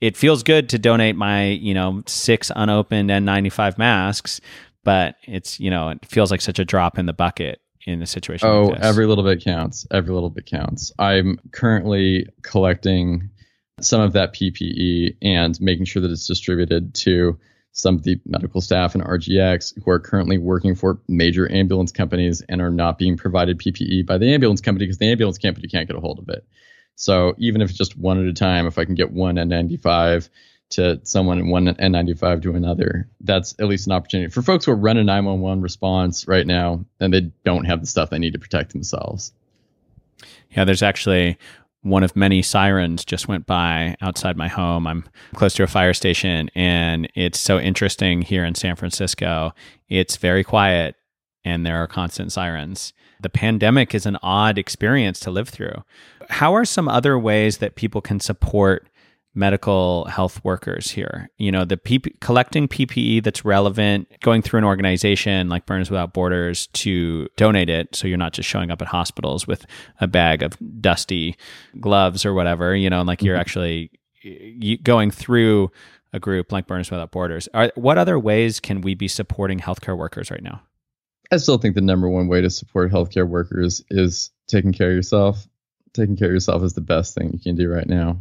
it 0.00 0.16
feels 0.16 0.42
good 0.42 0.68
to 0.70 0.78
donate 0.78 1.16
my 1.16 1.46
you 1.46 1.74
know 1.74 2.02
six 2.06 2.50
unopened 2.54 3.10
N95 3.10 3.78
masks, 3.78 4.40
but 4.82 5.16
it's 5.24 5.60
you 5.60 5.70
know 5.70 5.90
it 5.90 6.04
feels 6.06 6.30
like 6.30 6.40
such 6.40 6.58
a 6.58 6.64
drop 6.64 6.98
in 6.98 7.06
the 7.06 7.12
bucket 7.12 7.60
in 7.86 8.02
a 8.02 8.06
situation. 8.06 8.48
Oh, 8.48 8.66
like 8.66 8.80
every 8.80 9.06
little 9.06 9.24
bit 9.24 9.44
counts. 9.44 9.86
Every 9.90 10.12
little 10.12 10.30
bit 10.30 10.46
counts. 10.46 10.92
I'm 10.98 11.38
currently 11.52 12.28
collecting 12.42 13.30
some 13.80 14.00
of 14.00 14.12
that 14.12 14.34
PPE 14.34 15.16
and 15.22 15.60
making 15.60 15.86
sure 15.86 16.02
that 16.02 16.10
it's 16.10 16.26
distributed 16.26 16.94
to 16.94 17.38
some 17.72 17.96
of 17.96 18.04
the 18.04 18.20
medical 18.24 18.60
staff 18.60 18.94
and 18.94 19.02
RGX 19.04 19.82
who 19.84 19.90
are 19.90 19.98
currently 19.98 20.38
working 20.38 20.76
for 20.76 21.00
major 21.08 21.50
ambulance 21.50 21.90
companies 21.90 22.40
and 22.48 22.62
are 22.62 22.70
not 22.70 22.98
being 22.98 23.16
provided 23.16 23.58
PPE 23.58 24.06
by 24.06 24.16
the 24.16 24.32
ambulance 24.32 24.60
company 24.60 24.86
because 24.86 24.98
the 24.98 25.10
ambulance 25.10 25.38
company 25.38 25.66
can't 25.66 25.88
get 25.88 25.96
a 25.96 26.00
hold 26.00 26.20
of 26.20 26.28
it. 26.28 26.46
So 26.94 27.34
even 27.38 27.60
if 27.60 27.70
it's 27.70 27.78
just 27.78 27.98
one 27.98 28.22
at 28.22 28.28
a 28.28 28.32
time, 28.32 28.68
if 28.68 28.78
I 28.78 28.84
can 28.84 28.94
get 28.94 29.10
one 29.10 29.34
N95 29.34 30.28
to 30.70 31.00
someone 31.02 31.38
and 31.38 31.50
one 31.50 31.66
N95 31.66 32.42
to 32.42 32.54
another, 32.54 33.08
that's 33.20 33.56
at 33.58 33.66
least 33.66 33.88
an 33.88 33.92
opportunity 33.92 34.30
for 34.30 34.42
folks 34.42 34.66
who 34.66 34.70
are 34.70 34.76
running 34.76 35.06
911 35.06 35.60
response 35.60 36.28
right 36.28 36.46
now 36.46 36.84
and 37.00 37.12
they 37.12 37.32
don't 37.44 37.64
have 37.64 37.80
the 37.80 37.88
stuff 37.88 38.10
they 38.10 38.20
need 38.20 38.34
to 38.34 38.38
protect 38.38 38.72
themselves. 38.72 39.32
Yeah, 40.50 40.64
there's 40.64 40.84
actually 40.84 41.38
one 41.84 42.02
of 42.02 42.16
many 42.16 42.40
sirens 42.40 43.04
just 43.04 43.28
went 43.28 43.46
by 43.46 43.94
outside 44.00 44.38
my 44.38 44.48
home. 44.48 44.86
I'm 44.86 45.04
close 45.34 45.52
to 45.54 45.62
a 45.62 45.68
fire 45.68 45.92
station, 45.92 46.50
and 46.54 47.08
it's 47.14 47.38
so 47.38 47.60
interesting 47.60 48.22
here 48.22 48.42
in 48.44 48.54
San 48.54 48.74
Francisco. 48.74 49.52
It's 49.88 50.16
very 50.16 50.42
quiet, 50.42 50.96
and 51.44 51.64
there 51.64 51.76
are 51.76 51.86
constant 51.86 52.32
sirens. 52.32 52.94
The 53.20 53.28
pandemic 53.28 53.94
is 53.94 54.06
an 54.06 54.16
odd 54.22 54.56
experience 54.56 55.20
to 55.20 55.30
live 55.30 55.50
through. 55.50 55.84
How 56.30 56.54
are 56.54 56.64
some 56.64 56.88
other 56.88 57.18
ways 57.18 57.58
that 57.58 57.76
people 57.76 58.00
can 58.00 58.18
support 58.18 58.88
medical 59.34 60.04
health 60.06 60.42
workers 60.44 60.90
here. 60.92 61.28
You 61.38 61.50
know, 61.50 61.64
the 61.64 61.76
PP, 61.76 62.18
collecting 62.20 62.68
PPE 62.68 63.24
that's 63.24 63.44
relevant, 63.44 64.08
going 64.20 64.42
through 64.42 64.58
an 64.58 64.64
organization 64.64 65.48
like 65.48 65.66
Burners 65.66 65.90
Without 65.90 66.12
Borders 66.12 66.68
to 66.68 67.28
donate 67.36 67.68
it, 67.68 67.94
so 67.94 68.06
you're 68.06 68.16
not 68.16 68.32
just 68.32 68.48
showing 68.48 68.70
up 68.70 68.80
at 68.80 68.88
hospitals 68.88 69.46
with 69.46 69.66
a 70.00 70.06
bag 70.06 70.42
of 70.42 70.56
dusty 70.80 71.36
gloves 71.80 72.24
or 72.24 72.32
whatever. 72.32 72.74
You 72.76 72.90
know, 72.90 73.00
and 73.00 73.08
like 73.08 73.22
you're 73.22 73.34
mm-hmm. 73.34 73.40
actually 73.40 74.78
going 74.82 75.10
through 75.10 75.70
a 76.12 76.20
group 76.20 76.52
like 76.52 76.66
Burners 76.66 76.90
Without 76.90 77.10
Borders. 77.10 77.48
Are, 77.54 77.72
what 77.74 77.98
other 77.98 78.18
ways 78.18 78.60
can 78.60 78.80
we 78.80 78.94
be 78.94 79.08
supporting 79.08 79.58
healthcare 79.58 79.98
workers 79.98 80.30
right 80.30 80.42
now? 80.42 80.62
I 81.32 81.38
still 81.38 81.58
think 81.58 81.74
the 81.74 81.80
number 81.80 82.08
one 82.08 82.28
way 82.28 82.40
to 82.40 82.50
support 82.50 82.92
healthcare 82.92 83.28
workers 83.28 83.82
is 83.90 84.30
taking 84.46 84.72
care 84.72 84.90
of 84.90 84.94
yourself. 84.94 85.48
Taking 85.92 86.16
care 86.16 86.28
of 86.28 86.34
yourself 86.34 86.62
is 86.62 86.74
the 86.74 86.80
best 86.80 87.14
thing 87.14 87.32
you 87.32 87.40
can 87.40 87.56
do 87.56 87.68
right 87.68 87.88
now 87.88 88.18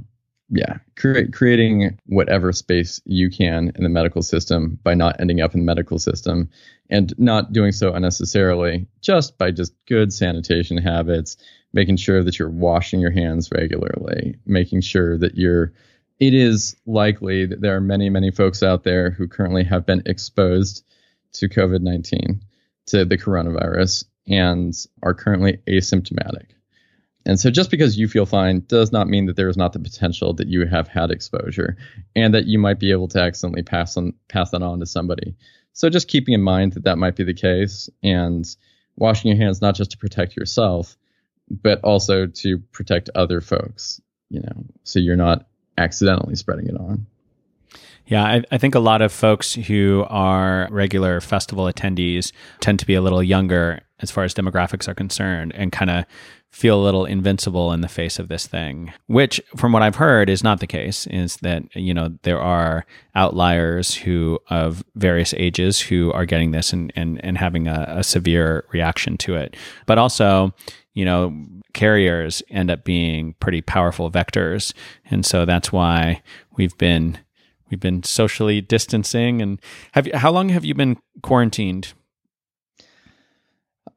yeah, 0.55 0.77
create, 0.95 1.33
creating 1.33 1.97
whatever 2.05 2.51
space 2.53 3.01
you 3.05 3.31
can 3.31 3.71
in 3.75 3.83
the 3.83 3.89
medical 3.89 4.21
system 4.21 4.77
by 4.83 4.93
not 4.93 5.19
ending 5.19 5.41
up 5.41 5.53
in 5.53 5.61
the 5.61 5.65
medical 5.65 5.97
system 5.97 6.49
and 6.91 7.11
not 7.17 7.51
doing 7.53 7.71
so 7.71 7.91
unnecessarily, 7.91 8.85
just 9.01 9.37
by 9.39 9.49
just 9.49 9.73
good 9.87 10.13
sanitation 10.13 10.77
habits, 10.77 11.37
making 11.73 11.97
sure 11.97 12.23
that 12.23 12.37
you're 12.37 12.51
washing 12.51 12.99
your 12.99 13.09
hands 13.09 13.49
regularly, 13.51 14.35
making 14.45 14.81
sure 14.81 15.17
that 15.17 15.35
you're. 15.35 15.73
It 16.19 16.35
is 16.35 16.75
likely 16.85 17.47
that 17.47 17.59
there 17.59 17.75
are 17.75 17.81
many, 17.81 18.09
many 18.09 18.29
folks 18.29 18.61
out 18.61 18.83
there 18.83 19.09
who 19.09 19.27
currently 19.27 19.63
have 19.63 19.85
been 19.85 20.03
exposed 20.05 20.85
to 21.33 21.49
COVID 21.49 21.81
19, 21.81 22.41
to 22.87 23.05
the 23.05 23.17
coronavirus, 23.17 24.05
and 24.27 24.73
are 25.01 25.15
currently 25.15 25.57
asymptomatic. 25.67 26.52
And 27.25 27.39
so 27.39 27.49
just 27.49 27.71
because 27.71 27.97
you 27.97 28.07
feel 28.07 28.25
fine 28.25 28.63
does 28.67 28.91
not 28.91 29.07
mean 29.07 29.27
that 29.27 29.35
there 29.35 29.47
is 29.47 29.57
not 29.57 29.73
the 29.73 29.79
potential 29.79 30.33
that 30.33 30.47
you 30.47 30.65
have 30.65 30.87
had 30.87 31.09
exposure 31.09 31.77
and 32.15 32.33
that 32.33 32.45
you 32.45 32.59
might 32.59 32.79
be 32.79 32.91
able 32.91 33.07
to 33.09 33.21
accidentally 33.21 33.63
pass 33.63 33.95
on 33.95 34.13
pass 34.27 34.51
that 34.51 34.61
on 34.61 34.79
to 34.79 34.85
somebody. 34.85 35.35
So 35.71 35.89
just 35.89 36.07
keeping 36.07 36.33
in 36.33 36.41
mind 36.41 36.73
that 36.73 36.83
that 36.83 36.97
might 36.97 37.15
be 37.15 37.23
the 37.23 37.33
case 37.33 37.89
and 38.03 38.45
washing 38.97 39.31
your 39.31 39.37
hands 39.37 39.61
not 39.61 39.75
just 39.75 39.91
to 39.91 39.97
protect 39.97 40.35
yourself 40.35 40.97
but 41.49 41.79
also 41.83 42.25
to 42.25 42.57
protect 42.71 43.09
other 43.15 43.41
folks, 43.41 44.01
you 44.29 44.41
know, 44.41 44.65
so 44.83 44.99
you're 44.99 45.15
not 45.15 45.45
accidentally 45.77 46.35
spreading 46.35 46.67
it 46.67 46.77
on. 46.77 47.05
Yeah, 48.05 48.23
I, 48.23 48.43
I, 48.51 48.57
think 48.57 48.75
a 48.75 48.79
lot 48.79 49.01
of 49.01 49.13
folks 49.13 49.53
who 49.53 50.05
are 50.09 50.67
regular 50.71 51.21
festival 51.21 51.65
attendees 51.65 52.33
tend 52.59 52.79
to 52.79 52.85
be 52.85 52.95
a 52.95 53.01
little 53.01 53.23
younger 53.23 53.81
as 53.99 54.11
far 54.11 54.25
as 54.25 54.33
demographics 54.33 54.89
are 54.89 54.93
concerned 54.93 55.53
and 55.55 55.71
kind 55.71 55.89
of 55.89 56.05
feel 56.53 56.79
a 56.79 56.83
little 56.83 57.03
invincible 57.03 57.73
in 57.73 57.81
the 57.81 57.87
face 57.87 58.19
of 58.19 58.27
this 58.27 58.45
thing, 58.45 58.93
which, 59.07 59.41
from 59.57 59.73
what 59.73 59.81
I've 59.81 59.95
heard, 59.95 60.29
is 60.29 60.43
not 60.43 60.59
the 60.59 60.67
case. 60.67 61.07
Is 61.07 61.37
that 61.37 61.63
you 61.75 61.93
know 61.93 62.17
there 62.21 62.39
are 62.39 62.85
outliers 63.15 63.95
who 63.95 64.39
of 64.49 64.83
various 64.95 65.33
ages 65.33 65.81
who 65.81 66.13
are 66.13 66.25
getting 66.25 66.51
this 66.51 66.71
and 66.71 66.93
and 66.95 67.23
and 67.25 67.37
having 67.37 67.67
a, 67.67 67.85
a 67.89 68.03
severe 68.03 68.65
reaction 68.71 69.17
to 69.17 69.35
it, 69.35 69.57
but 69.87 69.97
also 69.97 70.53
you 70.93 71.03
know 71.03 71.35
carriers 71.73 72.43
end 72.51 72.69
up 72.69 72.83
being 72.83 73.33
pretty 73.39 73.61
powerful 73.61 74.11
vectors, 74.11 74.73
and 75.09 75.25
so 75.25 75.45
that's 75.45 75.71
why 75.71 76.21
we've 76.55 76.77
been 76.77 77.17
we've 77.71 77.79
been 77.79 78.03
socially 78.03 78.61
distancing. 78.61 79.41
And 79.41 79.59
have 79.93 80.05
you, 80.05 80.15
how 80.15 80.31
long 80.31 80.49
have 80.49 80.63
you 80.63 80.75
been 80.75 80.97
quarantined? 81.23 81.93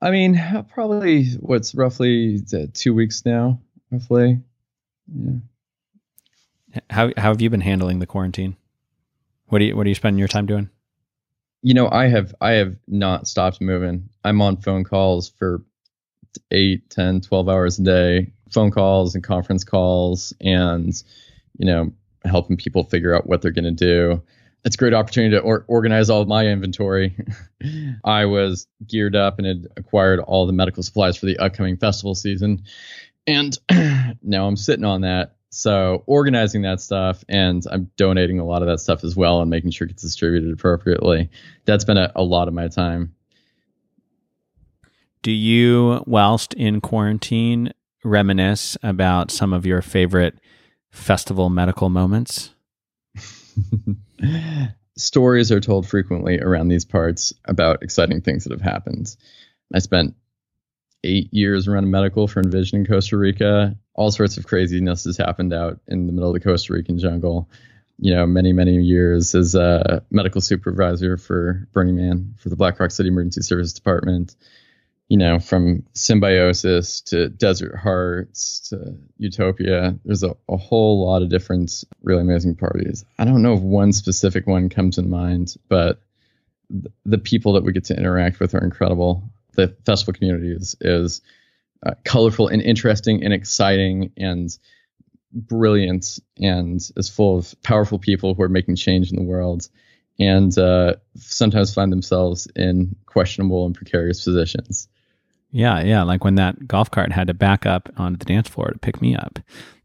I 0.07 0.13
mean, 0.13 0.41
probably 0.73 1.25
what's 1.41 1.75
roughly 1.75 2.41
two 2.75 2.95
weeks 2.95 3.27
now, 3.27 3.61
roughly. 3.91 4.39
Yeah. 5.13 5.39
How 6.89 7.11
how 7.17 7.31
have 7.31 7.41
you 7.41 7.51
been 7.51 7.61
handling 7.61 7.99
the 7.99 8.07
quarantine? 8.07 8.57
What 9.49 9.59
do 9.59 9.65
you 9.65 9.77
what 9.77 9.85
are 9.85 9.89
you 9.89 9.97
spending 9.97 10.21
your 10.21 10.29
time 10.29 10.47
doing? 10.47 10.71
You 11.63 11.75
know, 11.75 11.89
I 11.91 12.07
have 12.07 12.37
I 12.41 12.53
have 12.53 12.77
not 12.87 13.27
stopped 13.27 13.61
moving. 13.61 14.09
I'm 14.23 14.41
on 14.43 14.59
phone 14.59 14.85
calls 14.85 15.29
for 15.29 15.65
8, 16.53 16.89
10, 16.89 17.23
12 17.23 17.49
hours 17.49 17.81
a 17.81 17.83
day, 17.83 18.33
phone 18.53 18.71
calls 18.71 19.17
and 19.17 19.25
conference 19.25 19.65
calls 19.65 20.33
and 20.41 21.03
you 21.59 21.67
know, 21.67 21.93
helping 22.25 22.57
people 22.57 22.85
figure 22.85 23.13
out 23.13 23.27
what 23.27 23.43
they're 23.43 23.51
going 23.51 23.65
to 23.65 23.73
do. 23.73 24.23
It's 24.67 24.75
a 24.75 24.79
great 24.79 24.93
opportunity 24.93 25.37
to 25.37 25.41
or- 25.41 25.65
organize 25.69 26.11
all 26.11 26.21
of 26.21 26.29
my 26.29 26.47
inventory. 26.47 27.17
I 28.05 28.27
was 28.27 28.67
geared 28.87 29.17
up 29.17 29.39
and 29.39 29.47
had 29.47 29.67
acquired 29.77 30.21
all 30.21 30.47
the 30.47 30.53
medical 30.53 30.83
supplies 30.83 31.17
for 31.17 31.27
the 31.27 31.39
upcoming 31.39 31.77
festival 31.77 32.15
season. 32.15 32.65
And 33.27 33.59
now 34.23 34.47
I'm 34.47 34.57
sitting 34.57 34.85
on 34.85 35.03
that 35.03 35.37
so 35.51 36.03
organizing 36.07 36.63
that 36.63 36.81
stuff 36.81 37.25
and 37.29 37.63
I'm 37.71 37.91
donating 37.97 38.39
a 38.39 38.45
lot 38.45 38.63
of 38.63 38.69
that 38.69 38.79
stuff 38.79 39.05
as 39.05 39.17
well 39.17 39.41
and 39.41 39.49
making 39.49 39.71
sure 39.71 39.87
it 39.87 39.91
gets 39.91 40.03
distributed 40.03 40.53
appropriately. 40.53 41.31
That's 41.65 41.85
been 41.85 41.97
a, 41.97 42.13
a 42.15 42.23
lot 42.23 42.49
of 42.49 42.55
my 42.55 42.69
time. 42.69 43.15
Do 45.23 45.31
you, 45.31 46.03
whilst 46.07 46.55
in 46.55 46.81
quarantine, 46.81 47.73
reminisce 48.05 48.77
about 48.83 49.31
some 49.31 49.53
of 49.53 49.65
your 49.65 49.81
favorite 49.81 50.39
festival 50.91 51.51
medical 51.51 51.89
moments? 51.89 52.53
Stories 54.97 55.53
are 55.53 55.61
told 55.61 55.87
frequently 55.87 56.41
around 56.41 56.69
these 56.69 56.85
parts 56.85 57.33
about 57.45 57.83
exciting 57.83 58.23
things 58.23 58.45
that 58.45 58.53
have 58.53 58.63
happened. 58.63 59.15
I 59.75 59.81
spent 59.81 60.15
eight 61.05 61.33
years 61.33 61.69
around 61.69 61.91
medical 61.91 62.27
for 62.27 62.41
Envision 62.41 62.81
in 62.81 62.87
Costa 62.87 63.17
Rica. 63.17 63.77
All 63.95 64.11
sorts 64.11 64.37
of 64.37 64.47
craziness 64.47 65.05
has 65.05 65.17
happened 65.17 65.53
out 65.53 65.81
in 65.87 66.07
the 66.07 66.13
middle 66.13 66.31
of 66.31 66.35
the 66.35 66.41
Costa 66.41 66.73
Rican 66.73 66.99
jungle. 66.99 67.49
You 67.99 68.15
know, 68.15 68.27
many, 68.27 68.53
many 68.53 68.77
years 68.77 69.35
as 69.35 69.55
a 69.55 70.03
medical 70.11 70.41
supervisor 70.41 71.17
for 71.17 71.67
Burning 71.73 71.97
Man 71.97 72.35
for 72.39 72.51
the 72.51 72.57
Black 72.57 72.79
Rock 72.79 72.91
City 72.91 73.09
Emergency 73.09 73.43
Service 73.43 73.73
Department. 73.73 74.35
You 75.09 75.19
know, 75.19 75.39
from 75.39 75.85
symbiosis 75.93 77.01
to 77.03 77.29
Desert 77.29 77.77
Hearts 77.77 78.69
to 78.71 78.97
Utopia, 79.19 79.97
there's 80.05 80.25
a, 80.25 80.37
a 80.49 80.57
whole 80.57 81.07
lot 81.07 81.23
of 81.23 81.29
different 81.29 81.85
really 82.03 82.23
amazing 82.23 82.57
parties. 82.57 83.05
I 83.17 83.25
don't 83.25 83.43
know 83.43 83.55
if 83.55 83.61
one 83.61 83.93
specific 83.93 84.49
one 84.49 84.69
comes 84.69 84.99
in 84.99 85.09
mind, 85.09 85.55
but 85.69 86.01
the 87.05 87.19
people 87.19 87.53
that 87.53 87.63
we 87.63 87.73
get 87.73 87.85
to 87.85 87.97
interact 87.97 88.41
with 88.41 88.55
are 88.55 88.65
incredible 88.65 89.23
the 89.57 89.75
festival 89.85 90.15
community 90.15 90.53
is 90.53 90.77
is 90.81 91.23
uh, 91.85 91.95
colorful 92.05 92.49
and 92.49 92.63
interesting 92.63 93.25
and 93.25 93.35
exciting 93.35 94.13
and 94.17 94.57
brilliant 95.33 96.19
and 96.39 96.81
is 96.97 97.11
full 97.11 97.39
of 97.39 97.55
powerful 97.63 97.99
people 97.99 98.35
who 98.35 98.43
are 98.43 98.49
making 98.49 98.77
change 98.77 99.11
in 99.11 99.17
the 99.17 99.23
world 99.23 99.69
and 100.19 100.57
uh, 100.57 100.95
sometimes 101.17 101.75
find 101.75 101.93
themselves 101.93 102.47
in 102.57 102.97
questionable 103.05 103.67
and 103.67 103.75
precarious 103.75 104.25
positions. 104.25 104.89
Yeah, 105.57 105.81
yeah, 105.83 106.03
like 106.03 106.23
when 106.23 106.35
that 106.35 106.69
golf 106.69 106.91
cart 106.91 107.13
had 107.13 107.29
to 107.29 107.35
back 107.35 107.65
up 107.65 107.89
onto 107.97 108.19
the 108.19 108.25
dance 108.25 108.49
floor 108.49 108.71
to 108.71 108.79
pick 108.79 109.01
me 109.01 109.17
up. 109.17 109.39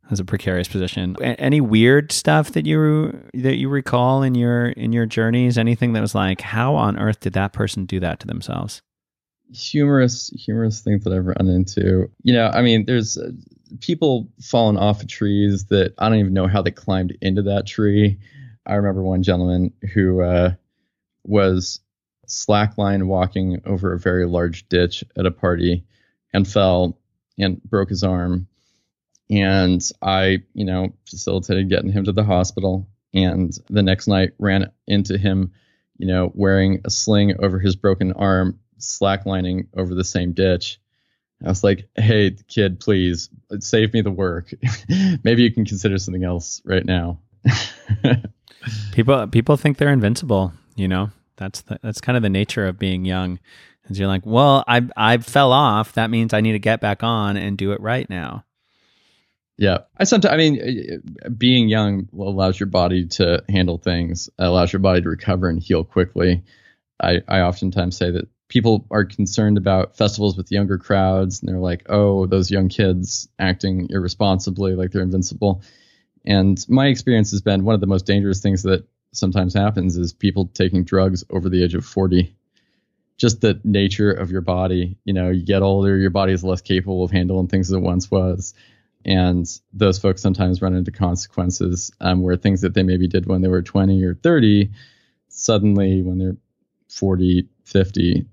As 0.10 0.20
a 0.20 0.26
precarious 0.26 0.68
position. 0.68 1.16
Any 1.24 1.62
weird 1.62 2.12
stuff 2.12 2.52
that 2.52 2.66
you 2.66 3.18
that 3.34 3.56
you 3.56 3.70
recall 3.70 4.24
in 4.24 4.36
your 4.36 4.68
in 4.68 4.92
your 4.92 5.06
journeys? 5.06 5.58
Anything 5.58 5.94
that 5.94 6.02
was 6.02 6.14
like, 6.14 6.42
how 6.42 6.76
on 6.76 7.00
earth 7.00 7.22
did 7.22 7.32
that 7.32 7.54
person 7.54 7.86
do 7.86 8.02
that 8.02 8.20
to 8.20 8.28
themselves? 8.28 8.82
humorous 9.54 10.30
humorous 10.30 10.82
things 10.82 11.04
that 11.04 11.14
I've 11.14 11.26
run 11.26 11.48
into. 11.48 12.10
You 12.24 12.34
know, 12.34 12.50
I 12.54 12.62
mean, 12.62 12.86
there's 12.86 13.18
uh, 13.18 13.32
people 13.80 14.30
falling 14.42 14.78
off 14.78 15.02
of 15.02 15.08
trees 15.08 15.66
that 15.66 15.94
I 15.98 16.10
don't 16.10 16.20
even 16.20 16.34
know 16.34 16.48
how 16.48 16.62
they 16.62 16.72
climbed 16.72 17.18
into 17.22 17.42
that 17.44 17.68
tree. 17.68 18.18
I 18.66 18.76
remember 18.76 19.04
one 19.04 19.24
gentleman 19.24 19.74
who 19.94 20.22
uh, 20.22 20.54
was 21.24 21.80
slackline 22.32 23.08
walking 23.08 23.62
over 23.66 23.94
a 23.94 24.00
very 24.00 24.26
large 24.26 24.68
ditch 24.70 25.04
at 25.18 25.26
a 25.26 25.32
party 25.32 25.84
and 26.34 26.48
fell 26.48 26.98
and 27.38 27.62
broke 27.64 27.90
his 27.90 28.04
arm. 28.04 28.48
And 29.30 29.82
I, 30.02 30.40
you 30.54 30.66
know, 30.66 30.94
facilitated 31.10 31.70
getting 31.70 31.92
him 31.92 32.06
to 32.06 32.12
the 32.12 32.24
hospital. 32.24 32.88
And 33.14 33.54
the 33.70 33.84
next 33.84 34.08
night 34.08 34.32
ran 34.40 34.72
into 34.88 35.18
him, 35.18 35.52
you 35.98 36.08
know, 36.08 36.32
wearing 36.34 36.82
a 36.86 36.90
sling 36.90 37.36
over 37.40 37.60
his 37.60 37.76
broken 37.76 38.14
arm 38.14 38.60
slacklining 38.80 39.68
over 39.76 39.94
the 39.94 40.04
same 40.04 40.32
ditch. 40.32 40.80
I 41.44 41.50
was 41.50 41.64
like, 41.64 41.90
"Hey, 41.96 42.32
kid, 42.48 42.80
please 42.80 43.30
save 43.60 43.94
me 43.94 44.02
the 44.02 44.12
work. 44.12 44.54
Maybe 45.24 45.44
you 45.44 45.52
can 45.52 45.66
consider 45.66 45.98
something 45.98 46.24
else 46.24 46.62
right 46.64 46.86
now." 46.86 47.20
people 48.92 49.28
people 49.28 49.58
think 49.58 49.78
they're 49.78 49.92
invincible. 49.92 50.54
You 50.76 50.88
know, 50.88 51.10
that's 51.42 51.62
the, 51.62 51.80
that's 51.82 52.02
kind 52.02 52.16
of 52.16 52.22
the 52.24 52.30
nature 52.30 52.68
of 52.68 52.78
being 52.78 53.04
young. 53.04 53.40
Is 53.90 54.00
you're 54.00 54.08
like, 54.08 54.26
"Well, 54.26 54.64
I 54.68 54.88
I 54.96 55.18
fell 55.18 55.52
off. 55.52 55.94
That 55.94 56.12
means 56.12 56.34
I 56.34 56.42
need 56.42 56.52
to 56.52 56.60
get 56.60 56.82
back 56.82 57.04
on 57.04 57.36
and 57.36 57.58
do 57.58 57.72
it 57.72 57.82
right 57.82 58.10
now." 58.10 58.46
Yeah, 59.58 59.80
I 59.98 60.04
sometimes 60.04 60.34
I 60.34 60.38
mean, 60.38 61.02
being 61.38 61.68
young 61.68 62.08
allows 62.18 62.60
your 62.60 62.68
body 62.68 63.08
to 63.08 63.44
handle 63.50 63.78
things, 63.80 64.30
allows 64.38 64.72
your 64.72 64.80
body 64.80 65.02
to 65.02 65.10
recover 65.10 65.50
and 65.50 65.62
heal 65.62 65.84
quickly. 65.84 66.44
I 67.02 67.22
I 67.28 67.42
oftentimes 67.42 67.98
say 67.98 68.12
that 68.12 68.28
people 68.48 68.86
are 68.92 69.06
concerned 69.06 69.58
about 69.58 69.98
festivals 69.98 70.38
with 70.38 70.52
younger 70.52 70.78
crowds 70.78 71.42
and 71.42 71.50
they're 71.50 71.58
like 71.58 71.86
oh 71.88 72.26
those 72.26 72.52
young 72.52 72.68
kids 72.68 73.30
acting 73.40 73.88
irresponsibly 73.92 74.76
like 74.76 74.92
they're 74.92 75.02
invincible 75.02 75.64
and 76.26 76.66
my 76.68 76.88
experience 76.88 77.32
has 77.32 77.42
been 77.42 77.64
one 77.64 77.76
of 77.76 77.80
the 77.80 77.88
most 77.88 78.06
dangerous 78.06 78.42
things 78.42 78.64
that 78.64 78.86
sometimes 79.12 79.54
happens 79.54 79.98
is 79.98 80.14
people 80.14 80.50
taking 80.54 80.84
drugs 80.84 81.24
over 81.30 81.50
the 81.50 81.64
age 81.64 81.76
of 81.76 81.86
40 81.86 82.36
just 83.18 83.42
the 83.42 83.60
nature 83.64 84.12
of 84.12 84.32
your 84.32 84.42
body 84.42 84.98
you 85.06 85.14
know 85.14 85.30
you 85.30 85.44
get 85.44 85.62
older 85.62 85.98
your 85.98 86.10
body 86.10 86.34
is 86.34 86.44
less 86.44 86.62
capable 86.62 87.04
of 87.04 87.12
handling 87.12 87.48
things 87.48 87.70
as 87.70 87.78
it 87.78 87.82
once 87.82 88.10
was 88.10 88.54
and 89.04 89.48
those 89.74 89.98
folks 90.00 90.22
sometimes 90.22 90.62
run 90.62 90.76
into 90.76 90.92
consequences 90.92 91.92
um, 92.02 92.22
where 92.22 92.36
things 92.36 92.62
that 92.62 92.74
they 92.74 92.84
maybe 92.84 93.08
did 93.08 93.26
when 93.26 93.42
they 93.42 93.48
were 93.48 93.62
20 93.62 94.04
or 94.04 94.16
30 94.16 94.72
suddenly 95.28 96.02
when 96.02 96.18
they're 96.18 96.38
40 96.90 97.48
50 97.66 98.26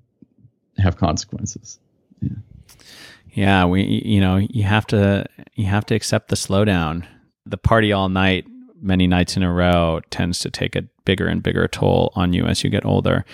have 0.79 0.97
consequences. 0.97 1.79
Yeah. 2.21 2.31
Yeah, 3.33 3.65
we 3.67 3.83
you 3.83 4.21
know, 4.21 4.37
you 4.37 4.65
have 4.65 4.87
to 4.89 5.27
you 5.55 5.67
have 5.67 5.87
to 5.87 5.95
accept 5.95 6.29
the 6.29 6.37
slowdown. 6.37 7.07
The 7.47 7.59
party 7.59 7.93
all 7.93 8.09
night 8.09 8.47
many 8.81 9.07
nights 9.07 9.37
in 9.37 9.43
a 9.43 9.53
row 9.53 10.01
tends 10.11 10.39
to 10.41 10.51
take 10.51 10.77
a 10.77 10.85
bigger 11.05 11.27
and 11.27 11.43
bigger 11.43 11.67
toll 11.69 12.13
on 12.15 12.33
you 12.33 12.45
as 12.45 12.63
you 12.63 12.71
get 12.71 12.85
older. 12.85 13.25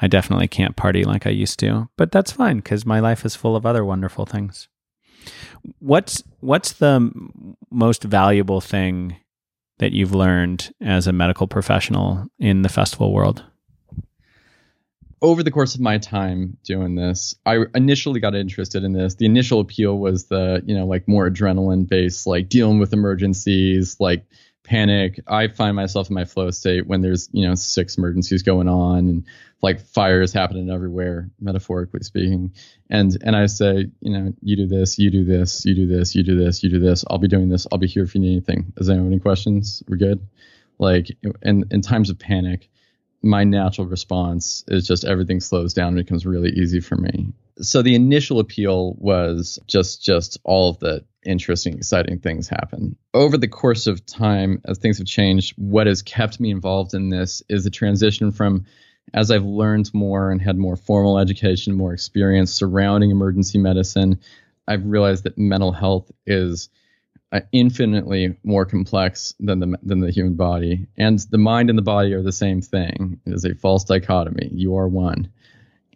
I 0.00 0.08
definitely 0.08 0.48
can't 0.48 0.76
party 0.76 1.04
like 1.04 1.26
I 1.26 1.30
used 1.30 1.58
to, 1.60 1.88
but 1.96 2.12
that's 2.12 2.32
fine 2.32 2.60
cuz 2.62 2.84
my 2.84 3.00
life 3.00 3.24
is 3.24 3.36
full 3.36 3.56
of 3.56 3.66
other 3.66 3.84
wonderful 3.84 4.26
things. 4.26 4.68
What's 5.78 6.22
what's 6.40 6.72
the 6.72 7.10
most 7.70 8.04
valuable 8.04 8.60
thing 8.60 9.16
that 9.78 9.92
you've 9.92 10.14
learned 10.14 10.72
as 10.80 11.06
a 11.06 11.12
medical 11.12 11.46
professional 11.46 12.26
in 12.38 12.62
the 12.62 12.68
festival 12.68 13.12
world? 13.12 13.44
over 15.24 15.42
the 15.42 15.50
course 15.50 15.74
of 15.74 15.80
my 15.80 15.96
time 15.96 16.56
doing 16.64 16.96
this, 16.96 17.34
I 17.46 17.60
initially 17.74 18.20
got 18.20 18.34
interested 18.34 18.84
in 18.84 18.92
this. 18.92 19.14
The 19.14 19.24
initial 19.24 19.58
appeal 19.58 19.98
was 19.98 20.26
the, 20.26 20.62
you 20.66 20.76
know, 20.76 20.86
like 20.86 21.08
more 21.08 21.28
adrenaline 21.28 21.88
based, 21.88 22.26
like 22.26 22.50
dealing 22.50 22.78
with 22.78 22.92
emergencies, 22.92 23.96
like 23.98 24.26
panic. 24.64 25.20
I 25.28 25.48
find 25.48 25.76
myself 25.76 26.08
in 26.08 26.14
my 26.14 26.24
flow 26.24 26.50
state 26.50 26.86
when 26.86 27.02
there's, 27.02 27.28
you 27.32 27.46
know, 27.46 27.54
six 27.54 27.96
emergencies 27.96 28.42
going 28.42 28.66
on 28.68 28.98
and 28.98 29.24
like 29.62 29.80
fires 29.80 30.32
happening 30.32 30.70
everywhere, 30.70 31.30
metaphorically 31.40 32.02
speaking. 32.02 32.52
And 32.90 33.16
and 33.22 33.36
I 33.36 33.46
say, 33.46 33.86
you 34.00 34.12
know, 34.12 34.32
you 34.40 34.56
do 34.56 34.66
this, 34.66 34.98
you 34.98 35.10
do 35.10 35.24
this, 35.24 35.64
you 35.64 35.74
do 35.74 35.86
this, 35.86 36.14
you 36.14 36.22
do 36.22 36.36
this, 36.36 36.62
you 36.62 36.70
do 36.70 36.80
this. 36.80 37.04
I'll 37.08 37.18
be 37.18 37.28
doing 37.28 37.48
this. 37.48 37.66
I'll 37.70 37.78
be 37.78 37.86
here 37.86 38.02
if 38.02 38.14
you 38.14 38.20
need 38.20 38.32
anything. 38.32 38.72
Does 38.76 38.90
anyone 38.90 39.12
any 39.12 39.20
questions? 39.20 39.82
We're 39.86 39.96
good. 39.96 40.26
Like 40.78 41.08
in 41.42 41.64
in 41.70 41.80
times 41.82 42.10
of 42.10 42.18
panic, 42.18 42.68
my 43.22 43.44
natural 43.44 43.86
response 43.86 44.64
is 44.68 44.86
just 44.86 45.04
everything 45.04 45.40
slows 45.40 45.72
down 45.74 45.88
and 45.88 45.96
becomes 45.96 46.26
really 46.26 46.50
easy 46.50 46.80
for 46.80 46.96
me. 46.96 47.32
So 47.60 47.82
the 47.82 47.94
initial 47.94 48.40
appeal 48.40 48.94
was 48.98 49.58
just 49.66 50.04
just 50.04 50.38
all 50.44 50.70
of 50.70 50.78
the 50.80 51.04
interesting, 51.24 51.74
exciting 51.74 52.18
things 52.18 52.48
happen. 52.48 52.96
Over 53.14 53.38
the 53.38 53.48
course 53.48 53.86
of 53.86 54.04
time, 54.04 54.60
as 54.66 54.78
things 54.78 54.98
have 54.98 55.06
changed, 55.06 55.54
what 55.56 55.86
has 55.86 56.02
kept 56.02 56.40
me 56.40 56.50
involved 56.50 56.94
in 56.94 57.10
this 57.10 57.42
is 57.48 57.64
the 57.64 57.70
transition 57.70 58.30
from 58.30 58.66
as 59.12 59.30
I've 59.30 59.44
learned 59.44 59.92
more 59.94 60.30
and 60.30 60.40
had 60.40 60.56
more 60.56 60.76
formal 60.76 61.18
education, 61.18 61.74
more 61.74 61.92
experience 61.92 62.52
surrounding 62.52 63.10
emergency 63.10 63.58
medicine, 63.58 64.18
I've 64.66 64.86
realized 64.86 65.24
that 65.24 65.36
mental 65.36 65.72
health 65.72 66.10
is 66.26 66.70
uh, 67.32 67.40
infinitely 67.52 68.36
more 68.44 68.64
complex 68.64 69.34
than 69.40 69.58
the 69.58 69.78
than 69.82 70.00
the 70.00 70.10
human 70.10 70.34
body, 70.34 70.86
and 70.96 71.18
the 71.30 71.38
mind 71.38 71.68
and 71.68 71.78
the 71.78 71.82
body 71.82 72.12
are 72.14 72.22
the 72.22 72.32
same 72.32 72.62
thing. 72.62 73.20
It 73.26 73.34
is 73.34 73.44
a 73.44 73.54
false 73.54 73.84
dichotomy. 73.84 74.50
You 74.52 74.76
are 74.76 74.88
one, 74.88 75.30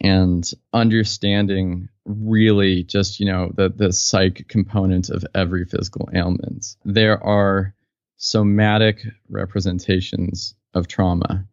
and 0.00 0.48
understanding 0.72 1.88
really 2.04 2.82
just 2.84 3.20
you 3.20 3.26
know 3.26 3.52
the 3.54 3.68
the 3.68 3.92
psych 3.92 4.46
component 4.48 5.10
of 5.10 5.24
every 5.34 5.64
physical 5.64 6.08
ailment. 6.14 6.76
There 6.84 7.22
are 7.22 7.74
somatic 8.16 9.00
representations 9.28 10.54
of 10.74 10.88
trauma 10.88 11.46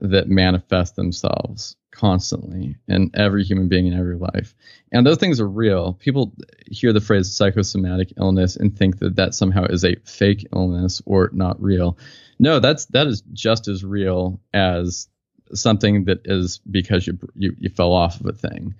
that 0.00 0.28
manifest 0.28 0.96
themselves 0.96 1.76
constantly 1.90 2.76
in 2.88 3.10
every 3.14 3.42
human 3.42 3.68
being 3.68 3.86
in 3.86 3.98
every 3.98 4.16
life. 4.16 4.54
And 4.92 5.06
those 5.06 5.16
things 5.16 5.40
are 5.40 5.48
real. 5.48 5.94
People 5.94 6.34
hear 6.66 6.92
the 6.92 7.00
phrase 7.00 7.34
psychosomatic 7.34 8.12
illness 8.18 8.56
and 8.56 8.76
think 8.76 8.98
that 8.98 9.16
that 9.16 9.34
somehow 9.34 9.64
is 9.64 9.84
a 9.84 9.96
fake 10.04 10.46
illness 10.54 11.00
or 11.06 11.30
not 11.32 11.60
real. 11.62 11.96
No 12.38 12.60
that's 12.60 12.84
that 12.86 13.06
is 13.06 13.22
just 13.32 13.68
as 13.68 13.84
real 13.84 14.40
as 14.52 15.08
something 15.54 16.04
that 16.04 16.22
is 16.24 16.58
because 16.70 17.06
you, 17.06 17.18
you, 17.34 17.54
you 17.58 17.68
fell 17.68 17.92
off 17.92 18.20
of 18.20 18.26
a 18.26 18.32
thing. 18.32 18.74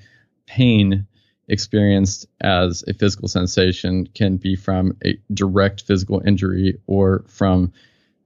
Pain 0.46 1.06
experienced 1.48 2.26
as 2.40 2.84
a 2.88 2.94
physical 2.94 3.28
sensation 3.28 4.06
can 4.06 4.36
be 4.36 4.56
from 4.56 4.96
a 5.04 5.18
direct 5.32 5.82
physical 5.82 6.20
injury 6.26 6.78
or 6.86 7.24
from 7.28 7.72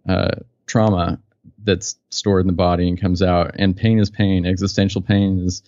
uh, 0.09 0.31
trauma 0.67 1.21
that's 1.63 1.97
stored 2.11 2.43
in 2.43 2.47
the 2.47 2.53
body 2.53 2.89
and 2.89 3.01
comes 3.01 3.23
out. 3.23 3.53
And 3.59 3.77
pain 3.77 3.99
is 3.99 4.11
pain. 4.11 4.47
Existential 4.47 5.03
pain 5.03 5.45
is, 5.45 5.63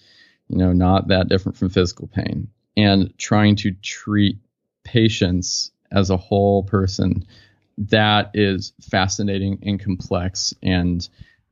you 0.48 0.56
know, 0.56 0.72
not 0.72 1.08
that 1.08 1.28
different 1.28 1.58
from 1.58 1.68
physical 1.68 2.06
pain. 2.06 2.48
And 2.76 3.16
trying 3.18 3.56
to 3.56 3.72
treat 3.72 4.38
patients 4.84 5.70
as 5.90 6.08
a 6.08 6.16
whole 6.16 6.62
person, 6.62 7.26
that 7.76 8.30
is 8.34 8.72
fascinating 8.80 9.58
and 9.62 9.78
complex 9.78 10.54
and 10.62 11.06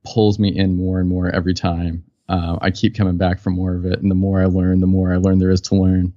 pulls 0.04 0.38
me 0.38 0.56
in 0.56 0.76
more 0.76 1.00
and 1.00 1.08
more 1.08 1.28
every 1.30 1.54
time. 1.54 2.04
Uh, 2.28 2.58
I 2.60 2.70
keep 2.70 2.94
coming 2.94 3.16
back 3.16 3.40
for 3.40 3.50
more 3.50 3.74
of 3.74 3.84
it, 3.84 4.00
and 4.00 4.10
the 4.10 4.14
more 4.14 4.40
I 4.40 4.46
learn, 4.46 4.80
the 4.80 4.86
more 4.86 5.12
I 5.12 5.16
learn 5.16 5.38
there 5.38 5.50
is 5.50 5.60
to 5.62 5.74
learn. 5.74 6.14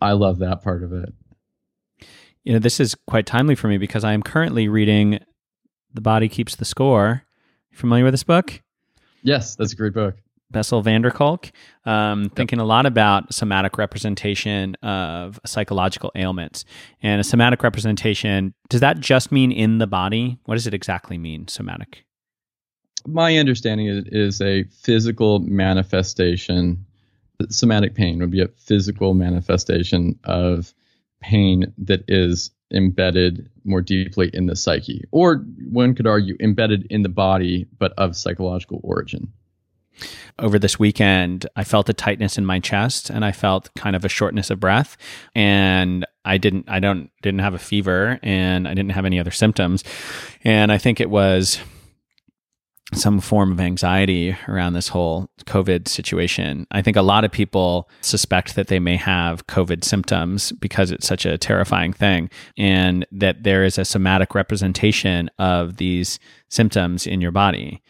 I 0.00 0.12
love 0.12 0.38
that 0.38 0.62
part 0.62 0.82
of 0.82 0.92
it. 0.92 1.12
You 2.44 2.54
know, 2.54 2.58
this 2.58 2.80
is 2.80 2.96
quite 3.06 3.26
timely 3.26 3.54
for 3.54 3.68
me 3.68 3.78
because 3.78 4.02
I 4.02 4.14
am 4.14 4.22
currently 4.22 4.68
reading 4.68 5.20
"The 5.92 6.00
Body 6.00 6.28
Keeps 6.28 6.56
the 6.56 6.64
Score." 6.64 7.24
You 7.70 7.78
familiar 7.78 8.04
with 8.04 8.14
this 8.14 8.24
book? 8.24 8.62
Yes, 9.22 9.54
that's 9.54 9.72
a 9.72 9.76
great 9.76 9.94
book. 9.94 10.16
Bessel 10.50 10.82
van 10.82 11.02
der 11.02 11.10
Kolk, 11.10 11.50
um, 11.86 12.28
thinking 12.30 12.58
a 12.58 12.64
lot 12.64 12.84
about 12.84 13.32
somatic 13.32 13.78
representation 13.78 14.74
of 14.82 15.40
psychological 15.46 16.12
ailments. 16.14 16.64
And 17.02 17.20
a 17.20 17.24
somatic 17.24 17.62
representation, 17.62 18.52
does 18.68 18.80
that 18.80 19.00
just 19.00 19.32
mean 19.32 19.50
in 19.50 19.78
the 19.78 19.86
body? 19.86 20.38
What 20.44 20.56
does 20.56 20.66
it 20.66 20.74
exactly 20.74 21.16
mean, 21.16 21.48
somatic? 21.48 22.04
My 23.06 23.36
understanding 23.36 23.86
is, 23.86 24.04
is 24.06 24.40
a 24.40 24.64
physical 24.64 25.40
manifestation. 25.40 26.84
Somatic 27.48 27.94
pain 27.94 28.20
would 28.20 28.30
be 28.30 28.42
a 28.42 28.48
physical 28.48 29.14
manifestation 29.14 30.18
of 30.24 30.72
pain 31.20 31.72
that 31.78 32.04
is 32.08 32.50
embedded 32.72 33.50
more 33.64 33.80
deeply 33.80 34.30
in 34.32 34.46
the 34.46 34.56
psyche, 34.56 35.04
or 35.10 35.36
one 35.70 35.94
could 35.94 36.06
argue 36.06 36.36
embedded 36.40 36.86
in 36.90 37.02
the 37.02 37.08
body, 37.08 37.66
but 37.78 37.92
of 37.98 38.16
psychological 38.16 38.80
origin. 38.82 39.32
Over 40.38 40.58
this 40.58 40.78
weekend, 40.78 41.46
I 41.54 41.64
felt 41.64 41.88
a 41.88 41.92
tightness 41.92 42.38
in 42.38 42.46
my 42.46 42.58
chest 42.58 43.10
and 43.10 43.24
I 43.24 43.32
felt 43.32 43.72
kind 43.74 43.94
of 43.94 44.04
a 44.04 44.08
shortness 44.08 44.50
of 44.50 44.58
breath. 44.58 44.96
And 45.34 46.06
I 46.24 46.38
didn't, 46.38 46.64
I 46.68 46.80
don't, 46.80 47.10
didn't 47.20 47.40
have 47.40 47.52
a 47.52 47.58
fever 47.58 48.18
and 48.22 48.66
I 48.66 48.72
didn't 48.72 48.92
have 48.92 49.04
any 49.04 49.20
other 49.20 49.30
symptoms. 49.30 49.84
And 50.42 50.72
I 50.72 50.78
think 50.78 51.00
it 51.00 51.10
was 51.10 51.60
some 52.94 53.20
form 53.20 53.52
of 53.52 53.60
anxiety 53.60 54.36
around 54.48 54.74
this 54.74 54.88
whole 54.88 55.28
COVID 55.44 55.88
situation. 55.88 56.66
I 56.70 56.82
think 56.82 56.96
a 56.96 57.02
lot 57.02 57.24
of 57.24 57.32
people 57.32 57.88
suspect 58.00 58.54
that 58.54 58.68
they 58.68 58.78
may 58.78 58.96
have 58.96 59.46
COVID 59.46 59.84
symptoms 59.84 60.52
because 60.52 60.90
it's 60.90 61.06
such 61.06 61.24
a 61.24 61.38
terrifying 61.38 61.92
thing, 61.92 62.30
and 62.56 63.06
that 63.12 63.42
there 63.42 63.64
is 63.64 63.78
a 63.78 63.84
somatic 63.84 64.34
representation 64.34 65.30
of 65.38 65.76
these 65.76 66.18
symptoms 66.48 67.06
in 67.06 67.20
your 67.20 67.32
body. 67.32 67.82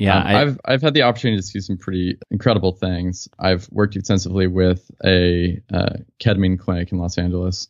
Yeah, 0.00 0.18
um, 0.18 0.26
I, 0.26 0.32
have 0.32 0.60
I've 0.64 0.82
had 0.82 0.94
the 0.94 1.02
opportunity 1.02 1.40
to 1.40 1.46
see 1.46 1.60
some 1.60 1.76
pretty 1.76 2.16
incredible 2.30 2.72
things. 2.72 3.28
I've 3.38 3.68
worked 3.70 3.96
extensively 3.96 4.46
with 4.46 4.90
a 5.04 5.60
uh, 5.72 5.96
ketamine 6.18 6.58
clinic 6.58 6.90
in 6.90 6.98
Los 6.98 7.18
Angeles, 7.18 7.68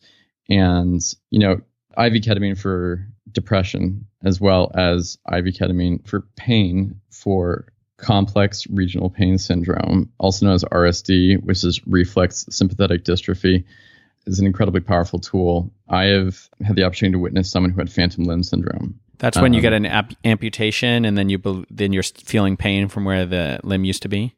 and 0.49 1.01
you 1.31 1.41
know, 1.41 1.55
IV 1.99 2.13
ketamine 2.23 2.57
for 2.57 3.05
depression 3.33 4.07
as 4.25 4.41
well 4.41 4.71
as 4.75 5.19
IV 5.31 5.47
ketamine 5.47 6.07
for 6.07 6.21
pain 6.37 7.01
for 7.11 7.67
complex 7.97 8.67
regional 8.69 9.11
pain 9.11 9.39
syndrome, 9.39 10.11
also 10.19 10.47
known 10.47 10.55
as 10.55 10.65
RSD, 10.65 11.43
which 11.43 11.65
is 11.65 11.87
reflex 11.87 12.47
sympathetic 12.51 13.05
dystrophy, 13.05 13.65
is 14.27 14.39
an 14.39 14.47
incredibly 14.47 14.81
powerful 14.81 15.19
tool. 15.19 15.73
I 15.89 16.05
have 16.05 16.49
had 16.65 16.77
the 16.77 16.85
opportunity 16.85 17.13
to 17.13 17.19
witness 17.19 17.51
someone 17.51 17.71
who 17.71 17.79
had 17.79 17.91
phantom 17.91 18.25
limb 18.25 18.43
syndrome. 18.43 18.99
That's 19.19 19.37
when 19.37 19.53
um, 19.53 19.55
you 19.55 19.61
get 19.61 19.73
an 19.73 19.87
ap- 19.87 20.15
amputation 20.25 21.05
and 21.05 21.17
then 21.17 21.29
you 21.29 21.67
then 21.71 21.93
you're 21.93 22.03
feeling 22.03 22.57
pain 22.57 22.89
from 22.89 23.05
where 23.05 23.27
the 23.27 23.61
limb 23.63 23.85
used 23.85 24.03
to 24.03 24.09
be. 24.09 24.35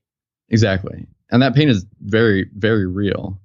Exactly. 0.48 1.06
And 1.30 1.40
that 1.42 1.54
pain 1.54 1.68
is 1.68 1.86
very 2.00 2.50
very 2.54 2.86
real. 2.86 3.40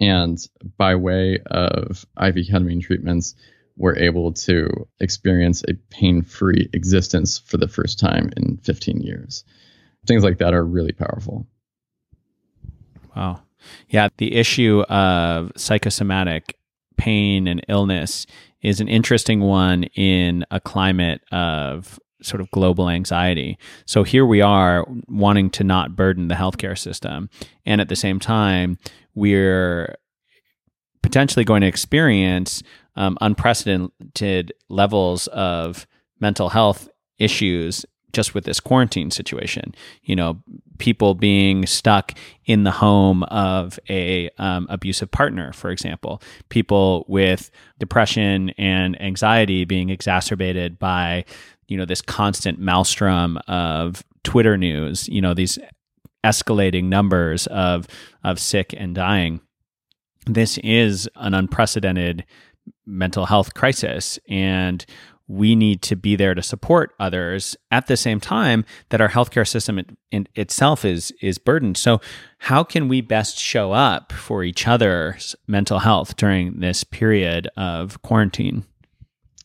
And 0.00 0.38
by 0.76 0.94
way 0.94 1.40
of 1.46 2.06
IV 2.20 2.36
ketamine 2.36 2.82
treatments, 2.82 3.34
were 3.78 3.96
able 3.96 4.32
to 4.32 4.68
experience 5.00 5.62
a 5.68 5.74
pain 5.90 6.22
free 6.22 6.68
existence 6.72 7.38
for 7.38 7.56
the 7.56 7.68
first 7.68 7.98
time 7.98 8.30
in 8.36 8.58
15 8.58 9.00
years. 9.00 9.44
Things 10.06 10.24
like 10.24 10.38
that 10.38 10.52
are 10.52 10.64
really 10.64 10.92
powerful. 10.92 11.46
Wow. 13.16 13.42
Yeah. 13.88 14.08
The 14.18 14.34
issue 14.34 14.82
of 14.82 15.52
psychosomatic 15.56 16.56
pain 16.96 17.46
and 17.46 17.64
illness 17.68 18.26
is 18.62 18.80
an 18.80 18.88
interesting 18.88 19.40
one 19.40 19.84
in 19.94 20.44
a 20.50 20.60
climate 20.60 21.20
of 21.30 21.98
sort 22.20 22.40
of 22.40 22.50
global 22.50 22.88
anxiety. 22.88 23.56
So 23.86 24.02
here 24.02 24.26
we 24.26 24.40
are 24.40 24.84
wanting 25.06 25.50
to 25.50 25.62
not 25.62 25.94
burden 25.94 26.26
the 26.26 26.34
healthcare 26.34 26.76
system. 26.76 27.30
And 27.64 27.80
at 27.80 27.88
the 27.88 27.96
same 27.96 28.18
time, 28.18 28.78
we're 29.14 29.94
potentially 31.02 31.44
going 31.44 31.60
to 31.60 31.68
experience 31.68 32.62
um, 32.98 33.16
unprecedented 33.20 34.52
levels 34.68 35.28
of 35.28 35.86
mental 36.20 36.48
health 36.50 36.88
issues 37.18 37.86
just 38.12 38.34
with 38.34 38.44
this 38.44 38.58
quarantine 38.58 39.10
situation. 39.10 39.74
You 40.02 40.16
know, 40.16 40.42
people 40.78 41.14
being 41.14 41.64
stuck 41.66 42.12
in 42.44 42.64
the 42.64 42.72
home 42.72 43.22
of 43.24 43.78
a 43.88 44.30
um, 44.38 44.66
abusive 44.68 45.10
partner, 45.10 45.52
for 45.52 45.70
example, 45.70 46.20
people 46.48 47.04
with 47.06 47.50
depression 47.78 48.50
and 48.58 49.00
anxiety 49.00 49.64
being 49.64 49.90
exacerbated 49.90 50.78
by 50.78 51.24
you 51.68 51.76
know 51.76 51.84
this 51.84 52.02
constant 52.02 52.58
maelstrom 52.58 53.38
of 53.46 54.02
Twitter 54.24 54.56
news. 54.56 55.08
You 55.08 55.20
know 55.20 55.34
these 55.34 55.58
escalating 56.24 56.84
numbers 56.84 57.46
of 57.46 57.86
of 58.24 58.40
sick 58.40 58.74
and 58.76 58.94
dying. 58.94 59.40
This 60.26 60.58
is 60.58 61.08
an 61.16 61.32
unprecedented 61.32 62.24
mental 62.88 63.26
health 63.26 63.54
crisis 63.54 64.18
and 64.28 64.84
we 65.28 65.54
need 65.54 65.82
to 65.82 65.94
be 65.94 66.16
there 66.16 66.34
to 66.34 66.42
support 66.42 66.94
others 66.98 67.54
at 67.70 67.86
the 67.86 67.96
same 67.96 68.18
time 68.18 68.64
that 68.88 69.00
our 69.00 69.10
healthcare 69.10 69.46
system 69.46 69.80
in 70.10 70.26
itself 70.34 70.84
is 70.84 71.12
is 71.20 71.38
burdened. 71.38 71.76
So, 71.76 72.00
how 72.38 72.64
can 72.64 72.88
we 72.88 73.02
best 73.02 73.38
show 73.38 73.72
up 73.72 74.10
for 74.12 74.42
each 74.42 74.66
other's 74.66 75.36
mental 75.46 75.80
health 75.80 76.16
during 76.16 76.60
this 76.60 76.82
period 76.82 77.48
of 77.56 78.00
quarantine? 78.02 78.64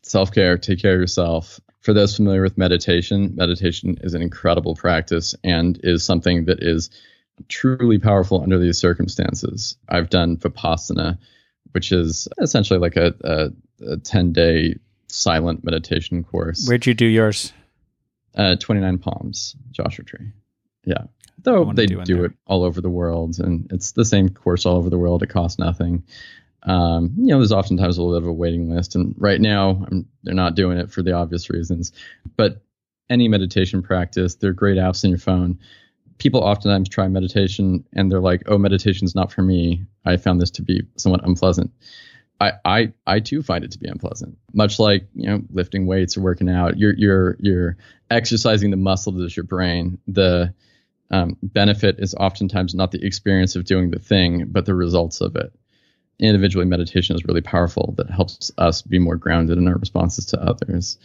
Self 0.02 0.32
care, 0.32 0.58
take 0.58 0.80
care 0.82 0.94
of 0.94 1.02
yourself. 1.02 1.60
For 1.82 1.94
those 1.94 2.16
familiar 2.16 2.42
with 2.42 2.58
meditation, 2.58 3.36
meditation 3.36 3.98
is 4.02 4.14
an 4.14 4.22
incredible 4.22 4.74
practice 4.74 5.36
and 5.44 5.80
is 5.84 6.06
something 6.06 6.46
that 6.46 6.64
is 6.64 6.90
truly 7.50 8.00
powerful 8.00 8.42
under 8.42 8.58
these 8.58 8.78
circumstances. 8.78 9.76
I've 9.90 10.10
done 10.10 10.38
Vipassana 10.38 11.18
which 11.74 11.92
is 11.92 12.28
essentially 12.40 12.80
like 12.80 12.96
a, 12.96 13.14
a, 13.24 13.92
a 13.94 13.98
10 13.98 14.32
day 14.32 14.76
silent 15.08 15.64
meditation 15.64 16.24
course. 16.24 16.68
Where'd 16.68 16.86
you 16.86 16.94
do 16.94 17.06
yours? 17.06 17.54
Uh, 18.36 18.56
29 18.56 18.98
Palms, 18.98 19.56
Joshua 19.72 20.06
Tree. 20.06 20.32
Yeah. 20.86 21.04
Though 21.44 21.74
they 21.74 21.86
do, 21.86 22.02
do 22.04 22.24
it 22.24 22.32
all 22.48 22.64
over 22.64 22.80
the 22.80 22.90
world, 22.90 23.40
and 23.40 23.68
it's 23.72 23.92
the 23.92 24.06
same 24.06 24.30
course 24.30 24.66
all 24.66 24.78
over 24.78 24.90
the 24.90 24.98
world. 24.98 25.24
It 25.24 25.28
costs 25.28 25.60
nothing. 25.60 26.04
Um, 26.64 27.14
you 27.18 27.28
know, 27.28 27.40
there's 27.40 27.52
oftentimes 27.52 27.98
a 27.98 28.02
little 28.02 28.18
bit 28.18 28.24
of 28.24 28.30
a 28.30 28.34
waiting 28.34 28.74
list, 28.74 28.96
and 28.96 29.14
right 29.18 29.42
now 29.42 29.86
I'm, 29.92 30.08
they're 30.24 30.34
not 30.34 30.56
doing 30.56 30.78
it 30.78 30.92
for 30.92 31.04
the 31.04 31.14
obvious 31.14 31.50
reasons. 31.50 31.92
But 32.38 32.62
any 33.10 33.28
meditation 33.28 33.82
practice, 33.82 34.36
they're 34.36 34.54
great 34.54 34.78
apps 34.78 35.04
on 35.04 35.10
your 35.10 35.20
phone 35.20 35.60
people 36.24 36.40
oftentimes 36.40 36.88
try 36.88 37.08
meditation 37.10 37.86
and 37.94 38.10
they're 38.10 38.22
like, 38.22 38.44
"Oh, 38.48 38.58
meditation's 38.58 39.14
not 39.14 39.32
for 39.32 39.42
me. 39.42 39.84
I 40.06 40.16
found 40.16 40.42
this 40.42 40.52
to 40.52 40.62
be 40.62 40.84
somewhat 40.96 41.28
unpleasant." 41.28 41.72
I, 42.40 42.54
I, 42.66 42.94
I 43.06 43.20
too 43.20 43.44
find 43.44 43.64
it 43.64 43.72
to 43.72 43.80
be 43.80 43.90
unpleasant. 43.90 44.38
Much 44.54 44.80
like 44.80 45.08
you 45.14 45.28
know, 45.28 45.42
lifting 45.52 45.86
weights 45.86 46.18
or 46.18 46.22
working 46.22 46.50
out, 46.50 46.78
you're 46.78 46.96
you're 46.96 47.36
you're 47.40 47.78
exercising 48.10 48.72
the 48.72 48.78
muscle 48.78 49.12
that 49.12 49.26
is 49.26 49.36
your 49.36 49.44
brain. 49.44 50.00
The 50.08 50.54
um, 51.12 51.38
benefit 51.44 51.98
is 52.00 52.16
oftentimes 52.16 52.74
not 52.74 52.92
the 52.92 53.06
experience 53.06 53.58
of 53.58 53.66
doing 53.66 53.92
the 53.92 54.00
thing, 54.00 54.46
but 54.48 54.66
the 54.66 54.74
results 54.74 55.20
of 55.20 55.36
it. 55.36 55.54
Individually, 56.20 56.66
meditation 56.66 57.18
is 57.18 57.26
really 57.26 57.42
powerful 57.42 57.94
that 57.98 58.10
helps 58.10 58.50
us 58.58 58.82
be 58.82 58.98
more 58.98 59.18
grounded 59.18 59.58
in 59.58 59.68
our 59.68 59.78
responses 59.78 60.28
to 60.28 60.42
others. 60.42 60.98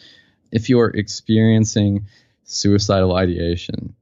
If 0.53 0.69
you're 0.69 0.91
experiencing 0.91 2.07
suicidal 2.45 3.17
ideation, 3.17 3.95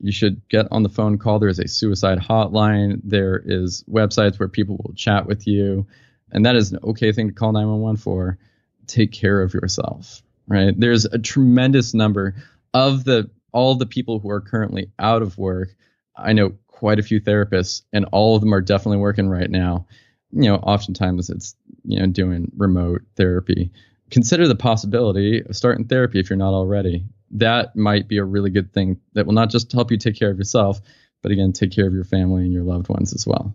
you 0.00 0.12
should 0.12 0.46
get 0.48 0.66
on 0.70 0.82
the 0.82 0.88
phone 0.88 1.18
call. 1.18 1.38
There 1.38 1.48
is 1.48 1.58
a 1.58 1.68
suicide 1.68 2.18
hotline. 2.18 3.00
There 3.02 3.42
is 3.44 3.84
websites 3.90 4.38
where 4.38 4.48
people 4.48 4.76
will 4.82 4.94
chat 4.94 5.26
with 5.26 5.46
you. 5.46 5.86
And 6.30 6.46
that 6.46 6.56
is 6.56 6.72
an 6.72 6.78
okay 6.84 7.12
thing 7.12 7.28
to 7.28 7.34
call 7.34 7.52
911 7.52 7.96
for. 7.96 8.38
Take 8.86 9.12
care 9.12 9.42
of 9.42 9.54
yourself, 9.54 10.22
right? 10.46 10.78
There's 10.78 11.04
a 11.04 11.18
tremendous 11.18 11.94
number 11.94 12.36
of 12.72 13.04
the 13.04 13.30
all 13.52 13.74
the 13.74 13.86
people 13.86 14.18
who 14.18 14.30
are 14.30 14.40
currently 14.40 14.90
out 14.98 15.22
of 15.22 15.36
work. 15.36 15.74
I 16.16 16.32
know 16.32 16.52
quite 16.66 16.98
a 16.98 17.02
few 17.02 17.20
therapists, 17.20 17.82
and 17.92 18.06
all 18.12 18.36
of 18.36 18.40
them 18.40 18.54
are 18.54 18.60
definitely 18.60 18.98
working 18.98 19.28
right 19.28 19.50
now. 19.50 19.86
You 20.30 20.50
know, 20.50 20.56
oftentimes 20.56 21.28
it's 21.28 21.54
you 21.84 21.98
know 21.98 22.06
doing 22.06 22.50
remote 22.56 23.02
therapy. 23.16 23.70
Consider 24.10 24.48
the 24.48 24.54
possibility 24.54 25.42
of 25.42 25.56
starting 25.56 25.86
therapy 25.86 26.20
if 26.20 26.30
you're 26.30 26.36
not 26.36 26.54
already 26.54 27.04
that 27.32 27.76
might 27.76 28.08
be 28.08 28.18
a 28.18 28.24
really 28.24 28.50
good 28.50 28.72
thing 28.72 29.00
that 29.12 29.26
will 29.26 29.34
not 29.34 29.50
just 29.50 29.72
help 29.72 29.90
you 29.90 29.98
take 29.98 30.18
care 30.18 30.30
of 30.30 30.38
yourself, 30.38 30.80
but 31.22 31.32
again, 31.32 31.52
take 31.52 31.72
care 31.72 31.86
of 31.86 31.92
your 31.92 32.04
family 32.04 32.44
and 32.44 32.52
your 32.52 32.64
loved 32.64 32.88
ones 32.88 33.12
as 33.12 33.26
well. 33.26 33.54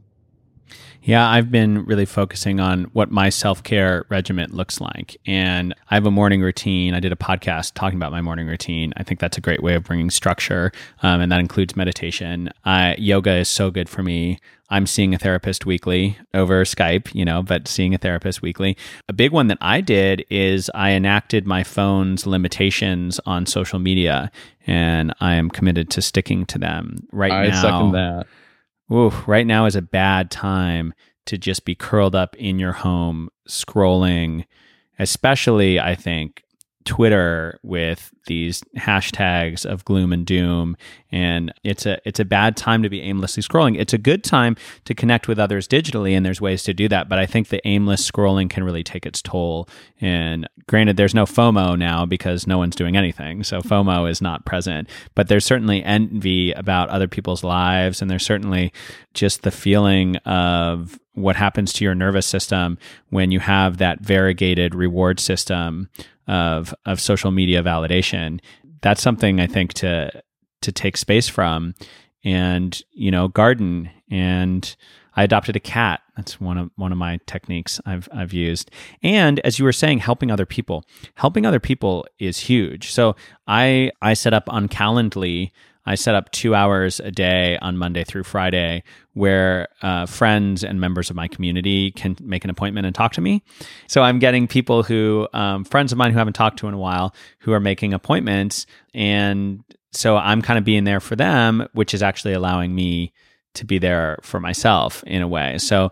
Yeah, 1.06 1.30
I've 1.30 1.52
been 1.52 1.84
really 1.84 2.06
focusing 2.06 2.62
on 2.62 2.86
what 2.94 3.12
my 3.12 3.28
self 3.28 3.62
care 3.62 4.06
regimen 4.08 4.52
looks 4.54 4.80
like. 4.80 5.18
And 5.26 5.76
I 5.92 5.96
have 5.96 6.06
a 6.06 6.12
morning 6.12 6.42
routine. 6.42 6.94
I 6.94 7.02
did 7.02 7.12
a 7.12 7.18
podcast 7.18 7.74
talking 7.74 7.98
about 7.98 8.14
my 8.14 8.22
morning 8.22 8.48
routine. 8.48 8.94
I 8.96 9.04
think 9.04 9.20
that's 9.20 9.38
a 9.38 9.42
great 9.42 9.62
way 9.62 9.76
of 9.76 9.84
bringing 9.84 10.10
structure, 10.10 10.72
um, 11.02 11.20
and 11.20 11.30
that 11.32 11.42
includes 11.42 11.76
meditation. 11.76 12.50
Uh, 12.64 12.94
yoga 12.98 13.36
is 13.36 13.50
so 13.50 13.70
good 13.70 13.90
for 13.90 14.02
me. 14.02 14.40
I'm 14.70 14.88
seeing 14.88 15.14
a 15.14 15.20
therapist 15.20 15.66
weekly 15.66 16.18
over 16.34 16.64
Skype, 16.64 17.14
you 17.14 17.26
know, 17.26 17.44
but 17.44 17.68
seeing 17.68 17.94
a 17.94 17.98
therapist 17.98 18.42
weekly. 18.42 18.78
A 19.10 19.14
big 19.14 19.32
one 19.32 19.48
that 19.48 19.58
I 19.60 19.82
did 19.82 20.26
is 20.30 20.72
I 20.74 20.92
enacted 20.92 21.46
my 21.46 21.64
phone's 21.64 22.26
limitations 22.26 23.20
on 23.26 23.46
social 23.46 23.78
media, 23.78 24.32
and 24.66 25.14
I 25.20 25.34
am 25.34 25.50
committed 25.50 25.90
to 25.92 26.02
sticking 26.02 26.46
to 26.46 26.58
them 26.58 27.08
right 27.12 27.32
I 27.32 27.48
now. 27.48 27.60
I 27.60 27.62
second 27.62 27.92
that 27.92 28.28
Ooh, 28.94 29.10
right 29.26 29.48
now 29.48 29.66
is 29.66 29.76
a 29.76 29.82
bad 29.82 30.30
time 30.30 30.94
to 31.26 31.38
just 31.38 31.66
be 31.66 31.74
curled 31.74 32.14
up 32.14 32.36
in 32.36 32.60
your 32.60 32.74
home 32.74 33.30
scrolling, 33.50 34.46
especially 35.00 35.80
I 35.80 35.96
think 35.96 36.43
Twitter 36.86 37.60
with 37.64 38.14
these 38.28 38.64
hashtags 38.78 39.66
of 39.66 39.84
gloom 39.86 40.14
and 40.14 40.26
doom 40.26 40.78
and 41.12 41.54
it's 41.64 41.86
a 41.86 42.00
it's 42.08 42.20
a 42.20 42.26
bad 42.26 42.58
time 42.58 42.82
to 42.82 42.90
be 42.90 43.02
aimlessly 43.02 43.44
scrolling. 43.44 43.78
It's 43.78 43.94
a 43.94 43.98
good 43.98 44.24
time 44.24 44.56
to 44.86 44.96
connect 44.96 45.28
with 45.28 45.38
others 45.38 45.68
digitally 45.68 46.14
and 46.14 46.26
there's 46.26 46.42
ways 46.42 46.64
to 46.64 46.74
do 46.74 46.88
that, 46.90 47.08
but 47.08 47.20
I 47.20 47.26
think 47.26 47.50
the 47.50 47.66
aimless 47.68 48.10
scrolling 48.10 48.50
can 48.50 48.64
really 48.64 48.84
take 48.84 49.06
its 49.06 49.22
toll. 49.22 49.70
And 50.02 50.50
granted 50.68 50.98
there's 50.98 51.14
no 51.14 51.26
FOMO 51.26 51.78
now 51.78 52.06
because 52.06 52.48
no 52.48 52.58
one's 52.58 52.76
doing 52.76 52.98
anything. 52.98 53.44
So 53.44 53.60
mm-hmm. 53.60 53.72
FOMO 53.90 54.10
is 54.10 54.22
not 54.22 54.46
present, 54.46 54.90
but 55.16 55.28
there's 55.28 55.46
certainly 55.46 55.84
envy 55.84 56.52
about 56.54 56.90
other 56.90 57.08
people's 57.08 57.44
lives 57.44 58.02
and 58.02 58.10
there's 58.10 58.26
certainly 58.26 58.74
just 59.14 59.44
the 59.44 59.52
feeling 59.52 60.16
of 60.18 61.00
what 61.14 61.36
happens 61.36 61.72
to 61.74 61.86
your 61.86 61.94
nervous 61.94 62.26
system 62.26 62.78
when 63.10 63.32
you 63.32 63.40
have 63.40 63.78
that 63.78 64.02
variegated 64.02 64.74
reward 64.74 65.20
system 65.20 65.90
of 66.28 66.74
of 66.86 67.00
social 67.00 67.32
media 67.32 67.64
validation. 67.64 68.40
That's 68.82 69.02
something 69.02 69.40
I 69.40 69.48
think 69.48 69.74
to 69.76 70.12
to 70.62 70.72
take 70.72 70.98
space 70.98 71.28
from, 71.28 71.76
and 72.24 72.82
you 72.92 73.12
know, 73.12 73.28
garden. 73.28 73.90
And 74.10 74.76
I 75.16 75.24
adopted 75.24 75.56
a 75.56 75.60
cat. 75.60 76.02
That's 76.16 76.40
one 76.40 76.58
of 76.58 76.72
one 76.76 76.92
of 76.92 76.98
my 76.98 77.20
techniques 77.28 77.80
I've 77.86 78.08
I've 78.14 78.34
used. 78.34 78.72
And 79.02 79.40
as 79.42 79.60
you 79.60 79.66
were 79.66 79.74
saying, 79.74 80.00
helping 80.00 80.32
other 80.32 80.46
people. 80.46 80.86
Helping 81.16 81.46
other 81.46 81.60
people 81.60 82.06
is 82.20 82.40
huge. 82.40 82.92
So 82.92 83.16
I 83.48 83.92
I 84.02 84.14
set 84.14 84.34
up 84.34 84.44
on 84.48 84.68
Calendly 84.68 85.52
I 85.86 85.96
set 85.96 86.16
up 86.16 86.32
two 86.32 86.56
hours 86.56 87.00
a 87.00 87.12
day 87.12 87.58
on 87.62 87.78
Monday 87.78 88.04
through 88.04 88.24
Friday 88.24 88.84
where 89.14 89.68
uh, 89.82 90.06
friends 90.06 90.64
and 90.64 90.80
members 90.80 91.10
of 91.10 91.16
my 91.16 91.28
community 91.28 91.92
can 91.92 92.16
make 92.22 92.44
an 92.44 92.50
appointment 92.50 92.86
and 92.86 92.96
talk 92.96 93.14
to 93.14 93.22
me. 93.22 93.44
So 93.88 94.02
I'm 94.02 94.20
getting 94.20 94.48
people 94.48 94.84
who, 94.84 95.28
um, 95.34 95.66
friends 95.66 95.92
of 95.92 95.98
mine 95.98 96.12
who 96.12 96.18
haven't 96.18 96.34
talked 96.34 96.60
to 96.60 96.68
in 96.68 96.74
a 96.74 96.80
while, 96.80 97.14
who 97.40 97.52
are 97.52 97.60
making 97.60 97.94
appointments. 97.94 98.66
And 98.94 99.64
so 99.92 100.18
I'm 100.18 100.42
kind 100.42 100.58
of 100.58 100.66
being 100.66 100.86
there 100.86 101.00
for 101.00 101.16
them, 101.16 101.68
which 101.74 101.94
is 101.94 102.02
actually 102.02 102.34
allowing 102.34 102.74
me 102.74 103.14
to 103.56 103.66
be 103.66 103.78
there 103.78 104.18
for 104.24 104.40
myself 104.40 105.04
in 105.06 105.22
a 105.22 105.28
way. 105.28 105.58
So 105.60 105.92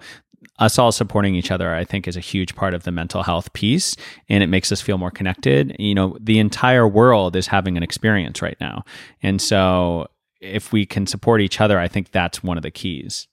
us 0.62 0.80
all 0.80 0.92
supporting 0.92 1.36
each 1.36 1.52
other, 1.52 1.74
I 1.74 1.84
think, 1.84 2.08
is 2.08 2.16
a 2.16 2.22
huge 2.22 2.56
part 2.56 2.74
of 2.74 2.84
the 2.84 2.92
mental 2.92 3.24
health 3.24 3.52
piece. 3.52 3.98
And 4.30 4.44
it 4.44 4.48
makes 4.48 4.72
us 4.72 4.80
feel 4.80 4.98
more 4.98 5.12
connected. 5.12 5.76
You 5.80 5.96
know, 5.96 6.16
the 6.22 6.40
entire 6.40 6.88
world 6.88 7.36
is 7.36 7.48
having 7.48 7.76
an 7.76 7.84
experience 7.84 8.42
right 8.42 8.58
now. 8.62 8.86
And 9.22 9.42
so 9.42 10.08
if 10.40 10.72
we 10.72 10.86
can 10.86 11.08
support 11.08 11.42
each 11.42 11.60
other, 11.60 11.80
I 11.80 11.88
think 11.88 12.12
that's 12.12 12.44
one 12.44 12.58
of 12.58 12.64
the 12.64 12.72
keys. 12.72 13.28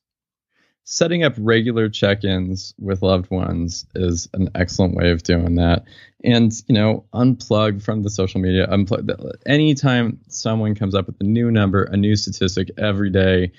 Setting 0.84 1.22
up 1.22 1.34
regular 1.36 1.90
check 1.90 2.24
ins 2.24 2.72
with 2.78 3.02
loved 3.02 3.30
ones 3.30 3.84
is 3.94 4.26
an 4.32 4.48
excellent 4.54 4.94
way 4.94 5.10
of 5.10 5.22
doing 5.22 5.56
that. 5.56 5.84
And, 6.24 6.50
you 6.66 6.74
know, 6.74 7.04
unplug 7.12 7.82
from 7.82 8.02
the 8.02 8.10
social 8.10 8.40
media. 8.40 8.66
Unplug. 8.68 9.34
Anytime 9.44 10.18
someone 10.28 10.74
comes 10.74 10.94
up 10.94 11.06
with 11.06 11.20
a 11.20 11.24
new 11.24 11.50
number, 11.50 11.84
a 11.84 11.96
new 11.98 12.16
statistic 12.16 12.70
every 12.78 13.10
day, 13.10 13.52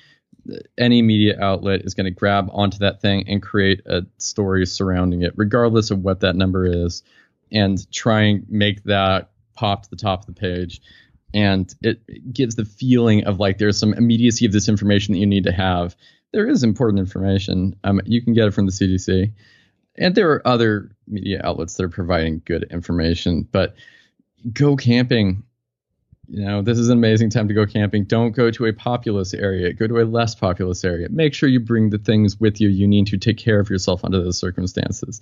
any 0.78 1.02
media 1.02 1.38
outlet 1.42 1.82
is 1.82 1.94
going 1.94 2.06
to 2.06 2.12
grab 2.12 2.50
onto 2.52 2.80
that 2.80 3.02
thing 3.02 3.28
and 3.28 3.42
create 3.42 3.82
a 3.86 4.06
story 4.18 4.66
surrounding 4.66 5.22
it, 5.24 5.34
regardless 5.36 5.92
of 5.92 6.04
what 6.04 6.22
that 6.22 6.36
number 6.36 6.66
is, 6.66 7.04
and 7.52 7.90
try 7.92 8.22
and 8.22 8.46
make 8.50 8.84
that 8.84 9.32
pop 9.54 9.84
to 9.84 9.90
the 9.90 9.96
top 9.96 10.22
of 10.22 10.26
the 10.28 10.40
page. 10.40 10.82
And 11.34 11.74
it 11.82 12.34
gives 12.34 12.56
the 12.56 12.66
feeling 12.66 13.26
of 13.26 13.40
like 13.40 13.58
there's 13.58 13.78
some 13.78 13.94
immediacy 13.94 14.46
of 14.46 14.52
this 14.52 14.70
information 14.70 15.14
that 15.14 15.20
you 15.20 15.28
need 15.28 15.44
to 15.44 15.52
have. 15.52 15.96
There 16.32 16.48
is 16.48 16.64
important 16.64 17.00
information. 17.00 17.76
Um, 17.84 18.02
you 18.06 18.22
can 18.22 18.34
get 18.34 18.48
it 18.48 18.54
from 18.54 18.66
the 18.66 18.72
CDC. 18.72 19.32
And 19.96 20.16
there 20.16 20.32
are 20.32 20.48
other 20.48 20.92
media 21.08 21.42
outlets 21.44 21.76
that 21.76 21.84
are 21.84 21.90
providing 21.90 22.42
good 22.46 22.64
information, 22.72 23.48
but 23.52 23.76
go 24.54 24.76
camping 24.76 25.44
you 26.30 26.46
know, 26.46 26.62
this 26.62 26.78
is 26.78 26.90
an 26.90 26.98
amazing 26.98 27.32
time 27.32 27.48
to 27.48 27.54
go 27.54 27.66
camping. 27.66 28.04
Don't 28.04 28.32
go 28.32 28.52
to 28.52 28.66
a 28.66 28.74
populous 28.74 29.34
area. 29.34 29.74
Go 29.74 29.88
to 29.88 30.00
a 30.00 30.06
less 30.06 30.36
populous 30.36 30.84
area. 30.84 31.08
Make 31.10 31.34
sure 31.34 31.50
you 31.50 31.60
bring 31.60 31.90
the 31.90 31.98
things 31.98 32.40
with 32.40 32.62
you 32.62 32.70
you 32.70 32.88
need 32.88 33.08
to 33.08 33.18
take 33.18 33.38
care 33.38 33.60
of 33.60 33.70
yourself 33.70 34.06
under 34.06 34.22
those 34.24 34.38
circumstances. 34.38 35.20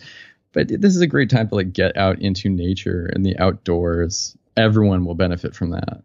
But 0.51 0.67
this 0.67 0.95
is 0.95 1.01
a 1.01 1.07
great 1.07 1.29
time 1.29 1.47
to 1.47 1.55
like 1.55 1.71
get 1.71 1.95
out 1.95 2.19
into 2.19 2.49
nature 2.49 3.09
and 3.13 3.25
the 3.25 3.37
outdoors. 3.39 4.35
Everyone 4.57 5.05
will 5.05 5.15
benefit 5.15 5.55
from 5.55 5.71
that. 5.71 6.03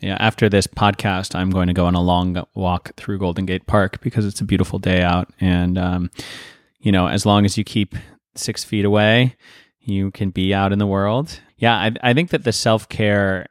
Yeah, 0.00 0.16
after 0.20 0.48
this 0.48 0.66
podcast, 0.66 1.34
I'm 1.34 1.50
going 1.50 1.68
to 1.68 1.72
go 1.72 1.86
on 1.86 1.94
a 1.94 2.02
long 2.02 2.44
walk 2.54 2.94
through 2.96 3.18
Golden 3.18 3.46
Gate 3.46 3.66
Park 3.66 4.00
because 4.00 4.26
it's 4.26 4.40
a 4.40 4.44
beautiful 4.44 4.78
day 4.78 5.02
out. 5.02 5.30
And, 5.40 5.78
um, 5.78 6.10
you 6.80 6.92
know, 6.92 7.08
as 7.08 7.24
long 7.24 7.44
as 7.44 7.56
you 7.56 7.64
keep 7.64 7.96
six 8.34 8.62
feet 8.62 8.84
away, 8.84 9.36
you 9.80 10.10
can 10.10 10.30
be 10.30 10.52
out 10.52 10.72
in 10.72 10.78
the 10.78 10.86
world. 10.86 11.40
Yeah, 11.56 11.74
I, 11.74 11.92
I 12.02 12.14
think 12.14 12.30
that 12.30 12.44
the 12.44 12.52
self 12.52 12.88
care 12.88 13.46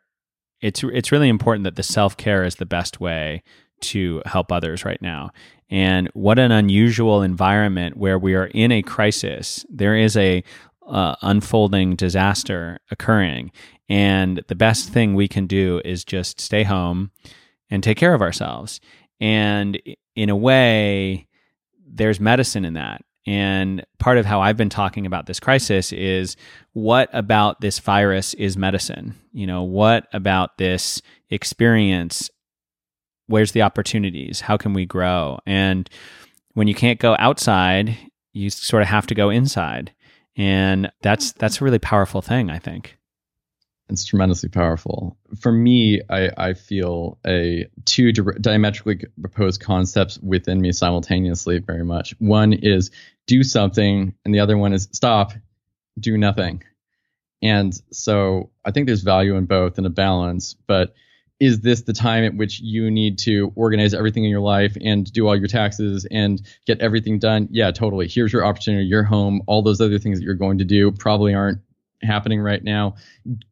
it's 0.62 0.84
it's 0.84 1.12
really 1.12 1.30
important 1.30 1.64
that 1.66 1.76
the 1.76 1.84
self 1.84 2.18
care 2.18 2.44
is 2.44 2.56
the 2.56 2.66
best 2.66 3.00
way 3.00 3.44
to 3.80 4.22
help 4.26 4.52
others 4.52 4.86
right 4.86 5.02
now. 5.02 5.32
And 5.70 6.10
what 6.14 6.40
an 6.40 6.52
unusual 6.52 7.22
environment 7.22 7.98
where 7.98 8.18
we 8.18 8.34
are 8.36 8.48
in 8.48 8.72
a 8.72 8.82
crisis. 8.82 9.66
There 9.70 9.96
is 9.96 10.16
a 10.18 10.44
uh, 10.88 11.16
unfolding 11.22 11.96
disaster 11.96 12.80
occurring, 12.92 13.52
and 13.90 14.42
the 14.48 14.56
best 14.56 14.90
thing 14.90 15.14
we 15.14 15.28
can 15.28 15.46
do 15.48 15.82
is 15.84 16.04
just 16.04 16.40
stay 16.40 16.64
home 16.64 17.12
and 17.70 17.84
take 17.84 17.98
care 17.98 18.14
of 18.14 18.22
ourselves. 18.22 18.80
And 19.20 19.82
in 20.16 20.30
a 20.30 20.36
way, 20.36 21.28
there's 21.86 22.20
medicine 22.20 22.66
in 22.66 22.74
that. 22.74 23.02
And 23.28 23.86
part 24.00 24.18
of 24.18 24.26
how 24.26 24.40
I've 24.40 24.56
been 24.56 24.70
talking 24.70 25.06
about 25.06 25.26
this 25.26 25.40
crisis 25.40 25.92
is 25.92 26.38
what 26.72 27.10
about 27.12 27.60
this 27.60 27.78
virus 27.78 28.34
is 28.36 28.56
medicine? 28.56 29.16
You 29.34 29.46
know, 29.46 29.64
what 29.64 30.08
about 30.14 30.58
this 30.58 31.02
experience? 31.30 32.30
Where's 33.28 33.52
the 33.52 33.64
opportunities? 33.64 34.40
How 34.40 34.56
can 34.56 34.74
we 34.74 34.86
grow? 34.86 35.40
And 35.46 35.90
when 36.54 36.70
you 36.70 36.74
can't 36.74 37.00
go 37.00 37.18
outside, 37.20 37.98
you 38.32 38.50
sort 38.50 38.82
of 38.82 38.88
have 38.88 39.06
to 39.08 39.16
go 39.16 39.30
inside. 39.30 39.94
And 40.38 40.90
that's 41.02 41.34
that's 41.34 41.60
a 41.60 41.66
really 41.66 41.80
powerful 41.80 42.22
thing, 42.22 42.50
I 42.50 42.60
think. 42.60 42.97
It's 43.90 44.04
tremendously 44.04 44.50
powerful. 44.50 45.18
For 45.40 45.52
me, 45.52 46.02
I, 46.10 46.30
I 46.38 46.54
feel 46.54 47.18
a 47.26 47.68
two 47.86 48.12
diametrically 48.12 49.06
opposed 49.24 49.62
concepts 49.62 50.20
within 50.20 50.60
me 50.60 50.74
simultaneously 50.74 51.60
very 51.60 51.86
much. 51.86 52.14
One 52.20 52.52
is 52.52 52.92
do 53.28 53.44
something, 53.44 54.14
and 54.26 54.36
the 54.36 54.40
other 54.40 54.58
one 54.58 54.74
is 54.74 54.90
stop, 54.92 55.34
do 56.00 56.18
nothing. 56.18 56.64
And 57.42 57.74
so 57.92 58.50
I 58.66 58.72
think 58.72 58.88
there's 58.88 59.04
value 59.04 59.36
in 59.36 59.46
both 59.46 59.78
and 59.78 59.88
a 59.88 59.92
balance, 59.92 60.56
but 60.68 60.94
is 61.40 61.62
this 61.62 61.84
the 61.84 61.94
time 61.94 62.24
at 62.24 62.36
which 62.36 62.60
you 62.60 62.90
need 62.90 63.20
to 63.20 63.52
organize 63.56 63.94
everything 63.94 64.24
in 64.24 64.32
your 64.32 64.42
life 64.42 64.76
and 64.82 65.12
do 65.14 65.28
all 65.28 65.36
your 65.38 65.48
taxes 65.48 66.08
and 66.10 66.42
get 66.66 66.82
everything 66.82 67.20
done? 67.20 67.48
Yeah, 67.52 67.72
totally. 67.72 68.08
Here's 68.08 68.34
your 68.34 68.44
opportunity, 68.44 68.86
your 68.86 69.04
home, 69.04 69.44
all 69.46 69.62
those 69.62 69.80
other 69.80 70.00
things 70.00 70.18
that 70.18 70.26
you're 70.26 70.34
going 70.34 70.58
to 70.58 70.66
do 70.66 70.92
probably 70.92 71.36
aren't 71.36 71.60
happening 72.02 72.40
right 72.40 72.64
now. 72.64 72.96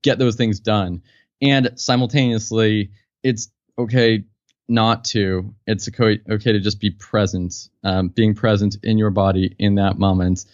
Get 0.01 0.19
those 0.19 0.35
things 0.35 0.59
done. 0.59 1.01
And 1.41 1.71
simultaneously, 1.75 2.91
it's 3.23 3.49
okay 3.77 4.23
not 4.67 5.05
to. 5.05 5.53
It's 5.67 5.87
okay, 5.87 6.17
to 6.27 6.59
just 6.59 6.79
be 6.79 6.91
present, 6.91 7.69
um, 7.83 8.09
being 8.09 8.35
present 8.35 8.77
in 8.83 8.97
your 8.97 9.11
body 9.11 9.55
in 9.59 9.75
that 9.75 9.97
moment. 9.97 10.45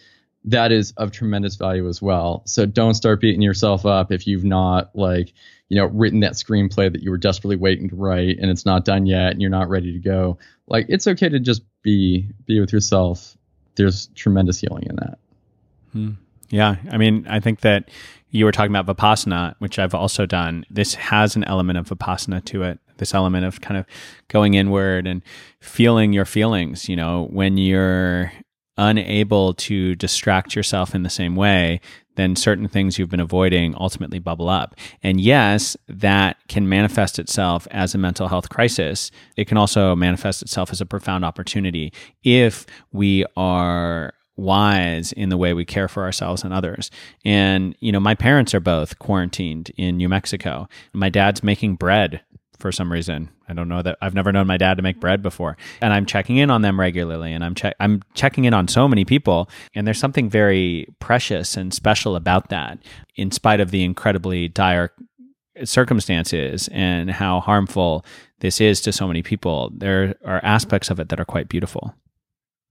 That 0.45 0.71
is 0.71 0.91
of 0.97 1.11
tremendous 1.11 1.55
value 1.55 1.87
as 1.87 2.01
well. 2.01 2.43
So 2.45 2.65
don't 2.65 2.95
start 2.95 3.21
beating 3.21 3.41
yourself 3.41 3.85
up 3.85 4.11
if 4.11 4.25
you've 4.25 4.43
not 4.43 4.95
like 4.95 5.33
you 5.71 5.77
know, 5.77 5.85
written 5.85 6.19
that 6.19 6.33
screenplay 6.33 6.91
that 6.91 7.01
you 7.01 7.09
were 7.09 7.17
desperately 7.17 7.55
waiting 7.55 7.87
to 7.87 7.95
write 7.95 8.39
and 8.39 8.51
it's 8.51 8.65
not 8.65 8.83
done 8.83 9.05
yet 9.05 9.31
and 9.31 9.41
you're 9.41 9.49
not 9.49 9.69
ready 9.69 9.93
to 9.93 9.99
go. 9.99 10.37
Like 10.67 10.87
it's 10.89 11.07
okay 11.07 11.29
to 11.29 11.39
just 11.39 11.61
be 11.81 12.27
be 12.45 12.59
with 12.59 12.73
yourself. 12.73 13.37
There's 13.75 14.07
tremendous 14.07 14.59
healing 14.59 14.87
in 14.89 14.97
that. 14.97 15.17
Hmm. 15.93 16.11
Yeah, 16.51 16.75
I 16.91 16.97
mean, 16.97 17.25
I 17.29 17.39
think 17.39 17.61
that 17.61 17.89
you 18.29 18.45
were 18.45 18.51
talking 18.51 18.75
about 18.75 18.97
vipassana, 18.97 19.55
which 19.59 19.79
I've 19.79 19.95
also 19.95 20.25
done. 20.25 20.65
This 20.69 20.95
has 20.95 21.35
an 21.35 21.43
element 21.45 21.79
of 21.79 21.87
vipassana 21.89 22.43
to 22.45 22.63
it. 22.63 22.79
This 22.97 23.13
element 23.13 23.45
of 23.45 23.61
kind 23.61 23.77
of 23.77 23.85
going 24.27 24.53
inward 24.53 25.07
and 25.07 25.21
feeling 25.59 26.13
your 26.13 26.25
feelings. 26.25 26.87
You 26.87 26.95
know, 26.95 27.27
when 27.31 27.57
you're 27.57 28.31
unable 28.77 29.53
to 29.53 29.95
distract 29.95 30.55
yourself 30.55 30.93
in 30.95 31.03
the 31.03 31.09
same 31.09 31.35
way, 31.35 31.81
then 32.15 32.35
certain 32.35 32.67
things 32.67 32.97
you've 32.99 33.09
been 33.09 33.19
avoiding 33.19 33.75
ultimately 33.77 34.19
bubble 34.19 34.49
up. 34.49 34.75
And 35.01 35.19
yes, 35.19 35.77
that 35.87 36.37
can 36.47 36.67
manifest 36.67 37.19
itself 37.19 37.67
as 37.71 37.95
a 37.95 37.97
mental 37.97 38.27
health 38.27 38.49
crisis. 38.49 39.11
It 39.37 39.47
can 39.47 39.57
also 39.57 39.95
manifest 39.95 40.41
itself 40.41 40.71
as 40.71 40.81
a 40.81 40.85
profound 40.85 41.23
opportunity 41.25 41.93
if 42.23 42.65
we 42.91 43.25
are 43.37 44.13
wise 44.41 45.11
in 45.13 45.29
the 45.29 45.37
way 45.37 45.53
we 45.53 45.65
care 45.65 45.87
for 45.87 46.03
ourselves 46.03 46.43
and 46.43 46.53
others. 46.53 46.91
And, 47.23 47.75
you 47.79 47.91
know, 47.91 47.99
my 47.99 48.15
parents 48.15 48.53
are 48.53 48.59
both 48.59 48.99
quarantined 48.99 49.71
in 49.77 49.97
New 49.97 50.09
Mexico. 50.09 50.67
My 50.93 51.09
dad's 51.09 51.43
making 51.43 51.75
bread 51.75 52.21
for 52.61 52.71
some 52.71 52.91
reason. 52.91 53.29
I 53.49 53.53
don't 53.53 53.67
know 53.67 53.81
that 53.81 53.97
I've 54.01 54.13
never 54.13 54.31
known 54.31 54.47
my 54.47 54.55
dad 54.57 54.77
to 54.77 54.83
make 54.83 54.99
bread 54.99 55.21
before. 55.21 55.57
And 55.81 55.91
I'm 55.91 56.05
checking 56.05 56.37
in 56.37 56.49
on 56.49 56.61
them 56.61 56.79
regularly 56.79 57.33
and 57.33 57.43
I'm 57.43 57.55
che- 57.55 57.73
I'm 57.79 58.01
checking 58.13 58.45
in 58.45 58.53
on 58.53 58.67
so 58.67 58.87
many 58.87 59.03
people 59.03 59.49
and 59.75 59.85
there's 59.85 59.99
something 59.99 60.29
very 60.29 60.87
precious 60.99 61.57
and 61.57 61.73
special 61.73 62.15
about 62.15 62.49
that 62.49 62.77
in 63.15 63.31
spite 63.31 63.59
of 63.59 63.71
the 63.71 63.83
incredibly 63.83 64.47
dire 64.47 64.91
circumstances 65.65 66.69
and 66.71 67.11
how 67.11 67.41
harmful 67.41 68.05
this 68.39 68.61
is 68.61 68.79
to 68.81 68.91
so 68.91 69.07
many 69.07 69.21
people. 69.21 69.71
There 69.75 70.15
are 70.25 70.39
aspects 70.43 70.89
of 70.89 70.99
it 70.99 71.09
that 71.09 71.19
are 71.19 71.25
quite 71.25 71.49
beautiful. 71.49 71.93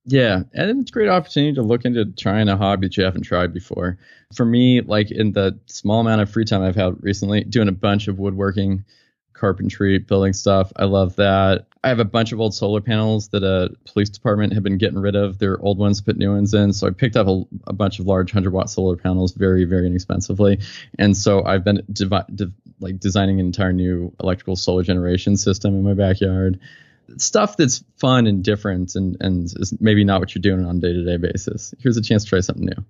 Yeah, 0.07 0.42
and 0.55 0.80
it's 0.80 0.90
a 0.90 0.92
great 0.92 1.09
opportunity 1.09 1.55
to 1.55 1.62
look 1.62 1.84
into 1.84 2.07
trying 2.07 2.48
a 2.48 2.57
hobby 2.57 2.88
that 2.88 2.96
you 2.96 3.05
haven't 3.05 3.22
tried 3.22 3.53
before. 3.53 3.98
For 4.34 4.44
me, 4.44 4.80
like 4.80 5.11
in 5.11 5.32
the 5.32 5.59
small 5.66 6.01
amount 6.01 6.22
of 6.22 6.30
free 6.30 6.44
time 6.44 6.62
I've 6.62 6.76
had 6.76 7.03
recently, 7.03 7.44
doing 7.44 7.68
a 7.68 7.72
bunch 7.72 8.09
of 8.09 8.18
woodworking 8.18 8.84
carpentry, 9.34 9.98
building 9.98 10.32
stuff. 10.32 10.72
I 10.76 10.84
love 10.84 11.16
that. 11.16 11.66
I 11.82 11.88
have 11.88 11.98
a 11.98 12.05
bunch 12.05 12.32
of 12.32 12.40
old 12.40 12.55
solar 12.55 12.80
panels 12.82 13.28
that 13.28 13.42
a 13.42 13.70
police 13.90 14.11
department 14.11 14.53
had 14.53 14.62
been 14.62 14.76
getting 14.76 14.98
rid 14.98 15.16
of. 15.16 15.38
Their 15.38 15.59
old 15.62 15.78
ones, 15.78 16.01
put 16.01 16.18
new 16.18 16.32
ones 16.32 16.53
in. 16.53 16.72
So 16.74 16.86
I 16.86 16.90
picked 16.90 17.16
up 17.16 17.26
a, 17.26 17.42
a 17.66 17.72
bunch 17.72 17.98
of 17.98 18.07
large 18.07 18.32
100 18.34 18.53
watt 18.53 18.68
solar 18.68 18.96
panels 18.96 19.32
very, 19.32 19.64
very 19.64 19.86
inexpensively. 19.86 20.61
And 20.98 21.16
so 21.16 21.42
I've 21.44 21.64
been 21.64 21.82
devi- 21.90 22.32
de- 22.34 22.53
like 22.80 23.01
designing 23.01 23.40
an 23.40 23.46
entire 23.46 23.72
new 23.72 24.14
electrical 24.22 24.57
solar 24.57 24.82
generation 24.82 25.36
system 25.38 25.74
in 25.74 25.84
my 25.84 25.94
backyard. 25.94 26.61
Stuff 27.18 27.56
that's 27.56 27.84
fun 27.96 28.26
and 28.26 28.42
different 28.42 28.94
and, 28.94 29.16
and 29.20 29.52
is 29.56 29.74
maybe 29.80 30.04
not 30.04 30.20
what 30.20 30.34
you're 30.34 30.42
doing 30.42 30.64
on 30.64 30.76
a 30.76 30.80
day 30.80 30.92
to 30.92 31.04
day 31.04 31.16
basis. 31.16 31.74
Here's 31.80 31.96
a 31.96 32.02
chance 32.02 32.24
to 32.24 32.30
try 32.30 32.40
something 32.40 32.66
new. 32.66 32.84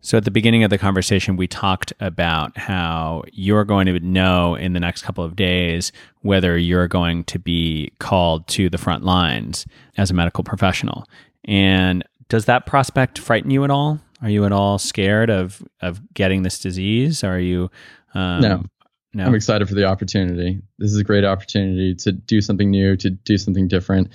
So 0.00 0.16
at 0.16 0.24
the 0.24 0.30
beginning 0.30 0.62
of 0.62 0.70
the 0.70 0.78
conversation, 0.78 1.36
we 1.36 1.48
talked 1.48 1.92
about 1.98 2.56
how 2.56 3.24
you're 3.32 3.64
going 3.64 3.86
to 3.86 3.98
know 3.98 4.54
in 4.54 4.72
the 4.72 4.80
next 4.80 5.02
couple 5.02 5.24
of 5.24 5.34
days 5.34 5.90
whether 6.20 6.56
you're 6.56 6.86
going 6.86 7.24
to 7.24 7.38
be 7.38 7.92
called 7.98 8.46
to 8.48 8.70
the 8.70 8.78
front 8.78 9.04
lines 9.04 9.66
as 9.96 10.10
a 10.10 10.14
medical 10.14 10.44
professional. 10.44 11.04
And 11.44 12.04
does 12.28 12.44
that 12.44 12.64
prospect 12.64 13.18
frighten 13.18 13.50
you 13.50 13.64
at 13.64 13.70
all? 13.70 14.00
Are 14.22 14.30
you 14.30 14.44
at 14.44 14.52
all 14.52 14.78
scared 14.78 15.30
of 15.30 15.62
of 15.80 16.00
getting 16.14 16.42
this 16.42 16.58
disease? 16.58 17.24
Are 17.24 17.38
you? 17.38 17.70
Um, 18.14 18.40
no. 18.40 18.64
No. 19.18 19.24
I'm 19.24 19.34
excited 19.34 19.68
for 19.68 19.74
the 19.74 19.84
opportunity. 19.84 20.60
This 20.78 20.92
is 20.92 20.98
a 20.98 21.02
great 21.02 21.24
opportunity 21.24 21.96
to 21.96 22.12
do 22.12 22.40
something 22.40 22.70
new, 22.70 22.96
to 22.98 23.10
do 23.10 23.36
something 23.36 23.66
different. 23.66 24.12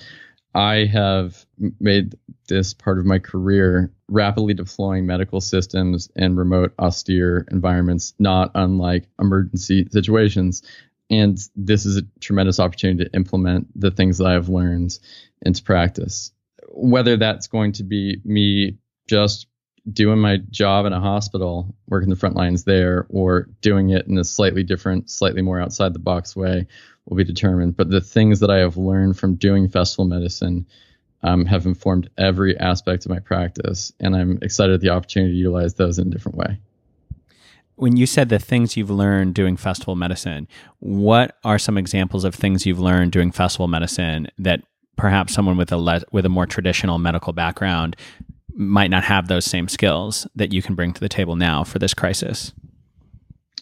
I 0.54 0.86
have 0.86 1.44
made 1.78 2.14
this 2.48 2.72
part 2.72 2.98
of 2.98 3.04
my 3.04 3.18
career 3.18 3.92
rapidly 4.08 4.54
deploying 4.54 5.04
medical 5.04 5.42
systems 5.42 6.08
in 6.16 6.36
remote, 6.36 6.72
austere 6.78 7.46
environments, 7.50 8.14
not 8.18 8.52
unlike 8.54 9.06
emergency 9.20 9.86
situations. 9.90 10.62
And 11.10 11.38
this 11.54 11.84
is 11.84 11.98
a 11.98 12.02
tremendous 12.20 12.58
opportunity 12.58 13.04
to 13.04 13.14
implement 13.14 13.78
the 13.78 13.90
things 13.90 14.16
that 14.16 14.26
I've 14.26 14.48
learned 14.48 14.98
into 15.42 15.62
practice. 15.62 16.32
Whether 16.68 17.18
that's 17.18 17.48
going 17.48 17.72
to 17.72 17.82
be 17.82 18.22
me 18.24 18.78
just 19.06 19.48
doing 19.92 20.18
my 20.18 20.38
job 20.50 20.86
in 20.86 20.92
a 20.92 21.00
hospital, 21.00 21.74
working 21.88 22.10
the 22.10 22.16
front 22.16 22.36
lines 22.36 22.64
there, 22.64 23.06
or 23.10 23.48
doing 23.60 23.90
it 23.90 24.06
in 24.06 24.18
a 24.18 24.24
slightly 24.24 24.62
different, 24.62 25.10
slightly 25.10 25.42
more 25.42 25.60
outside 25.60 25.92
the 25.92 25.98
box 25.98 26.34
way 26.34 26.66
will 27.06 27.16
be 27.16 27.24
determined. 27.24 27.76
But 27.76 27.90
the 27.90 28.00
things 28.00 28.40
that 28.40 28.50
I 28.50 28.58
have 28.58 28.76
learned 28.76 29.18
from 29.18 29.34
doing 29.34 29.68
festival 29.68 30.06
medicine 30.06 30.66
um, 31.22 31.46
have 31.46 31.66
informed 31.66 32.10
every 32.18 32.58
aspect 32.58 33.04
of 33.04 33.10
my 33.10 33.18
practice, 33.18 33.92
and 34.00 34.14
I'm 34.14 34.38
excited 34.42 34.74
at 34.74 34.80
the 34.80 34.90
opportunity 34.90 35.32
to 35.32 35.38
utilize 35.38 35.74
those 35.74 35.98
in 35.98 36.08
a 36.08 36.10
different 36.10 36.36
way. 36.36 36.58
When 37.76 37.96
you 37.96 38.06
said 38.06 38.28
the 38.28 38.38
things 38.38 38.76
you've 38.76 38.90
learned 38.90 39.34
doing 39.34 39.56
festival 39.56 39.96
medicine, 39.96 40.46
what 40.78 41.36
are 41.42 41.58
some 41.58 41.76
examples 41.76 42.24
of 42.24 42.34
things 42.34 42.66
you've 42.66 42.78
learned 42.78 43.10
doing 43.10 43.32
festival 43.32 43.68
medicine 43.68 44.28
that 44.38 44.62
perhaps 44.96 45.34
someone 45.34 45.56
with 45.56 45.72
a 45.72 45.76
le- 45.76 46.04
with 46.12 46.24
a 46.24 46.28
more 46.28 46.46
traditional 46.46 46.98
medical 46.98 47.32
background 47.32 47.96
might 48.54 48.90
not 48.90 49.04
have 49.04 49.28
those 49.28 49.44
same 49.44 49.68
skills 49.68 50.26
that 50.34 50.52
you 50.52 50.62
can 50.62 50.74
bring 50.74 50.92
to 50.92 51.00
the 51.00 51.08
table 51.08 51.36
now 51.36 51.64
for 51.64 51.78
this 51.78 51.94
crisis? 51.94 52.52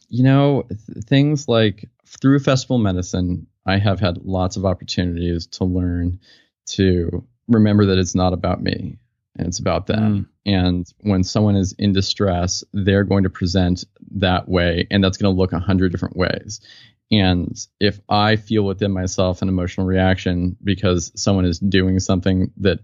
You 0.08 0.24
know, 0.24 0.64
th- 0.68 1.04
things 1.04 1.48
like 1.48 1.88
through 2.06 2.40
festival 2.40 2.78
medicine, 2.78 3.46
I 3.66 3.78
have 3.78 4.00
had 4.00 4.18
lots 4.24 4.56
of 4.56 4.64
opportunities 4.64 5.46
to 5.48 5.64
learn 5.64 6.20
to 6.66 7.26
remember 7.48 7.86
that 7.86 7.98
it's 7.98 8.14
not 8.14 8.32
about 8.32 8.62
me 8.62 8.98
and 9.36 9.48
it's 9.48 9.58
about 9.58 9.86
them. 9.86 10.28
Mm. 10.46 10.52
And 10.54 10.92
when 11.00 11.24
someone 11.24 11.56
is 11.56 11.72
in 11.78 11.92
distress, 11.92 12.64
they're 12.72 13.04
going 13.04 13.22
to 13.22 13.30
present 13.30 13.84
that 14.16 14.48
way, 14.48 14.86
and 14.90 15.02
that's 15.02 15.16
going 15.16 15.32
to 15.32 15.38
look 15.38 15.52
a 15.52 15.58
hundred 15.58 15.92
different 15.92 16.16
ways. 16.16 16.60
And 17.10 17.54
if 17.78 18.00
I 18.08 18.36
feel 18.36 18.64
within 18.64 18.90
myself 18.90 19.42
an 19.42 19.48
emotional 19.48 19.86
reaction 19.86 20.56
because 20.64 21.12
someone 21.14 21.44
is 21.44 21.58
doing 21.58 22.00
something 22.00 22.50
that 22.56 22.80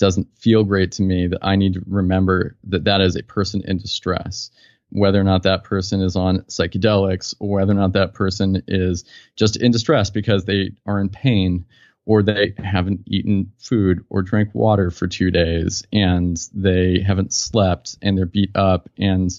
doesn't 0.00 0.26
feel 0.36 0.64
great 0.64 0.92
to 0.92 1.02
me, 1.02 1.28
that 1.28 1.38
I 1.42 1.54
need 1.54 1.74
to 1.74 1.82
remember 1.86 2.56
that 2.64 2.84
that 2.84 3.00
is 3.00 3.14
a 3.14 3.22
person 3.22 3.62
in 3.66 3.78
distress. 3.78 4.50
Whether 4.88 5.20
or 5.20 5.24
not 5.24 5.44
that 5.44 5.62
person 5.62 6.00
is 6.00 6.16
on 6.16 6.40
psychedelics 6.42 7.34
or 7.38 7.56
whether 7.56 7.72
or 7.72 7.76
not 7.76 7.92
that 7.92 8.14
person 8.14 8.62
is 8.66 9.04
just 9.36 9.56
in 9.56 9.70
distress 9.70 10.10
because 10.10 10.44
they 10.44 10.72
are 10.86 11.00
in 11.00 11.10
pain 11.10 11.66
or 12.06 12.22
they 12.22 12.54
haven't 12.58 13.02
eaten 13.06 13.52
food 13.58 14.04
or 14.08 14.22
drank 14.22 14.52
water 14.54 14.90
for 14.90 15.06
two 15.06 15.30
days 15.30 15.84
and 15.92 16.48
they 16.52 16.98
haven't 17.06 17.32
slept 17.32 17.96
and 18.02 18.18
they're 18.18 18.26
beat 18.26 18.50
up 18.56 18.88
and 18.98 19.30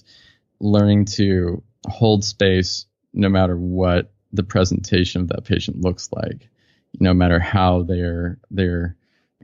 learning 0.60 1.04
to 1.04 1.62
hold 1.86 2.24
space 2.24 2.86
no 3.12 3.28
matter 3.28 3.56
what 3.56 4.12
the 4.32 4.44
presentation 4.44 5.20
of 5.20 5.28
that 5.28 5.44
patient 5.44 5.82
looks 5.82 6.08
like 6.12 6.48
no 7.00 7.12
matter 7.12 7.38
how 7.38 7.82
they're 7.82 8.38
they're 8.50 8.96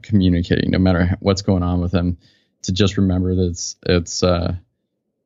communicating 0.03 0.71
no 0.71 0.79
matter 0.79 1.17
what's 1.19 1.41
going 1.41 1.63
on 1.63 1.81
with 1.81 1.91
them 1.91 2.17
to 2.63 2.73
just 2.73 2.97
remember 2.97 3.35
that 3.35 3.47
it's 3.47 3.75
it's 3.85 4.23
uh 4.23 4.55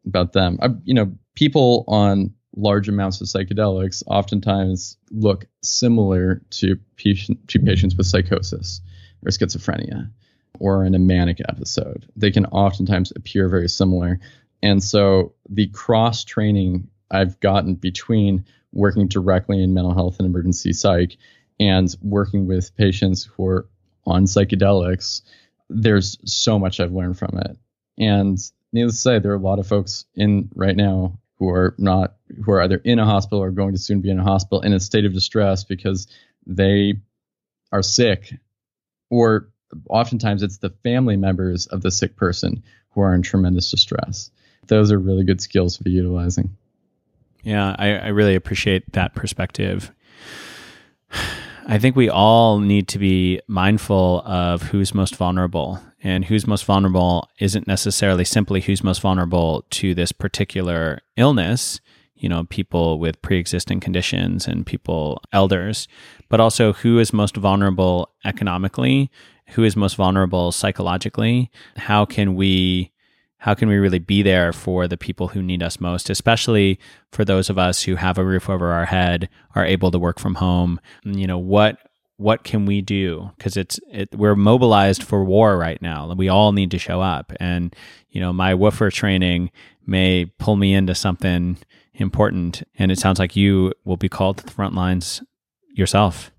about 0.06 0.34
them. 0.34 0.60
I, 0.62 0.70
you 0.84 0.94
know, 0.94 1.14
people 1.36 1.86
on 1.88 2.34
large 2.56 2.88
amounts 2.90 3.22
of 3.22 3.28
psychedelics 3.28 4.04
oftentimes 4.06 4.98
look 5.12 5.46
similar 5.62 6.42
to, 6.52 6.78
patient, 6.98 7.48
to 7.48 7.60
patients 7.60 7.96
with 7.96 8.06
psychosis 8.06 8.82
or 9.26 9.32
schizophrenia 9.32 10.12
or 10.60 10.86
in 10.86 10.94
a 10.94 11.00
manic 11.00 11.40
episode. 11.50 12.08
They 12.16 12.32
can 12.32 12.46
oftentimes 12.46 13.12
appear 13.16 13.50
very 13.50 13.68
similar. 13.70 14.20
And 14.62 14.84
so 14.84 15.34
the 15.50 15.68
cross 15.68 16.24
training 16.24 16.90
I've 17.10 17.40
gotten 17.40 17.76
between 17.76 18.46
working 18.72 19.08
directly 19.08 19.64
in 19.64 19.74
mental 19.74 19.94
health 19.94 20.18
and 20.20 20.28
emergency 20.28 20.74
psych 20.74 21.18
and 21.60 21.94
working 22.02 22.48
with 22.48 22.76
patients 22.76 23.24
who 23.24 23.48
are 23.48 23.68
on 24.06 24.26
psychedelics, 24.26 25.22
there's 25.70 26.18
so 26.26 26.60
much 26.60 26.80
I've 26.80 26.92
learned 26.92 27.18
from 27.18 27.38
it. 27.40 27.58
And 27.98 28.38
needless 28.72 28.96
to 28.96 29.02
say, 29.02 29.20
there 29.20 29.32
are 29.32 29.36
a 29.36 29.40
lot 29.40 29.60
of 29.60 29.68
folks 29.68 30.06
in 30.16 30.50
right 30.56 30.76
now 30.76 31.20
who 31.40 31.50
are 31.50 31.76
not 31.78 32.16
who 32.44 32.52
are 32.52 32.62
either 32.62 32.78
in 32.78 33.00
a 33.00 33.06
hospital 33.06 33.44
or 33.44 33.52
going 33.52 33.74
to 33.74 33.80
soon 33.80 34.02
be 34.02 34.10
in 34.10 34.20
a 34.20 34.24
hospital 34.24 34.62
in 34.62 34.74
a 34.74 34.80
state 34.80 35.06
of 35.06 35.14
distress 35.14 35.64
because 35.64 36.08
they 36.46 36.96
are 37.72 37.84
sick. 37.84 38.34
Or 39.10 39.50
oftentimes 39.90 40.44
it's 40.44 40.58
the 40.58 40.70
family 40.84 41.18
members 41.18 41.68
of 41.68 41.82
the 41.82 41.92
sick 41.92 42.16
person 42.16 42.64
who 42.92 43.02
are 43.02 43.14
in 43.14 43.22
tremendous 43.22 43.72
distress. 43.72 44.32
Those 44.68 44.92
are 44.92 45.00
really 45.00 45.24
good 45.24 45.42
skills 45.42 45.78
to 45.78 45.84
be 45.84 45.92
utilizing. 45.92 46.56
Yeah 47.44 47.76
I, 47.78 47.96
I 47.96 48.08
really 48.08 48.36
appreciate 48.36 48.90
that 48.94 49.14
perspective 49.14 49.92
I 51.66 51.80
think 51.80 51.96
we 51.96 52.10
all 52.10 52.60
need 52.60 52.88
to 52.90 53.00
be 53.00 53.40
mindful 53.48 54.22
of 54.26 54.64
who's 54.64 54.94
most 54.94 55.16
vulnerable. 55.16 55.80
And 56.02 56.26
who's 56.26 56.46
most 56.46 56.66
vulnerable 56.66 57.30
isn't 57.40 57.68
necessarily 57.68 58.26
simply 58.26 58.60
who's 58.60 58.84
most 58.84 59.02
vulnerable 59.02 59.66
to 59.72 59.96
this 59.96 60.12
particular 60.12 61.00
illness, 61.16 61.80
you 62.16 62.28
know, 62.28 62.44
people 62.46 63.00
with 63.00 63.22
pre 63.22 63.38
existing 63.38 63.80
conditions 63.80 64.48
and 64.48 64.66
people, 64.66 65.22
elders, 65.32 65.88
but 66.28 66.42
also 66.42 66.74
who 66.74 67.00
is 67.00 67.14
most 67.14 67.38
vulnerable 67.38 68.10
economically, 68.26 69.10
who 69.50 69.64
is 69.64 69.78
most 69.78 69.96
vulnerable 69.96 70.52
psychologically. 70.52 71.50
How 71.78 72.06
can 72.06 72.36
we 72.36 72.93
how 73.44 73.54
can 73.54 73.68
we 73.68 73.76
really 73.76 74.00
be 74.00 74.22
there 74.24 74.54
for 74.54 74.88
the 74.88 74.96
people 74.96 75.28
who 75.28 75.44
need 75.44 75.62
us 75.62 75.82
most, 75.82 76.10
especially 76.10 76.80
for 77.12 77.26
those 77.26 77.50
of 77.50 77.58
us 77.58 77.84
who 77.84 77.96
have 77.96 78.18
a 78.18 78.24
roof 78.24 78.50
over 78.50 78.72
our 78.72 78.86
head, 78.86 79.28
are 79.54 79.66
able 79.66 79.92
to 79.92 80.00
work 80.00 80.18
from 80.18 80.36
home? 80.36 80.80
You 81.04 81.28
know, 81.28 81.38
what 81.38 81.78
what 82.16 82.46
can 82.46 82.66
we 82.66 82.80
do? 82.80 83.32
Because 83.38 83.58
it's 83.58 83.82
it, 83.92 84.16
we're 84.16 84.38
mobilized 84.38 85.04
for 85.04 85.26
war 85.26 85.58
right 85.58 85.82
now. 85.82 86.14
We 86.14 86.30
all 86.30 86.54
need 86.54 86.72
to 86.72 86.80
show 86.80 87.02
up, 87.02 87.34
and 87.42 87.76
you 88.12 88.22
know, 88.22 88.32
my 88.32 88.56
woofer 88.56 88.90
training 88.90 89.52
may 89.86 90.24
pull 90.40 90.56
me 90.56 90.74
into 90.74 90.96
something 90.96 91.58
important, 91.96 92.64
and 92.80 92.94
it 92.94 92.98
sounds 92.98 93.20
like 93.20 93.36
you 93.36 93.74
will 93.84 93.98
be 93.98 94.08
called 94.08 94.38
to 94.38 94.46
the 94.46 94.52
front 94.52 94.74
lines 94.74 95.22
yourself. 95.74 96.32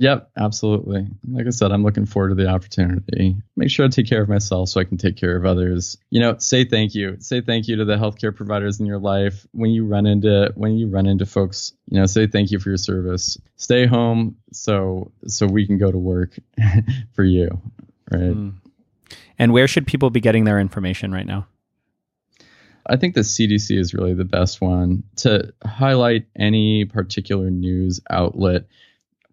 Yep, 0.00 0.30
absolutely. 0.36 1.08
Like 1.28 1.46
I 1.46 1.50
said, 1.50 1.72
I'm 1.72 1.82
looking 1.82 2.06
forward 2.06 2.28
to 2.28 2.34
the 2.36 2.46
opportunity. 2.46 3.36
Make 3.56 3.68
sure 3.68 3.84
I 3.84 3.88
take 3.88 4.06
care 4.06 4.22
of 4.22 4.28
myself 4.28 4.68
so 4.68 4.80
I 4.80 4.84
can 4.84 4.96
take 4.96 5.16
care 5.16 5.36
of 5.36 5.44
others. 5.44 5.98
You 6.10 6.20
know, 6.20 6.38
say 6.38 6.64
thank 6.64 6.94
you. 6.94 7.16
Say 7.18 7.40
thank 7.40 7.66
you 7.66 7.76
to 7.76 7.84
the 7.84 7.96
healthcare 7.96 8.34
providers 8.34 8.78
in 8.78 8.86
your 8.86 9.00
life. 9.00 9.44
When 9.50 9.70
you 9.70 9.84
run 9.84 10.06
into 10.06 10.52
when 10.54 10.76
you 10.76 10.86
run 10.86 11.06
into 11.06 11.26
folks, 11.26 11.72
you 11.88 11.98
know, 11.98 12.06
say 12.06 12.28
thank 12.28 12.52
you 12.52 12.60
for 12.60 12.68
your 12.68 12.78
service. 12.78 13.38
Stay 13.56 13.86
home 13.86 14.36
so 14.52 15.10
so 15.26 15.48
we 15.48 15.66
can 15.66 15.78
go 15.78 15.90
to 15.90 15.98
work 15.98 16.38
for 17.12 17.24
you, 17.24 17.60
right? 18.10 18.20
Mm. 18.20 18.54
And 19.36 19.52
where 19.52 19.66
should 19.66 19.86
people 19.86 20.10
be 20.10 20.20
getting 20.20 20.44
their 20.44 20.60
information 20.60 21.10
right 21.10 21.26
now? 21.26 21.48
I 22.86 22.96
think 22.96 23.14
the 23.14 23.20
CDC 23.20 23.76
is 23.76 23.94
really 23.94 24.14
the 24.14 24.24
best 24.24 24.60
one 24.60 25.02
to 25.16 25.52
highlight 25.64 26.26
any 26.36 26.84
particular 26.84 27.50
news 27.50 28.00
outlet 28.08 28.66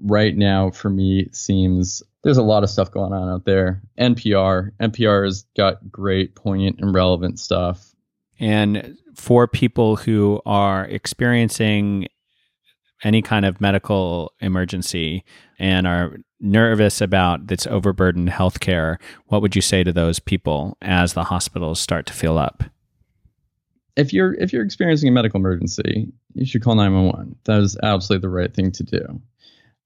right 0.01 0.35
now 0.35 0.71
for 0.71 0.89
me 0.89 1.29
seems 1.31 2.03
there's 2.23 2.37
a 2.37 2.43
lot 2.43 2.63
of 2.63 2.69
stuff 2.69 2.91
going 2.91 3.13
on 3.13 3.29
out 3.29 3.45
there. 3.45 3.81
NPR, 3.99 4.71
NPR 4.79 5.25
has 5.25 5.45
got 5.55 5.91
great, 5.91 6.35
poignant, 6.35 6.79
and 6.79 6.93
relevant 6.93 7.39
stuff. 7.39 7.93
And 8.39 8.97
for 9.13 9.47
people 9.47 9.95
who 9.95 10.41
are 10.45 10.85
experiencing 10.85 12.07
any 13.03 13.21
kind 13.21 13.45
of 13.45 13.61
medical 13.61 14.33
emergency 14.41 15.23
and 15.59 15.85
are 15.85 16.17
nervous 16.39 16.99
about 16.99 17.47
this 17.47 17.67
overburdened 17.67 18.29
healthcare, 18.29 18.97
what 19.27 19.43
would 19.43 19.55
you 19.55 19.61
say 19.61 19.83
to 19.83 19.93
those 19.93 20.19
people 20.19 20.77
as 20.81 21.13
the 21.13 21.25
hospitals 21.25 21.79
start 21.79 22.07
to 22.07 22.13
fill 22.13 22.37
up? 22.37 22.63
If 23.95 24.11
you're 24.11 24.33
if 24.33 24.51
you're 24.51 24.65
experiencing 24.65 25.07
a 25.07 25.11
medical 25.11 25.39
emergency, 25.39 26.11
you 26.33 26.45
should 26.45 26.63
call 26.63 26.75
911. 26.75 27.35
That 27.45 27.61
is 27.61 27.77
absolutely 27.81 28.23
the 28.23 28.33
right 28.33 28.53
thing 28.53 28.71
to 28.71 28.83
do 28.83 29.21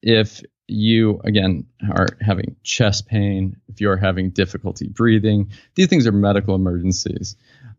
if 0.02 0.42
you 0.70 1.20
again 1.24 1.66
are 1.96 2.08
having 2.22 2.56
chest 2.64 3.08
pain, 3.08 3.58
if 3.68 3.82
you're 3.82 3.98
having 3.98 4.30
difficulty 4.30 4.88
breathing, 4.88 5.52
these 5.76 5.88
things 5.88 6.06
are 6.06 6.12
medical 6.12 6.56
emergencies. 6.56 7.36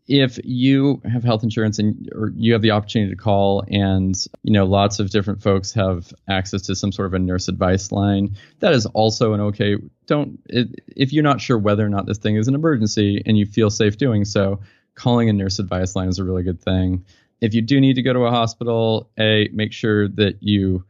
If 0.08 0.40
you 0.42 1.00
have 1.04 1.22
health 1.22 1.44
insurance 1.44 1.78
and 1.78 2.10
or 2.12 2.32
you 2.34 2.52
have 2.54 2.62
the 2.62 2.72
opportunity 2.72 3.12
to 3.12 3.16
call 3.16 3.64
and 3.68 4.16
you 4.42 4.52
know 4.52 4.66
lots 4.66 4.98
of 4.98 5.10
different 5.10 5.40
folks 5.40 5.72
have 5.74 6.12
access 6.28 6.62
to 6.62 6.74
some 6.74 6.90
sort 6.90 7.06
of 7.06 7.14
a 7.14 7.20
nurse 7.20 7.46
advice 7.46 7.92
line, 7.92 8.36
that 8.58 8.72
is 8.72 8.86
also 8.86 9.34
an 9.34 9.40
okay. 9.40 9.76
Don't 10.06 10.40
if 10.48 11.12
you're 11.12 11.22
not 11.22 11.40
sure 11.40 11.58
whether 11.58 11.86
or 11.86 11.90
not 11.90 12.06
this 12.06 12.18
thing 12.18 12.36
is 12.36 12.48
an 12.48 12.56
emergency 12.56 13.22
and 13.24 13.38
you 13.38 13.46
feel 13.46 13.70
safe 13.70 13.98
doing 13.98 14.24
so, 14.24 14.60
calling 14.96 15.28
a 15.28 15.32
nurse 15.32 15.60
advice 15.60 15.94
line 15.94 16.08
is 16.08 16.18
a 16.18 16.24
really 16.24 16.42
good 16.42 16.60
thing. 16.60 17.04
If 17.40 17.54
you 17.54 17.62
do 17.62 17.80
need 17.80 17.94
to 17.94 18.02
go 18.02 18.12
to 18.12 18.20
a 18.20 18.30
hospital, 18.30 19.10
a 19.18 19.48
make 19.52 19.72
sure 19.72 20.08
that 20.08 20.38
you 20.42 20.84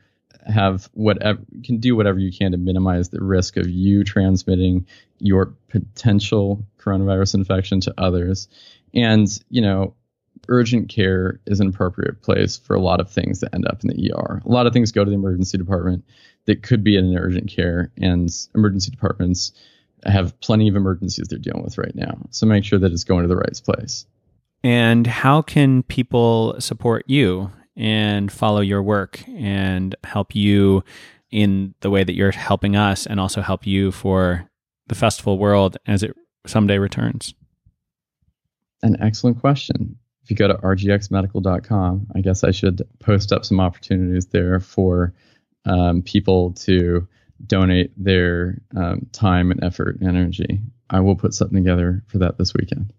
have 0.47 0.89
whatever 0.95 1.41
can 1.65 1.79
do 1.79 1.95
whatever 1.97 2.19
you 2.19 2.33
can 2.33 2.53
to 2.53 2.59
minimize 2.59 3.11
the 3.11 3.23
risk 3.23 3.57
of 3.57 3.69
you 3.69 4.05
transmitting 4.05 4.87
your 5.19 5.55
potential 5.69 6.65
coronavirus 6.79 7.35
infection 7.35 7.81
to 7.81 7.95
others 7.99 8.49
and 8.95 9.43
you 9.51 9.61
know 9.61 9.95
urgent 10.49 10.89
care 10.89 11.41
is 11.47 11.61
an 11.61 11.69
appropriate 11.69 12.23
place 12.23 12.57
for 12.57 12.75
a 12.75 12.81
lot 12.81 13.01
of 13.01 13.11
things 13.11 13.41
that 13.41 13.55
end 13.55 13.67
up 13.67 13.83
in 13.83 13.89
the 13.89 14.13
ER. 14.13 14.43
A 14.45 14.49
lot 14.49 14.67
of 14.67 14.73
things 14.73 14.93
go 14.93 15.05
to 15.05 15.11
the 15.11 15.17
emergency 15.17 15.59
department 15.59 16.05
that 16.47 16.63
could 16.63 16.83
be 16.83 16.97
in 16.97 17.05
an 17.05 17.17
urgent 17.17 17.49
care, 17.49 17.93
and 17.97 18.29
emergency 18.55 18.91
departments 18.91 19.53
have 20.05 20.39
plenty 20.41 20.69
of 20.69 20.77
emergencies 20.77 21.29
they're 21.29 21.39
dealing 21.39 21.63
with 21.63 21.79
right 21.79 21.95
now. 21.95 22.19
So 22.31 22.47
make 22.47 22.65
sure 22.65 22.79
that 22.79 22.93
it's 22.93 23.05
going 23.05 23.23
to 23.23 23.29
the 23.29 23.37
right 23.37 23.61
place. 23.65 24.07
And 24.63 25.07
how 25.07 25.43
can 25.43 25.83
people 25.85 26.57
support 26.59 27.05
you 27.07 27.51
and 27.81 28.31
follow 28.31 28.61
your 28.61 28.83
work 28.83 29.27
and 29.29 29.97
help 30.05 30.35
you 30.35 30.85
in 31.31 31.75
the 31.81 31.89
way 31.89 32.05
that 32.05 32.15
you're 32.15 32.31
helping 32.31 32.77
us 32.77 33.07
and 33.07 33.19
also 33.19 33.41
help 33.41 33.67
you 33.67 33.91
for 33.91 34.47
the 34.89 34.95
festival 34.95 35.39
world 35.39 35.79
as 35.87 36.03
it 36.03 36.15
someday 36.47 36.77
returns? 36.79 37.35
An 38.83 39.01
excellent 39.01 39.41
question. 39.41 39.97
If 40.23 40.31
you 40.31 40.37
go 40.37 40.47
to 40.47 40.55
rgxmedical.com, 40.55 42.09
I 42.15 42.21
guess 42.21 42.45
I 42.45 42.51
should 42.51 42.83
post 42.99 43.33
up 43.33 43.47
some 43.47 43.61
opportunities 43.61 44.27
there 44.27 44.61
for 44.61 45.15
um, 45.65 46.03
people 46.03 46.53
to 46.53 47.09
donate 47.47 47.93
their 47.97 48.61
um, 48.77 49.07
time 49.13 49.51
and 49.51 49.65
effort 49.65 49.99
and 50.01 50.09
energy. 50.09 50.61
I 50.91 51.01
will 51.01 51.17
put 51.17 51.33
something 51.33 51.57
together 51.57 52.03
for 52.09 52.19
that 52.19 52.37
this 52.37 52.53
weekend. 52.53 52.93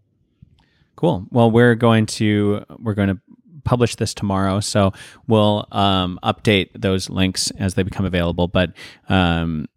Cool. 0.96 1.28
Well, 1.30 1.52
we're 1.52 1.76
going 1.76 2.08
to 2.08 2.64
we're 2.80 2.94
going 2.94 3.10
to 3.10 3.20
publish 3.64 3.96
this 3.96 4.14
tomorrow, 4.14 4.60
so 4.60 4.94
we'll 5.28 5.68
um, 5.72 6.20
update 6.24 6.70
those 6.74 7.10
links 7.10 7.52
as 7.52 7.76
they 7.76 7.84
become 7.84 8.06
available. 8.06 8.48
But 8.48 8.74
um, 9.10 9.68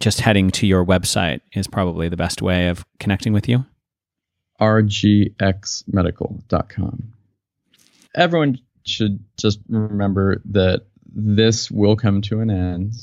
just 0.00 0.20
heading 0.20 0.50
to 0.50 0.66
your 0.66 0.84
website 0.84 1.40
is 1.52 1.66
probably 1.66 2.08
the 2.08 2.16
best 2.16 2.42
way 2.42 2.68
of 2.68 2.84
connecting 2.98 3.32
with 3.32 3.48
you. 3.48 3.64
rgxmedical.com. 4.60 7.12
Everyone 8.14 8.58
should 8.84 9.24
just 9.38 9.60
remember 9.68 10.42
that 10.46 10.82
this 11.14 11.70
will 11.70 11.94
come 11.96 12.22
to 12.22 12.40
an 12.40 12.50
end 12.50 12.94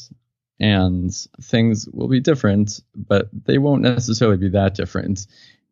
and 0.60 1.14
things 1.42 1.88
will 1.92 2.10
be 2.10 2.20
different, 2.20 2.82
but 2.96 3.30
they 3.46 3.58
won't 3.58 3.82
necessarily 3.82 4.38
be 4.38 4.50
that 4.50 4.76
different. 4.76 5.26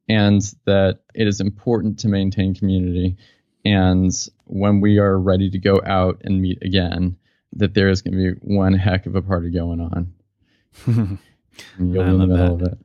And 0.10 0.42
that 0.66 1.00
it 1.14 1.28
is 1.28 1.42
important 1.42 2.00
to 2.00 2.08
maintain 2.08 2.56
community 2.56 3.18
and 3.66 4.12
when 4.48 4.82
we 4.82 4.98
are 5.00 5.18
ready 5.18 5.50
to 5.50 5.60
go 5.60 5.82
out 5.86 6.22
and 6.24 6.42
meet 6.42 6.62
again, 6.62 7.18
that 7.54 7.74
there 7.74 7.90
is 7.90 8.02
going 8.02 8.14
to 8.14 8.34
be 8.34 8.40
one 8.42 8.74
heck 8.74 9.06
of 9.06 9.16
a 9.16 9.22
party 9.22 9.50
going 9.50 9.82
on. 9.82 10.14
you'll 10.86 11.94
be 11.94 12.00
in 12.00 12.20
the 12.20 12.28
middle 12.28 12.58
that. 12.58 12.68
of 12.68 12.74
it. 12.74 12.78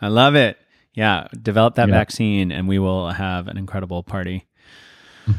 I 0.00 0.08
love 0.08 0.34
it. 0.34 0.58
Yeah, 0.94 1.28
develop 1.40 1.76
that 1.76 1.88
yeah. 1.88 1.94
vaccine 1.94 2.50
and 2.50 2.68
we 2.68 2.78
will 2.78 3.10
have 3.10 3.48
an 3.48 3.56
incredible 3.56 4.02
party. 4.02 4.46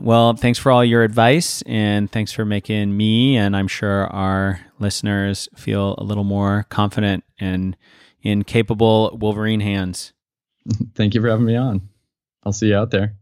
well, 0.00 0.34
thanks 0.34 0.58
for 0.58 0.72
all 0.72 0.84
your 0.84 1.02
advice 1.02 1.62
and 1.62 2.10
thanks 2.10 2.32
for 2.32 2.44
making 2.44 2.96
me 2.96 3.36
and 3.36 3.56
I'm 3.56 3.68
sure 3.68 4.06
our 4.06 4.60
listeners 4.78 5.48
feel 5.54 5.94
a 5.98 6.04
little 6.04 6.24
more 6.24 6.66
confident 6.70 7.24
and 7.38 7.76
in 8.22 8.44
capable 8.44 9.16
Wolverine 9.20 9.60
hands. 9.60 10.12
Thank 10.94 11.14
you 11.14 11.20
for 11.20 11.28
having 11.28 11.44
me 11.44 11.56
on. 11.56 11.88
I'll 12.44 12.52
see 12.52 12.68
you 12.68 12.76
out 12.76 12.90
there. 12.90 13.16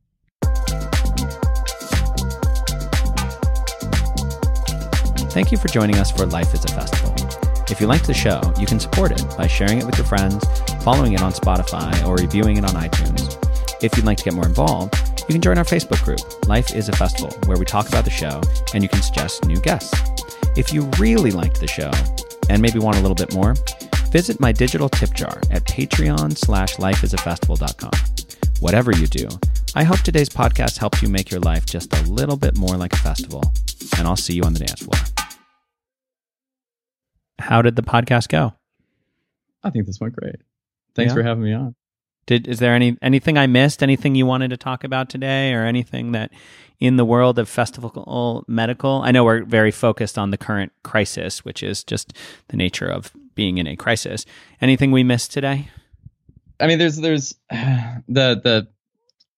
Thank 5.30 5.52
you 5.52 5.58
for 5.58 5.68
joining 5.68 5.96
us 5.96 6.10
for 6.10 6.26
Life 6.26 6.52
is 6.54 6.64
a 6.64 6.68
Festival. 6.68 7.14
If 7.70 7.80
you 7.80 7.86
liked 7.86 8.08
the 8.08 8.14
show, 8.14 8.40
you 8.58 8.66
can 8.66 8.80
support 8.80 9.12
it 9.12 9.24
by 9.38 9.46
sharing 9.46 9.78
it 9.78 9.86
with 9.86 9.96
your 9.96 10.06
friends, 10.06 10.44
following 10.82 11.12
it 11.12 11.22
on 11.22 11.32
Spotify, 11.32 12.04
or 12.04 12.16
reviewing 12.16 12.56
it 12.56 12.64
on 12.64 12.70
iTunes. 12.70 13.36
If 13.80 13.96
you'd 13.96 14.06
like 14.06 14.18
to 14.18 14.24
get 14.24 14.34
more 14.34 14.46
involved, 14.46 14.92
you 15.20 15.32
can 15.32 15.40
join 15.40 15.56
our 15.56 15.64
Facebook 15.64 16.02
group, 16.02 16.18
Life 16.48 16.74
is 16.74 16.88
a 16.88 16.92
Festival, 16.92 17.30
where 17.46 17.56
we 17.56 17.64
talk 17.64 17.88
about 17.88 18.04
the 18.04 18.10
show 18.10 18.40
and 18.74 18.82
you 18.82 18.88
can 18.88 19.02
suggest 19.02 19.44
new 19.44 19.60
guests. 19.60 19.94
If 20.56 20.72
you 20.72 20.82
really 20.98 21.30
liked 21.30 21.60
the 21.60 21.68
show 21.68 21.92
and 22.48 22.60
maybe 22.60 22.80
want 22.80 22.96
a 22.96 23.00
little 23.00 23.14
bit 23.14 23.32
more, 23.32 23.54
visit 24.10 24.40
my 24.40 24.50
digital 24.50 24.88
tip 24.88 25.14
jar 25.14 25.40
at 25.52 25.62
patreon 25.64 26.36
slash 26.36 26.74
lifeisafestival.com. 26.74 27.92
Whatever 28.60 28.92
you 28.92 29.06
do, 29.06 29.26
I 29.74 29.84
hope 29.84 30.00
today's 30.00 30.28
podcast 30.28 30.76
helps 30.76 31.00
you 31.00 31.08
make 31.08 31.30
your 31.30 31.40
life 31.40 31.64
just 31.64 31.96
a 31.96 32.02
little 32.02 32.36
bit 32.36 32.58
more 32.58 32.76
like 32.76 32.92
a 32.92 32.98
festival. 32.98 33.42
And 33.96 34.06
I'll 34.06 34.16
see 34.16 34.34
you 34.34 34.42
on 34.42 34.52
the 34.52 34.58
dance 34.58 34.82
floor. 34.82 35.00
How 37.38 37.62
did 37.62 37.76
the 37.76 37.82
podcast 37.82 38.28
go? 38.28 38.52
I 39.64 39.70
think 39.70 39.86
this 39.86 39.98
went 39.98 40.14
great. 40.14 40.36
Thanks 40.94 41.10
yeah. 41.10 41.14
for 41.14 41.22
having 41.22 41.42
me 41.42 41.54
on. 41.54 41.74
Did 42.26 42.46
is 42.46 42.58
there 42.58 42.74
any 42.74 42.98
anything 43.00 43.38
I 43.38 43.46
missed? 43.46 43.82
Anything 43.82 44.14
you 44.14 44.26
wanted 44.26 44.50
to 44.50 44.58
talk 44.58 44.84
about 44.84 45.08
today, 45.08 45.54
or 45.54 45.64
anything 45.64 46.12
that 46.12 46.30
in 46.78 46.96
the 46.96 47.04
world 47.04 47.38
of 47.38 47.48
festival 47.48 48.44
medical? 48.46 49.00
I 49.02 49.10
know 49.10 49.24
we're 49.24 49.42
very 49.42 49.70
focused 49.70 50.18
on 50.18 50.30
the 50.30 50.38
current 50.38 50.72
crisis, 50.84 51.46
which 51.46 51.62
is 51.62 51.82
just 51.82 52.12
the 52.48 52.58
nature 52.58 52.88
of 52.88 53.10
being 53.34 53.56
in 53.56 53.66
a 53.66 53.74
crisis. 53.74 54.26
Anything 54.60 54.92
we 54.92 55.02
missed 55.02 55.32
today? 55.32 55.70
I 56.60 56.66
mean, 56.66 56.78
there's 56.78 56.96
there's 56.96 57.34
the 57.50 58.00
the 58.08 58.68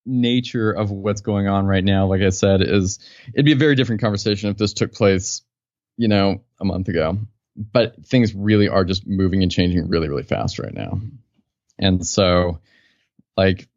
nature 0.04 0.72
of 0.72 0.90
what's 0.90 1.20
going 1.20 1.48
on 1.48 1.66
right 1.66 1.84
now. 1.84 2.06
Like 2.06 2.22
I 2.22 2.30
said, 2.30 2.62
is 2.62 2.98
it'd 3.34 3.46
be 3.46 3.52
a 3.52 3.56
very 3.56 3.74
different 3.74 4.00
conversation 4.00 4.50
if 4.50 4.56
this 4.56 4.72
took 4.72 4.92
place, 4.92 5.42
you 5.96 6.08
know, 6.08 6.42
a 6.60 6.64
month 6.64 6.88
ago. 6.88 7.18
But 7.56 8.06
things 8.06 8.34
really 8.34 8.68
are 8.68 8.84
just 8.84 9.06
moving 9.06 9.42
and 9.42 9.52
changing 9.52 9.88
really, 9.88 10.08
really 10.08 10.22
fast 10.22 10.58
right 10.58 10.72
now, 10.72 11.00
and 11.78 12.04
so 12.06 12.60
like 13.36 13.68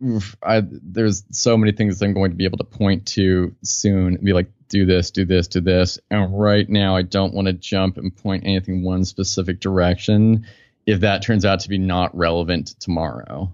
I, 0.44 0.64
there's 0.66 1.24
so 1.32 1.58
many 1.58 1.72
things 1.72 2.02
I'm 2.02 2.14
going 2.14 2.32
to 2.32 2.38
be 2.38 2.46
able 2.46 2.58
to 2.58 2.66
point 2.66 3.08
to 3.08 3.56
soon 3.64 4.16
and 4.16 4.24
be 4.24 4.34
like, 4.34 4.52
do 4.68 4.86
this, 4.86 5.12
do 5.12 5.26
this, 5.26 5.48
do 5.48 5.62
this. 5.62 6.00
And 6.10 6.38
right 6.38 6.68
now, 6.68 6.96
I 6.96 7.04
don't 7.04 7.34
want 7.34 7.48
to 7.48 7.54
jump 7.54 7.98
and 7.98 8.16
point 8.16 8.44
anything 8.46 8.84
one 8.84 9.06
specific 9.06 9.60
direction 9.60 10.46
if 10.86 11.02
that 11.02 11.24
turns 11.24 11.46
out 11.46 11.62
to 11.62 11.70
be 11.70 11.78
not 11.78 12.16
relevant 12.16 12.80
tomorrow. 12.80 13.54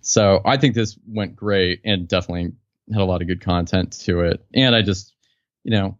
So 0.00 0.40
I 0.44 0.56
think 0.56 0.74
this 0.74 0.96
went 1.06 1.36
great 1.36 1.80
and 1.84 2.08
definitely 2.08 2.52
had 2.92 3.00
a 3.00 3.04
lot 3.04 3.22
of 3.22 3.28
good 3.28 3.40
content 3.40 3.92
to 4.04 4.20
it. 4.20 4.44
And 4.54 4.74
I 4.74 4.82
just, 4.82 5.14
you 5.64 5.70
know, 5.70 5.98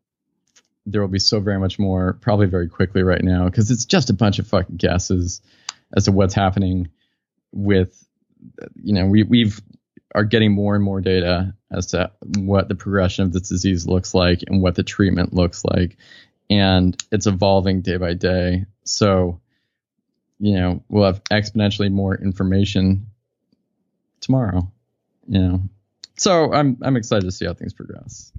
there 0.86 1.00
will 1.00 1.08
be 1.08 1.20
so 1.20 1.38
very 1.40 1.60
much 1.60 1.78
more 1.78 2.14
probably 2.14 2.46
very 2.46 2.68
quickly 2.68 3.02
right 3.02 3.22
now 3.22 3.44
because 3.44 3.70
it's 3.70 3.84
just 3.84 4.10
a 4.10 4.14
bunch 4.14 4.38
of 4.38 4.48
fucking 4.48 4.76
guesses 4.76 5.40
as 5.94 6.06
to 6.06 6.12
what's 6.12 6.34
happening 6.34 6.88
with 7.52 8.04
you 8.82 8.94
know, 8.94 9.06
we 9.06 9.22
we've 9.22 9.60
are 10.14 10.24
getting 10.24 10.52
more 10.52 10.74
and 10.74 10.84
more 10.84 11.00
data 11.00 11.54
as 11.70 11.86
to 11.86 12.10
what 12.36 12.68
the 12.68 12.74
progression 12.74 13.24
of 13.24 13.32
this 13.32 13.48
disease 13.48 13.86
looks 13.86 14.12
like 14.12 14.42
and 14.46 14.60
what 14.60 14.74
the 14.74 14.82
treatment 14.82 15.32
looks 15.32 15.64
like, 15.64 15.96
and 16.50 17.02
it's 17.10 17.26
evolving 17.26 17.80
day 17.80 17.96
by 17.96 18.14
day. 18.14 18.66
So, 18.84 19.40
you 20.42 20.56
know, 20.56 20.82
we'll 20.88 21.04
have 21.04 21.22
exponentially 21.24 21.90
more 21.90 22.16
information 22.16 23.06
tomorrow. 24.20 24.70
You 25.28 25.38
know, 25.38 25.60
so 26.16 26.52
I'm 26.52 26.76
I'm 26.82 26.96
excited 26.96 27.24
to 27.26 27.30
see 27.30 27.46
how 27.46 27.54
things 27.54 27.72
progress. 27.72 28.32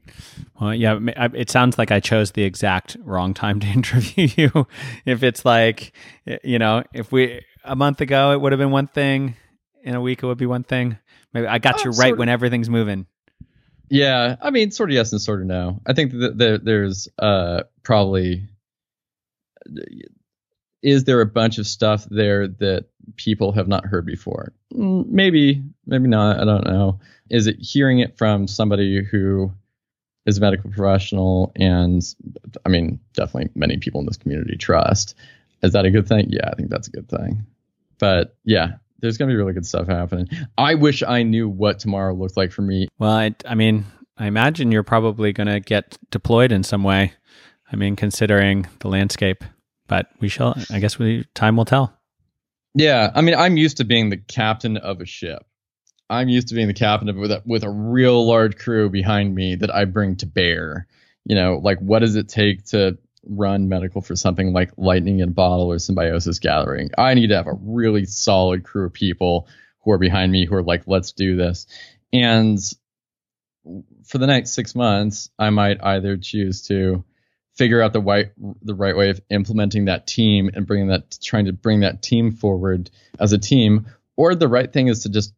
Well, 0.60 0.76
yeah, 0.76 1.00
it 1.34 1.50
sounds 1.50 1.78
like 1.78 1.92
I 1.92 2.02
chose 2.02 2.32
the 2.32 2.44
exact 2.44 2.98
wrong 3.00 3.34
time 3.34 3.62
to 3.62 3.68
interview 3.74 4.28
you. 4.36 4.68
if 5.06 5.24
it's 5.24 5.46
like, 5.46 5.94
you 6.44 6.60
know, 6.60 6.84
if 6.94 7.14
we 7.14 7.42
a 7.64 7.76
month 7.76 8.02
ago 8.02 8.34
it 8.34 8.42
would 8.42 8.52
have 8.52 8.60
been 8.60 8.72
one 8.72 8.88
thing, 8.88 9.38
in 9.82 9.96
a 9.96 10.02
week 10.02 10.24
it 10.24 10.26
would 10.26 10.38
be 10.38 10.46
one 10.46 10.66
thing. 10.66 10.98
Maybe 11.34 11.48
I 11.48 11.58
got 11.58 11.80
oh, 11.80 11.84
you 11.86 11.92
right 11.92 12.16
when 12.16 12.28
everything's 12.28 12.70
moving. 12.70 13.08
Yeah, 13.90 14.36
I 14.42 14.50
mean, 14.50 14.72
sort 14.72 14.90
of 14.90 14.96
yes 14.96 15.14
and 15.14 15.22
sort 15.22 15.40
of 15.40 15.48
no. 15.48 15.80
I 15.86 15.94
think 15.94 16.12
that 16.12 16.38
there, 16.38 16.58
there's 16.58 17.08
uh, 17.18 17.64
probably 17.82 18.50
is 20.84 21.06
there 21.06 21.22
a 21.22 21.26
bunch 21.26 21.58
of 21.58 21.66
stuff 21.66 22.06
there 22.12 22.48
that 22.48 22.86
people 23.16 23.54
have 23.54 23.68
not 23.68 23.86
heard 23.86 24.06
before? 24.06 24.54
Mm, 24.74 25.08
maybe, 25.08 25.64
maybe 25.88 26.08
not. 26.08 26.40
I 26.40 26.46
don't 26.46 26.66
know. 26.66 27.00
Is 27.30 27.48
it 27.48 27.56
hearing 27.60 28.00
it 28.00 28.18
from 28.18 28.48
somebody 28.48 29.02
who 29.04 29.52
is 30.26 30.38
a 30.38 30.42
medical 30.42 30.70
professional 30.70 31.52
and 31.56 32.04
I 32.66 32.70
mean, 32.70 33.00
definitely 33.14 33.50
many 33.56 33.78
people 33.78 34.02
in 34.02 34.06
this 34.06 34.18
community 34.18 34.58
trust? 34.58 35.16
Is 35.64 35.72
that 35.72 35.86
a 35.86 35.92
good 35.92 36.08
thing? 36.08 36.28
Yeah, 36.30 36.50
I 36.52 36.56
think 36.56 36.70
that's 36.70 36.90
a 36.90 36.92
good 36.92 37.10
thing. 37.10 37.46
But 37.98 38.36
yeah, 38.44 38.74
there's 39.00 39.18
gonna 39.18 39.32
be 39.32 39.38
really 39.38 39.54
good 39.54 39.66
stuff 39.66 39.88
happening. 39.88 40.28
I 40.58 40.76
wish 40.76 41.02
I 41.02 41.24
knew 41.24 41.48
what 41.48 41.80
tomorrow 41.80 42.14
looked 42.14 42.36
like 42.36 42.52
for 42.52 42.62
me. 42.62 42.90
Well, 43.00 43.12
I, 43.12 43.34
I 43.46 43.56
mean, 43.56 43.86
I 44.18 44.28
imagine 44.28 44.72
you're 44.72 44.84
probably 44.84 45.32
gonna 45.32 45.62
get 45.62 45.98
deployed 46.12 46.52
in 46.52 46.64
some 46.64 46.84
way. 46.84 47.14
I 47.72 47.78
mean, 47.78 47.96
considering 47.96 48.68
the 48.80 48.90
landscape, 48.90 49.44
but 49.88 50.08
we 50.20 50.28
shall. 50.28 50.56
I 50.72 50.80
guess 50.80 50.98
we 51.00 51.26
time 51.34 51.58
will 51.58 51.66
tell. 51.66 51.98
Yeah, 52.76 53.12
I 53.14 53.22
mean, 53.22 53.36
I'm 53.36 53.58
used 53.58 53.78
to 53.78 53.84
being 53.84 54.10
the 54.10 54.18
captain 54.18 54.78
of 54.78 55.02
a 55.02 55.06
ship. 55.06 55.46
I'm 56.10 56.30
used 56.30 56.50
to 56.50 56.56
being 56.56 56.68
the 56.68 56.74
captain 56.74 57.10
of 57.10 57.16
with 57.16 57.32
a, 57.32 57.42
with 57.46 57.64
a 57.64 57.70
real 57.70 58.26
large 58.26 58.58
crew 58.58 58.90
behind 58.90 59.34
me 59.34 59.56
that 59.56 59.74
I 59.74 59.86
bring 59.86 60.16
to 60.18 60.26
bear. 60.26 60.88
You 61.26 61.36
know, 61.36 61.60
like 61.62 61.80
what 61.80 62.00
does 62.00 62.16
it 62.16 62.28
take 62.30 62.66
to 62.68 62.98
run 63.26 63.70
medical 63.70 64.02
for 64.02 64.16
something 64.16 64.54
like 64.54 64.72
lightning 64.78 65.20
in 65.20 65.30
a 65.30 65.32
bottle 65.32 65.72
or 65.72 65.80
symbiosis 65.80 66.40
gathering. 66.40 66.90
I 66.98 67.14
need 67.14 67.28
to 67.28 67.36
have 67.36 67.48
a 67.48 67.58
really 67.60 68.06
solid 68.06 68.64
crew 68.64 68.86
of 68.86 68.94
people 68.94 69.48
who 69.82 69.92
are 69.92 69.98
behind 69.98 70.32
me 70.32 70.46
who 70.46 70.56
are 70.56 70.64
like, 70.64 70.84
let's 70.88 71.12
do 71.12 71.36
this. 71.36 71.68
And 72.12 72.60
for 74.06 74.18
the 74.18 74.28
next 74.28 74.52
six 74.54 74.76
months, 74.76 75.30
I 75.40 75.50
might 75.50 75.84
either 75.84 76.18
choose 76.18 76.64
to 76.68 77.04
figure 77.56 77.82
out 77.82 77.94
the 77.94 78.02
right 78.02 78.32
the 78.62 78.76
right 78.76 78.96
way 78.96 79.10
of 79.10 79.22
implementing 79.30 79.86
that 79.86 80.08
team 80.08 80.50
and 80.54 80.66
bringing 80.66 80.88
that 80.88 81.18
trying 81.22 81.46
to 81.46 81.54
bring 81.54 81.82
that 81.82 82.02
team 82.02 82.32
forward 82.32 82.90
as 83.20 83.34
a 83.34 83.38
team, 83.38 83.88
or 84.16 84.36
the 84.36 84.48
right 84.48 84.72
thing 84.72 84.88
is 84.88 85.04
to 85.04 85.10
just 85.10 85.34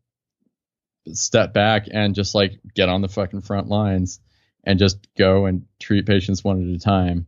step 1.13 1.53
back 1.53 1.87
and 1.91 2.15
just 2.15 2.33
like 2.33 2.59
get 2.73 2.89
on 2.89 3.01
the 3.01 3.07
fucking 3.07 3.41
front 3.41 3.67
lines 3.67 4.19
and 4.63 4.79
just 4.79 5.07
go 5.15 5.45
and 5.45 5.65
treat 5.79 6.07
patients 6.07 6.43
one 6.43 6.67
at 6.67 6.75
a 6.75 6.79
time. 6.79 7.27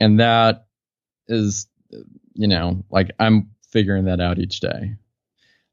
And 0.00 0.20
that 0.20 0.66
is 1.26 1.66
you 2.34 2.48
know 2.48 2.84
like 2.90 3.10
i'm 3.18 3.50
figuring 3.70 4.06
that 4.06 4.20
out 4.20 4.38
each 4.38 4.60
day. 4.60 4.94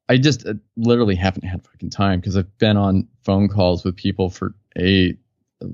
I 0.08 0.18
just 0.18 0.46
uh, 0.46 0.54
literally 0.76 1.16
haven't 1.16 1.46
had 1.46 1.66
fucking 1.66 1.92
time 1.92 2.20
because 2.20 2.36
i've 2.36 2.58
been 2.58 2.78
on 2.78 3.08
phone 3.24 3.48
calls 3.48 3.84
with 3.86 3.96
people 3.96 4.30
for 4.30 4.54
a 4.78 5.18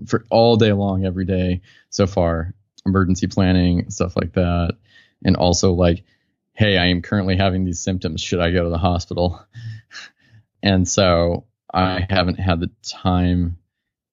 for 0.07 0.25
all 0.29 0.57
day 0.57 0.71
long 0.73 1.05
every 1.05 1.25
day 1.25 1.61
so 1.89 2.05
far 2.05 2.53
emergency 2.85 3.27
planning 3.27 3.89
stuff 3.89 4.15
like 4.15 4.33
that 4.33 4.75
and 5.23 5.35
also 5.35 5.73
like 5.73 6.03
hey 6.53 6.77
i 6.77 6.87
am 6.87 7.01
currently 7.01 7.37
having 7.37 7.63
these 7.63 7.79
symptoms 7.79 8.21
should 8.21 8.39
i 8.39 8.51
go 8.51 8.63
to 8.63 8.69
the 8.69 8.77
hospital 8.77 9.45
and 10.63 10.87
so 10.87 11.45
i 11.73 12.05
haven't 12.09 12.39
had 12.39 12.59
the 12.59 12.69
time 12.83 13.57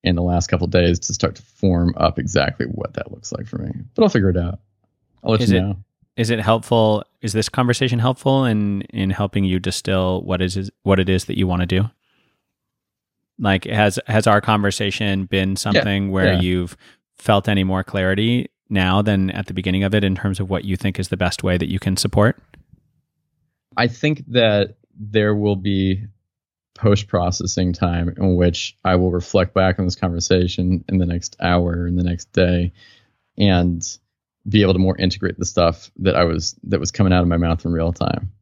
in 0.04 0.14
the 0.14 0.22
last 0.22 0.48
couple 0.48 0.66
days 0.66 0.98
to 0.98 1.14
start 1.14 1.36
to 1.36 1.42
form 1.42 1.94
up 1.96 2.18
exactly 2.18 2.66
what 2.66 2.94
that 2.94 3.10
looks 3.10 3.32
like 3.32 3.46
for 3.46 3.58
me. 3.58 3.70
But 3.94 4.04
I'll 4.04 4.08
figure 4.08 4.30
it 4.30 4.36
out. 4.36 4.60
I'll 5.22 5.32
let 5.32 5.40
is 5.40 5.50
you 5.50 5.58
it, 5.58 5.60
know. 5.60 5.76
Is 6.16 6.30
it 6.30 6.40
helpful? 6.40 7.04
Is 7.20 7.32
this 7.32 7.48
conversation 7.48 7.98
helpful 7.98 8.44
in 8.44 8.82
in 8.82 9.10
helping 9.10 9.44
you 9.44 9.58
distill 9.58 10.22
what 10.22 10.40
is 10.40 10.70
what 10.82 10.98
it 10.98 11.08
is 11.08 11.26
that 11.26 11.36
you 11.36 11.46
want 11.46 11.60
to 11.60 11.66
do? 11.66 11.90
Like 13.38 13.64
has 13.64 13.98
has 14.06 14.26
our 14.26 14.40
conversation 14.40 15.26
been 15.26 15.56
something 15.56 16.06
yeah, 16.06 16.10
where 16.10 16.32
yeah. 16.34 16.40
you've 16.40 16.76
felt 17.16 17.48
any 17.48 17.64
more 17.64 17.84
clarity 17.84 18.48
now 18.68 19.02
than 19.02 19.30
at 19.30 19.46
the 19.46 19.54
beginning 19.54 19.84
of 19.84 19.94
it 19.94 20.04
in 20.04 20.14
terms 20.14 20.40
of 20.40 20.50
what 20.50 20.64
you 20.64 20.76
think 20.76 20.98
is 20.98 21.08
the 21.08 21.16
best 21.16 21.42
way 21.42 21.56
that 21.56 21.70
you 21.70 21.78
can 21.78 21.96
support? 21.96 22.38
I 23.76 23.86
think 23.88 24.24
that 24.28 24.76
there 24.98 25.34
will 25.34 25.56
be 25.56 26.04
post 26.74 27.08
processing 27.08 27.72
time 27.72 28.14
in 28.16 28.36
which 28.36 28.76
I 28.84 28.96
will 28.96 29.10
reflect 29.10 29.54
back 29.54 29.78
on 29.78 29.84
this 29.84 29.96
conversation 29.96 30.84
in 30.88 30.98
the 30.98 31.06
next 31.06 31.36
hour 31.40 31.86
in 31.86 31.96
the 31.96 32.04
next 32.04 32.32
day 32.32 32.72
and 33.36 33.82
be 34.48 34.62
able 34.62 34.74
to 34.74 34.78
more 34.78 34.96
integrate 34.96 35.38
the 35.38 35.44
stuff 35.44 35.90
that 35.98 36.14
I 36.14 36.24
was 36.24 36.54
that 36.64 36.80
was 36.80 36.92
coming 36.92 37.12
out 37.12 37.22
of 37.22 37.28
my 37.28 37.36
mouth 37.36 37.64
in 37.64 37.72
real 37.72 37.92
time 37.92 38.32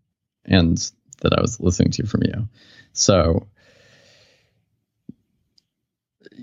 and 0.44 0.76
that 1.22 1.32
I 1.32 1.40
was 1.40 1.58
listening 1.60 1.92
to 1.92 2.06
from 2.06 2.22
you. 2.24 2.48
So 2.92 3.46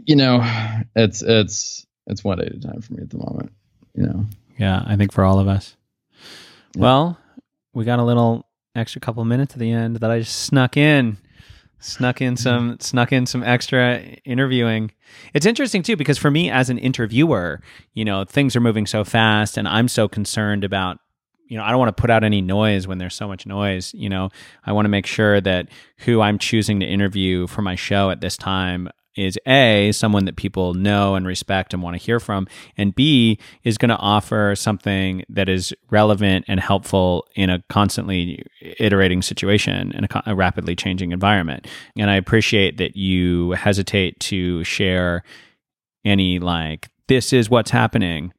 you 0.06 0.16
know, 0.16 0.42
it's 0.96 1.22
it's 1.22 1.86
it's 2.08 2.24
one 2.24 2.40
day 2.40 2.46
at 2.46 2.56
a 2.56 2.60
time 2.60 2.82
for 2.82 2.94
me 2.94 3.04
at 3.04 3.10
the 3.10 3.18
moment, 3.18 3.52
you 3.96 4.04
know. 4.04 4.26
Yeah, 4.58 4.84
I 4.86 4.96
think 4.96 5.12
for 5.12 5.24
all 5.24 5.40
of 5.40 5.48
us. 5.48 5.76
Yeah. 6.76 6.82
Well, 6.82 7.18
we 7.74 7.86
got 7.86 8.00
a 8.00 8.04
little 8.04 8.46
extra 8.76 9.02
couple 9.02 9.24
minutes 9.26 9.54
at 9.54 9.60
the 9.60 9.72
end 9.72 9.98
that 9.98 10.12
I 10.12 10.20
just 10.20 10.44
snuck 10.44 10.78
in 10.78 11.18
snuck 11.84 12.22
in 12.22 12.36
mm. 12.36 12.40
some 12.40 12.78
snuck 12.80 13.12
in 13.12 13.26
some 13.26 13.44
extra 13.44 14.00
interviewing 14.24 14.90
it's 15.34 15.46
interesting 15.46 15.84
too 15.84 15.98
because 15.98 16.18
for 16.18 16.32
me 16.32 16.50
as 16.50 16.70
an 16.70 16.78
interviewer 16.78 17.60
you 17.94 18.06
know 18.06 18.24
things 18.24 18.56
are 18.56 18.62
moving 18.62 18.86
so 18.86 19.04
fast 19.04 19.58
and 19.58 19.68
i'm 19.68 19.90
so 19.90 20.08
concerned 20.08 20.64
about 20.64 20.98
you 21.50 21.58
know 21.58 21.64
i 21.64 21.70
don't 21.70 21.80
want 21.80 21.96
to 21.96 22.02
put 22.02 22.10
out 22.10 22.24
any 22.24 22.42
noise 22.42 22.88
when 22.88 23.00
there's 23.00 23.14
so 23.14 23.28
much 23.28 23.46
noise 23.46 23.94
you 23.94 24.10
know 24.10 24.30
i 24.66 24.72
want 24.72 24.86
to 24.86 24.90
make 24.90 25.06
sure 25.06 25.42
that 25.42 25.68
who 26.00 26.22
i'm 26.22 26.38
choosing 26.38 26.80
to 26.80 26.86
interview 26.86 27.48
for 27.48 27.62
my 27.62 27.76
show 27.76 28.10
at 28.10 28.22
this 28.22 28.38
time 28.38 28.88
is 29.16 29.38
A, 29.48 29.92
someone 29.92 30.26
that 30.26 30.36
people 30.36 30.74
know 30.74 31.16
and 31.16 31.26
respect 31.26 31.74
and 31.74 31.82
want 31.84 31.96
to 31.96 32.04
hear 32.04 32.20
from, 32.20 32.48
and 32.78 32.94
B, 32.96 33.40
is 33.64 33.78
going 33.78 33.90
to 33.90 33.98
offer 33.98 34.56
something 34.56 35.24
that 35.30 35.50
is 35.50 35.74
relevant 35.90 36.46
and 36.48 36.60
helpful 36.60 37.28
in 37.36 37.50
a 37.50 37.64
constantly 37.70 38.46
iterating 38.80 39.22
situation 39.22 39.92
in 39.92 40.06
a, 40.06 40.24
a 40.28 40.36
rapidly 40.36 40.76
changing 40.76 41.12
environment. 41.12 41.68
And 41.98 42.10
I 42.10 42.16
appreciate 42.16 42.78
that 42.78 42.96
you 42.96 43.52
hesitate 43.52 44.20
to 44.22 44.64
share 44.64 45.24
any 46.06 46.40
like, 46.40 46.90
this 47.08 47.34
is 47.34 47.50
what's 47.50 47.72
happening. 47.72 48.34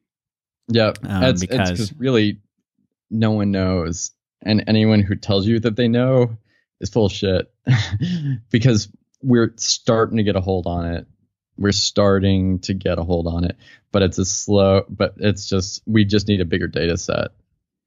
Yeah. 0.67 0.93
Um, 1.03 1.23
it's, 1.23 1.41
because 1.41 1.79
it's 1.79 1.93
really 1.93 2.39
no 3.09 3.31
one 3.31 3.51
knows. 3.51 4.11
And 4.41 4.63
anyone 4.67 5.01
who 5.01 5.15
tells 5.15 5.47
you 5.47 5.59
that 5.61 5.75
they 5.75 5.87
know 5.87 6.37
is 6.81 6.89
full 6.89 7.05
of 7.05 7.11
shit 7.11 7.51
because 8.51 8.89
we're 9.25 9.53
starting 9.57 10.17
to 10.17 10.23
get 10.23 10.35
a 10.35 10.41
hold 10.41 10.67
on 10.67 10.85
it. 10.85 11.07
We're 11.57 11.71
starting 11.71 12.59
to 12.59 12.73
get 12.73 12.99
a 12.99 13.03
hold 13.03 13.27
on 13.27 13.45
it, 13.45 13.57
but 13.91 14.03
it's 14.03 14.17
a 14.17 14.25
slow, 14.25 14.83
but 14.89 15.15
it's 15.17 15.47
just, 15.47 15.81
we 15.85 16.05
just 16.05 16.27
need 16.27 16.41
a 16.41 16.45
bigger 16.45 16.67
data 16.67 16.97
set. 16.97 17.29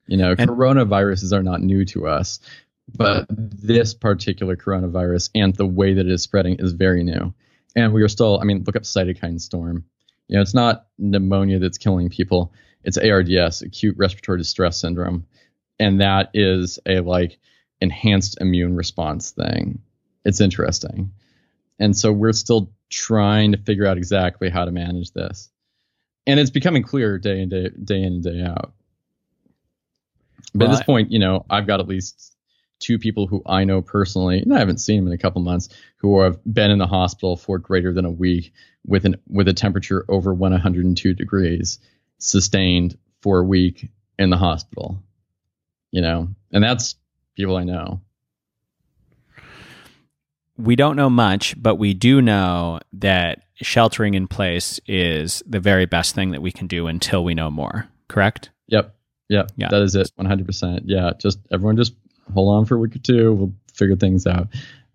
You 0.07 0.17
know, 0.17 0.35
and, 0.37 0.49
coronaviruses 0.49 1.33
are 1.33 1.43
not 1.43 1.61
new 1.61 1.85
to 1.87 2.07
us, 2.07 2.41
but 2.97 3.27
this 3.29 3.93
particular 3.93 4.57
coronavirus 4.57 5.31
and 5.35 5.55
the 5.55 5.67
way 5.67 5.95
that 5.95 6.07
it 6.07 6.13
is 6.13 6.23
spreading 6.23 6.57
is 6.59 6.73
very 6.73 7.05
new. 7.05 7.35
And 7.77 7.93
we 7.93 8.03
are 8.03 8.09
still, 8.09 8.41
I 8.41 8.45
mean, 8.45 8.65
look 8.67 8.77
up 8.77 8.83
cytokine 8.83 9.41
storm. 9.41 9.85
You 10.29 10.37
know, 10.37 10.43
it's 10.43 10.55
not 10.55 10.87
pneumonia 10.97 11.59
that's 11.59 11.79
killing 11.79 12.09
people. 12.09 12.53
It's 12.85 12.97
ARDS, 12.97 13.63
acute 13.63 13.97
respiratory 13.99 14.39
distress 14.39 14.81
syndrome. 14.81 15.27
And 15.79 16.01
that 16.01 16.31
is 16.33 16.79
a 16.87 17.01
like 17.01 17.39
enhanced 17.81 18.39
immune 18.41 18.77
response 18.77 19.31
thing. 19.31 19.81
It's 20.25 20.41
interesting. 20.41 21.13
And 21.79 21.97
so 21.97 22.13
we're 22.13 22.33
still 22.33 22.73
trying 22.91 23.53
to 23.53 23.59
figure 23.59 23.87
out 23.87 23.99
exactly 23.99 24.51
how 24.51 24.65
to 24.65 24.73
manage 24.73 25.13
this. 25.13 25.51
And 26.27 26.39
it's 26.39 26.51
becoming 26.51 26.83
clearer 26.83 27.19
day 27.19 27.41
in 27.41 27.49
day 27.49 27.71
day 27.71 28.03
in 28.03 28.15
and 28.15 28.23
day 28.23 28.43
out. 28.43 28.73
But 30.55 30.67
well, 30.67 30.75
at 30.75 30.79
this 30.79 30.87
point, 30.87 31.13
you 31.13 31.19
know, 31.19 31.45
I've 31.49 31.67
got 31.67 31.81
at 31.81 31.89
least 31.89 32.35
two 32.81 32.99
people 32.99 33.27
who 33.27 33.43
I 33.45 33.65
know 33.65 33.83
personally, 33.83 34.41
and 34.41 34.55
I 34.55 34.59
haven't 34.59 34.79
seen 34.79 34.99
them 34.99 35.09
in 35.09 35.13
a 35.13 35.19
couple 35.19 35.43
months, 35.43 35.69
who 35.97 36.21
have 36.21 36.39
been 36.45 36.71
in 36.71 36.79
the 36.79 36.87
hospital 36.87 37.37
for 37.37 37.59
greater 37.59 37.93
than 37.93 38.05
a 38.05 38.11
week 38.11 38.53
with 38.87 39.05
an 39.05 39.17
with 39.29 39.49
a 39.49 39.53
temperature 39.53 40.05
over 40.09 40.35
102 40.35 41.15
degrees, 41.15 41.79
sustained 42.19 42.99
for 43.23 43.39
a 43.39 43.45
week 43.45 43.91
in 44.19 44.31
the 44.31 44.37
hospital. 44.37 45.03
You 45.91 46.03
know, 46.03 46.29
and 46.53 46.63
that's 46.63 46.97
people 47.37 47.57
I 47.57 47.65
know 47.65 48.03
we 50.59 50.77
don't 50.77 50.97
know 50.97 51.09
much, 51.09 51.55
but 51.61 51.77
we 51.77 51.95
do 51.95 52.21
know 52.21 52.81
that 52.95 53.43
sheltering 53.55 54.15
in 54.15 54.27
place 54.27 54.81
is 54.87 55.43
the 55.47 55.61
very 55.61 55.87
best 55.87 56.15
thing 56.15 56.33
that 56.33 56.43
we 56.43 56.51
can 56.53 56.67
do 56.67 56.89
until 56.89 57.25
we 57.25 57.35
know 57.35 57.51
more. 57.51 57.89
Correct? 58.09 58.51
Yep. 58.67 58.95
Yep. 59.29 59.53
Yeah. 59.57 59.69
That 59.71 59.83
is 59.83 59.95
it. 59.95 60.11
100%. 60.19 60.83
Yeah. 60.85 61.13
Just 61.19 61.39
everyone 61.53 61.77
just 61.77 61.95
hold 62.35 62.55
on 62.55 62.65
for 62.67 62.75
a 62.75 62.79
week 62.79 62.97
or 62.97 62.99
two. 62.99 63.33
We'll 63.33 63.55
figure 63.73 63.97
things 63.97 64.27
out. 64.27 64.49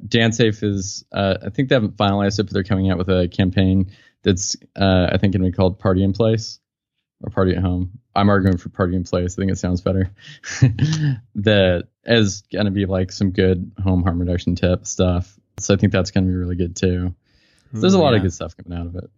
DanceSafe 0.05 0.63
is, 0.63 1.05
uh, 1.13 1.37
I 1.45 1.49
think 1.49 1.69
they 1.69 1.75
haven't 1.75 1.95
finalized 1.95 2.39
it, 2.39 2.43
but 2.43 2.53
they're 2.53 2.63
coming 2.63 2.91
out 2.91 2.97
with 2.97 3.09
a 3.09 3.29
campaign 3.29 3.91
that's, 4.21 4.57
uh, 4.75 5.07
I 5.11 5.17
think, 5.17 5.33
going 5.33 5.43
to 5.43 5.49
be 5.49 5.55
called 5.55 5.79
Party 5.79 6.03
in 6.03 6.11
Place 6.11 6.59
or 7.21 7.29
Party 7.29 7.55
at 7.55 7.61
Home. 7.61 7.99
I'm 8.15 8.29
arguing 8.29 8.57
for 8.57 8.67
Party 8.69 8.95
in 8.95 9.05
Place. 9.05 9.37
I 9.37 9.41
think 9.41 9.51
it 9.51 9.57
sounds 9.57 9.79
better. 9.79 10.11
that 11.35 11.87
is 12.03 12.41
going 12.51 12.65
to 12.65 12.71
be 12.71 12.85
like 12.85 13.13
some 13.13 13.31
good 13.31 13.71
home 13.81 14.03
harm 14.03 14.19
reduction 14.19 14.55
tip 14.55 14.85
stuff 14.85 15.39
so 15.59 15.73
I 15.73 15.77
think 15.77 15.91
that's 15.91 16.11
going 16.11 16.25
to 16.25 16.29
be 16.29 16.35
really 16.35 16.55
good 16.55 16.75
too. 16.75 17.13
So 17.73 17.79
there's 17.79 17.93
a 17.93 17.99
lot 17.99 18.11
yeah. 18.11 18.17
of 18.17 18.23
good 18.23 18.33
stuff 18.33 18.55
coming 18.55 18.77
out 18.77 18.85
of 18.85 18.95
it. 18.95 19.09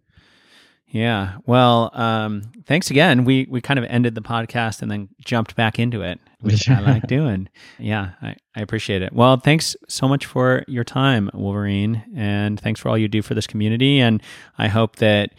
Yeah. 0.88 1.38
Well, 1.46 1.90
um, 1.94 2.42
thanks 2.64 2.90
again. 2.90 3.24
We 3.24 3.46
we 3.50 3.60
kind 3.60 3.78
of 3.78 3.84
ended 3.86 4.14
the 4.14 4.22
podcast 4.22 4.82
and 4.82 4.90
then 4.90 5.08
jumped 5.24 5.56
back 5.56 5.78
into 5.78 6.02
it, 6.02 6.20
which 6.40 6.70
I 6.70 6.80
like 6.80 7.06
doing. 7.08 7.48
Yeah, 7.78 8.10
I, 8.22 8.36
I 8.54 8.60
appreciate 8.60 9.02
it. 9.02 9.12
Well, 9.12 9.36
thanks 9.36 9.76
so 9.88 10.06
much 10.06 10.26
for 10.26 10.64
your 10.68 10.84
time, 10.84 11.28
Wolverine, 11.34 12.04
and 12.14 12.58
thanks 12.58 12.80
for 12.80 12.88
all 12.88 12.96
you 12.96 13.08
do 13.08 13.20
for 13.20 13.34
this 13.34 13.48
community. 13.48 13.98
And 13.98 14.22
I 14.58 14.68
hope 14.68 14.96
that 14.96 15.30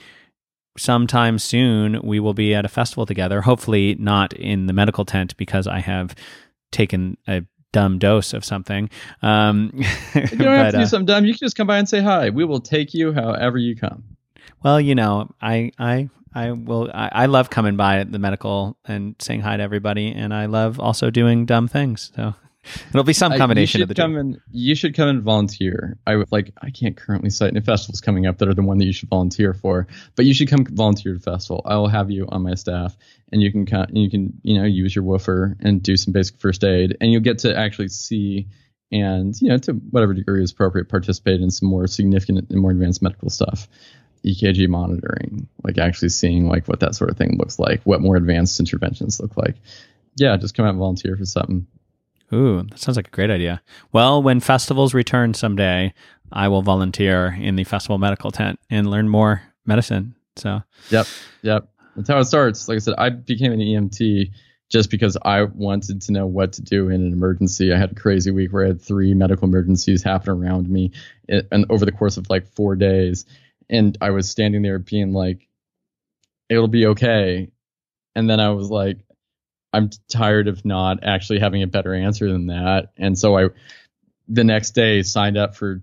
sometime 0.78 1.40
soon 1.40 2.02
we 2.04 2.20
will 2.20 2.34
be 2.34 2.54
at 2.54 2.66
a 2.66 2.70
festival 2.70 3.06
together. 3.06 3.42
Hopefully, 3.42 3.96
not 3.98 4.34
in 4.34 4.68
the 4.68 4.74
medical 4.74 5.06
tent 5.06 5.36
because 5.38 5.66
I 5.66 5.80
have 5.80 6.14
taken 6.72 7.18
a 7.26 7.44
dumb 7.72 8.00
dose 8.00 8.34
of 8.34 8.44
something. 8.46 8.90
Um, 9.22 9.72
you 9.74 9.84
don't 9.84 10.30
but, 10.38 10.48
have 10.48 10.72
to 10.72 10.78
do 10.78 10.84
uh, 10.84 10.88
something 10.88 11.06
dumb. 11.06 11.26
You 11.26 11.34
can 11.34 11.46
just 11.46 11.56
come 11.56 11.68
by 11.68 11.78
and 11.78 11.88
say 11.88 12.02
hi. 12.02 12.30
We 12.30 12.46
will 12.46 12.62
take 12.62 12.94
you 12.94 13.14
however 13.14 13.58
you 13.58 13.76
come. 13.76 14.04
Well, 14.64 14.82
you 14.82 14.96
know, 14.96 15.34
I 15.42 15.72
I 15.78 16.10
I 16.34 16.52
will. 16.52 16.90
I, 16.94 17.10
I 17.12 17.26
love 17.26 17.50
coming 17.50 17.78
by 17.78 18.00
at 18.00 18.12
the 18.12 18.20
medical 18.20 18.78
and 18.86 19.16
saying 19.20 19.42
hi 19.42 19.58
to 19.58 19.64
everybody, 19.64 20.12
and 20.12 20.34
I 20.34 20.46
love 20.46 20.80
also 20.80 21.10
doing 21.10 21.46
dumb 21.46 21.68
things. 21.68 22.12
So 22.16 22.36
It'll 22.90 23.04
be 23.04 23.14
some 23.14 23.38
combination 23.38 23.82
of 23.82 23.88
the 23.88 23.96
come 23.96 24.14
two. 24.14 24.20
And, 24.20 24.42
you 24.52 24.76
should 24.76 24.96
come 24.96 25.10
and 25.10 25.22
volunteer. 25.22 25.98
I 26.06 26.16
would 26.16 26.32
like. 26.32 26.54
I 26.62 26.70
can't 26.70 26.96
currently 26.96 27.30
cite 27.30 27.52
any 27.52 27.62
festivals 27.62 28.02
coming 28.02 28.26
up 28.26 28.38
that 28.38 28.48
are 28.48 28.54
the 28.54 28.62
one 28.62 28.78
that 28.80 28.86
you 28.86 28.94
should 28.94 29.10
volunteer 29.10 29.54
for, 29.54 29.88
but 30.16 30.26
you 30.26 30.34
should 30.34 30.50
come 30.50 30.66
volunteer 30.66 31.14
to 31.14 31.20
festival. 31.20 31.62
I 31.66 31.76
will 31.76 31.88
have 31.88 32.12
you 32.12 32.28
on 32.30 32.44
my 32.44 32.56
staff, 32.56 32.96
and 33.32 33.42
you 33.42 33.52
can 33.52 33.66
come, 33.66 33.88
you 33.92 34.10
can 34.10 34.34
you 34.44 34.60
know 34.60 34.66
use 34.66 34.96
your 34.96 35.04
woofer 35.04 35.58
and 35.60 35.82
do 35.82 35.98
some 35.98 36.14
basic 36.14 36.40
first 36.40 36.64
aid, 36.64 36.98
and 37.02 37.12
you'll 37.12 37.22
get 37.22 37.40
to 37.40 37.58
actually 37.58 37.90
see 37.90 38.48
and 38.92 39.40
you 39.42 39.50
know 39.50 39.58
to 39.58 39.74
whatever 39.74 40.14
degree 40.14 40.42
is 40.42 40.52
appropriate 40.52 40.90
participate 40.90 41.42
in 41.42 41.52
some 41.52 41.70
more 41.70 41.88
significant 41.88 42.50
and 42.50 42.60
more 42.60 42.72
advanced 42.72 43.02
medical 43.02 43.30
stuff. 43.30 43.68
EKG 44.26 44.68
monitoring, 44.68 45.48
like 45.64 45.78
actually 45.78 46.10
seeing 46.10 46.48
like 46.48 46.68
what 46.68 46.80
that 46.80 46.96
sort 46.96 47.10
of 47.10 47.18
thing 47.18 47.38
looks 47.38 47.60
like, 47.60 47.82
what 47.84 48.02
more 48.02 48.16
advanced 48.16 48.60
interventions 48.60 49.20
look 49.20 49.38
like. 49.38 49.56
Yeah, 50.16 50.36
just 50.38 50.56
come 50.56 50.66
out 50.66 50.72
and 50.72 50.80
volunteer 50.80 51.16
for 51.16 51.26
something. 51.26 51.68
Ooh, 52.34 52.64
that 52.64 52.80
sounds 52.80 52.98
like 52.98 53.08
a 53.08 53.12
great 53.12 53.30
idea. 53.30 53.62
Well, 53.92 54.22
when 54.22 54.40
festivals 54.40 54.94
return 54.94 55.34
someday, 55.34 55.94
I 56.32 56.48
will 56.50 56.62
volunteer 56.62 57.38
in 57.40 57.56
the 57.56 57.64
festival 57.64 57.98
medical 57.98 58.32
tent 58.32 58.60
and 58.70 58.90
learn 58.90 59.08
more 59.08 59.42
medicine. 59.66 60.16
So, 60.36 60.62
yep, 60.90 61.08
yep. 61.42 61.70
That's 61.96 62.10
how 62.10 62.20
it 62.20 62.26
starts. 62.26 62.68
Like 62.68 62.76
I 62.76 62.80
said, 62.80 62.96
I 62.98 63.10
became 63.10 63.54
an 63.54 63.60
EMT 63.60 64.32
just 64.70 64.92
because 64.92 65.18
I 65.24 65.44
wanted 65.44 66.02
to 66.02 66.12
know 66.12 66.28
what 66.28 66.54
to 66.54 66.62
do 66.62 66.90
in 66.90 67.02
an 67.02 67.14
emergency. 67.14 67.74
I 67.74 67.78
had 67.78 67.94
a 67.94 67.96
crazy 67.96 68.32
week 68.32 68.52
where 68.52 68.66
I 68.66 68.68
had 68.68 68.82
three 68.82 69.14
medical 69.14 69.48
emergencies 69.48 70.04
happen 70.04 70.30
around 70.30 70.70
me 70.70 70.92
and 71.30 71.66
over 71.70 71.86
the 71.86 71.92
course 71.92 72.18
of 72.18 72.30
like 72.30 72.46
four 72.54 72.76
days. 72.76 73.26
And 73.70 73.98
I 74.02 74.12
was 74.12 74.30
standing 74.30 74.62
there 74.62 74.80
being 74.80 75.14
like, 75.14 75.48
it'll 76.50 76.68
be 76.68 76.88
okay. 76.88 77.50
And 78.16 78.30
then 78.30 78.40
I 78.40 78.50
was 78.50 78.70
like, 78.70 78.98
I'm 79.74 79.90
tired 80.10 80.48
of 80.48 80.64
not 80.66 81.04
actually 81.04 81.40
having 81.40 81.64
a 81.64 81.68
better 81.68 81.94
answer 81.94 82.32
than 82.32 82.48
that. 82.48 82.92
And 82.98 83.18
so 83.18 83.38
I, 83.38 83.50
the 84.28 84.44
next 84.44 84.72
day, 84.72 85.04
signed 85.04 85.38
up 85.38 85.56
for 85.56 85.82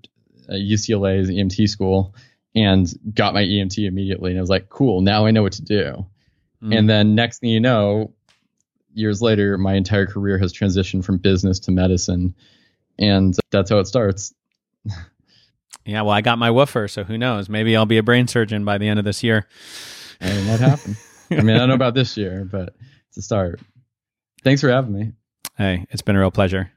UCLA's 0.49 1.31
EMT 1.31 1.69
school 1.69 2.15
and 2.55 2.93
got 3.15 3.35
my 3.35 3.43
EMT 3.43 3.87
immediately. 3.87 4.31
And 4.31 4.39
I 4.39 4.43
was 4.43 4.51
like, 4.51 4.69
cool, 4.69 5.01
now 5.01 5.27
I 5.27 5.31
know 5.31 5.43
what 5.43 5.53
to 5.55 5.63
do. 5.63 6.07
Mm. 6.63 6.79
And 6.79 6.91
then 6.91 7.15
next 7.15 7.41
thing 7.41 7.51
you 7.51 7.61
know, 7.61 8.13
years 8.95 9.21
later, 9.21 9.59
my 9.59 9.75
entire 9.75 10.07
career 10.07 10.39
has 10.39 10.53
transitioned 10.53 11.05
from 11.05 11.19
business 11.19 11.59
to 11.61 11.73
medicine. 11.73 12.35
And 12.99 13.37
that's 13.51 13.71
how 13.71 13.79
it 13.79 13.87
starts. 13.87 14.33
yeah, 15.85 16.03
well, 16.03 16.11
I 16.11 16.21
got 16.21 16.39
my 16.39 16.51
woofer, 16.51 16.89
so 16.89 17.05
who 17.05 17.19
knows? 17.19 17.49
Maybe 17.49 17.77
I'll 17.77 17.87
be 17.87 17.99
a 17.99 18.03
brain 18.03 18.29
surgeon 18.29 18.65
by 18.65 18.79
the 18.79 18.89
end 18.89 18.99
of 18.99 19.05
this 19.05 19.23
year. 19.23 19.49
And 20.21 20.49
what 20.49 20.61
happened? 20.61 20.97
I 21.31 21.41
mean, 21.41 21.57
I 21.57 21.59
don't 21.59 21.69
know 21.69 21.75
about 21.75 21.95
this 21.95 22.17
year, 22.17 22.45
but 22.45 22.77
it's 23.09 23.17
a 23.17 23.23
start. 23.23 23.61
Thanks 24.45 24.61
for 24.61 24.69
having 24.69 24.93
me. 24.93 25.13
Hey, 25.57 25.87
it's 25.91 26.03
been 26.03 26.17
a 26.17 26.21
real 26.21 26.31
pleasure. 26.31 26.71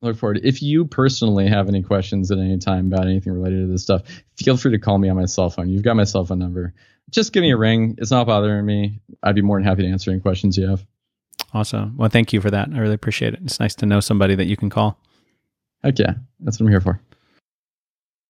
Look 0.00 0.16
forward. 0.16 0.40
If 0.42 0.62
you 0.62 0.84
personally 0.84 1.46
have 1.46 1.68
any 1.68 1.82
questions 1.82 2.30
at 2.30 2.38
any 2.38 2.58
time 2.58 2.92
about 2.92 3.06
anything 3.06 3.32
related 3.32 3.60
to 3.60 3.66
this 3.66 3.82
stuff, 3.82 4.02
feel 4.36 4.56
free 4.56 4.72
to 4.72 4.78
call 4.78 4.98
me 4.98 5.08
on 5.08 5.16
my 5.16 5.26
cell 5.26 5.50
phone. 5.50 5.68
You've 5.68 5.84
got 5.84 5.94
my 5.94 6.04
cell 6.04 6.24
phone 6.24 6.40
number. 6.40 6.74
Just 7.10 7.32
give 7.32 7.42
me 7.42 7.52
a 7.52 7.56
ring. 7.56 7.94
It's 7.98 8.10
not 8.10 8.26
bothering 8.26 8.66
me. 8.66 9.00
I'd 9.22 9.34
be 9.34 9.42
more 9.42 9.58
than 9.58 9.64
happy 9.64 9.82
to 9.82 9.88
answer 9.88 10.10
any 10.10 10.20
questions 10.20 10.56
you 10.56 10.66
have. 10.68 10.84
Awesome. 11.54 11.96
Well, 11.96 12.08
thank 12.08 12.32
you 12.32 12.40
for 12.40 12.50
that. 12.50 12.70
I 12.72 12.78
really 12.78 12.94
appreciate 12.94 13.34
it. 13.34 13.40
It's 13.44 13.60
nice 13.60 13.74
to 13.76 13.86
know 13.86 14.00
somebody 14.00 14.34
that 14.34 14.46
you 14.46 14.56
can 14.56 14.70
call. 14.70 14.98
Heck 15.84 15.98
yeah. 15.98 16.14
That's 16.40 16.58
what 16.58 16.66
I'm 16.66 16.70
here 16.70 16.80
for. 16.80 17.00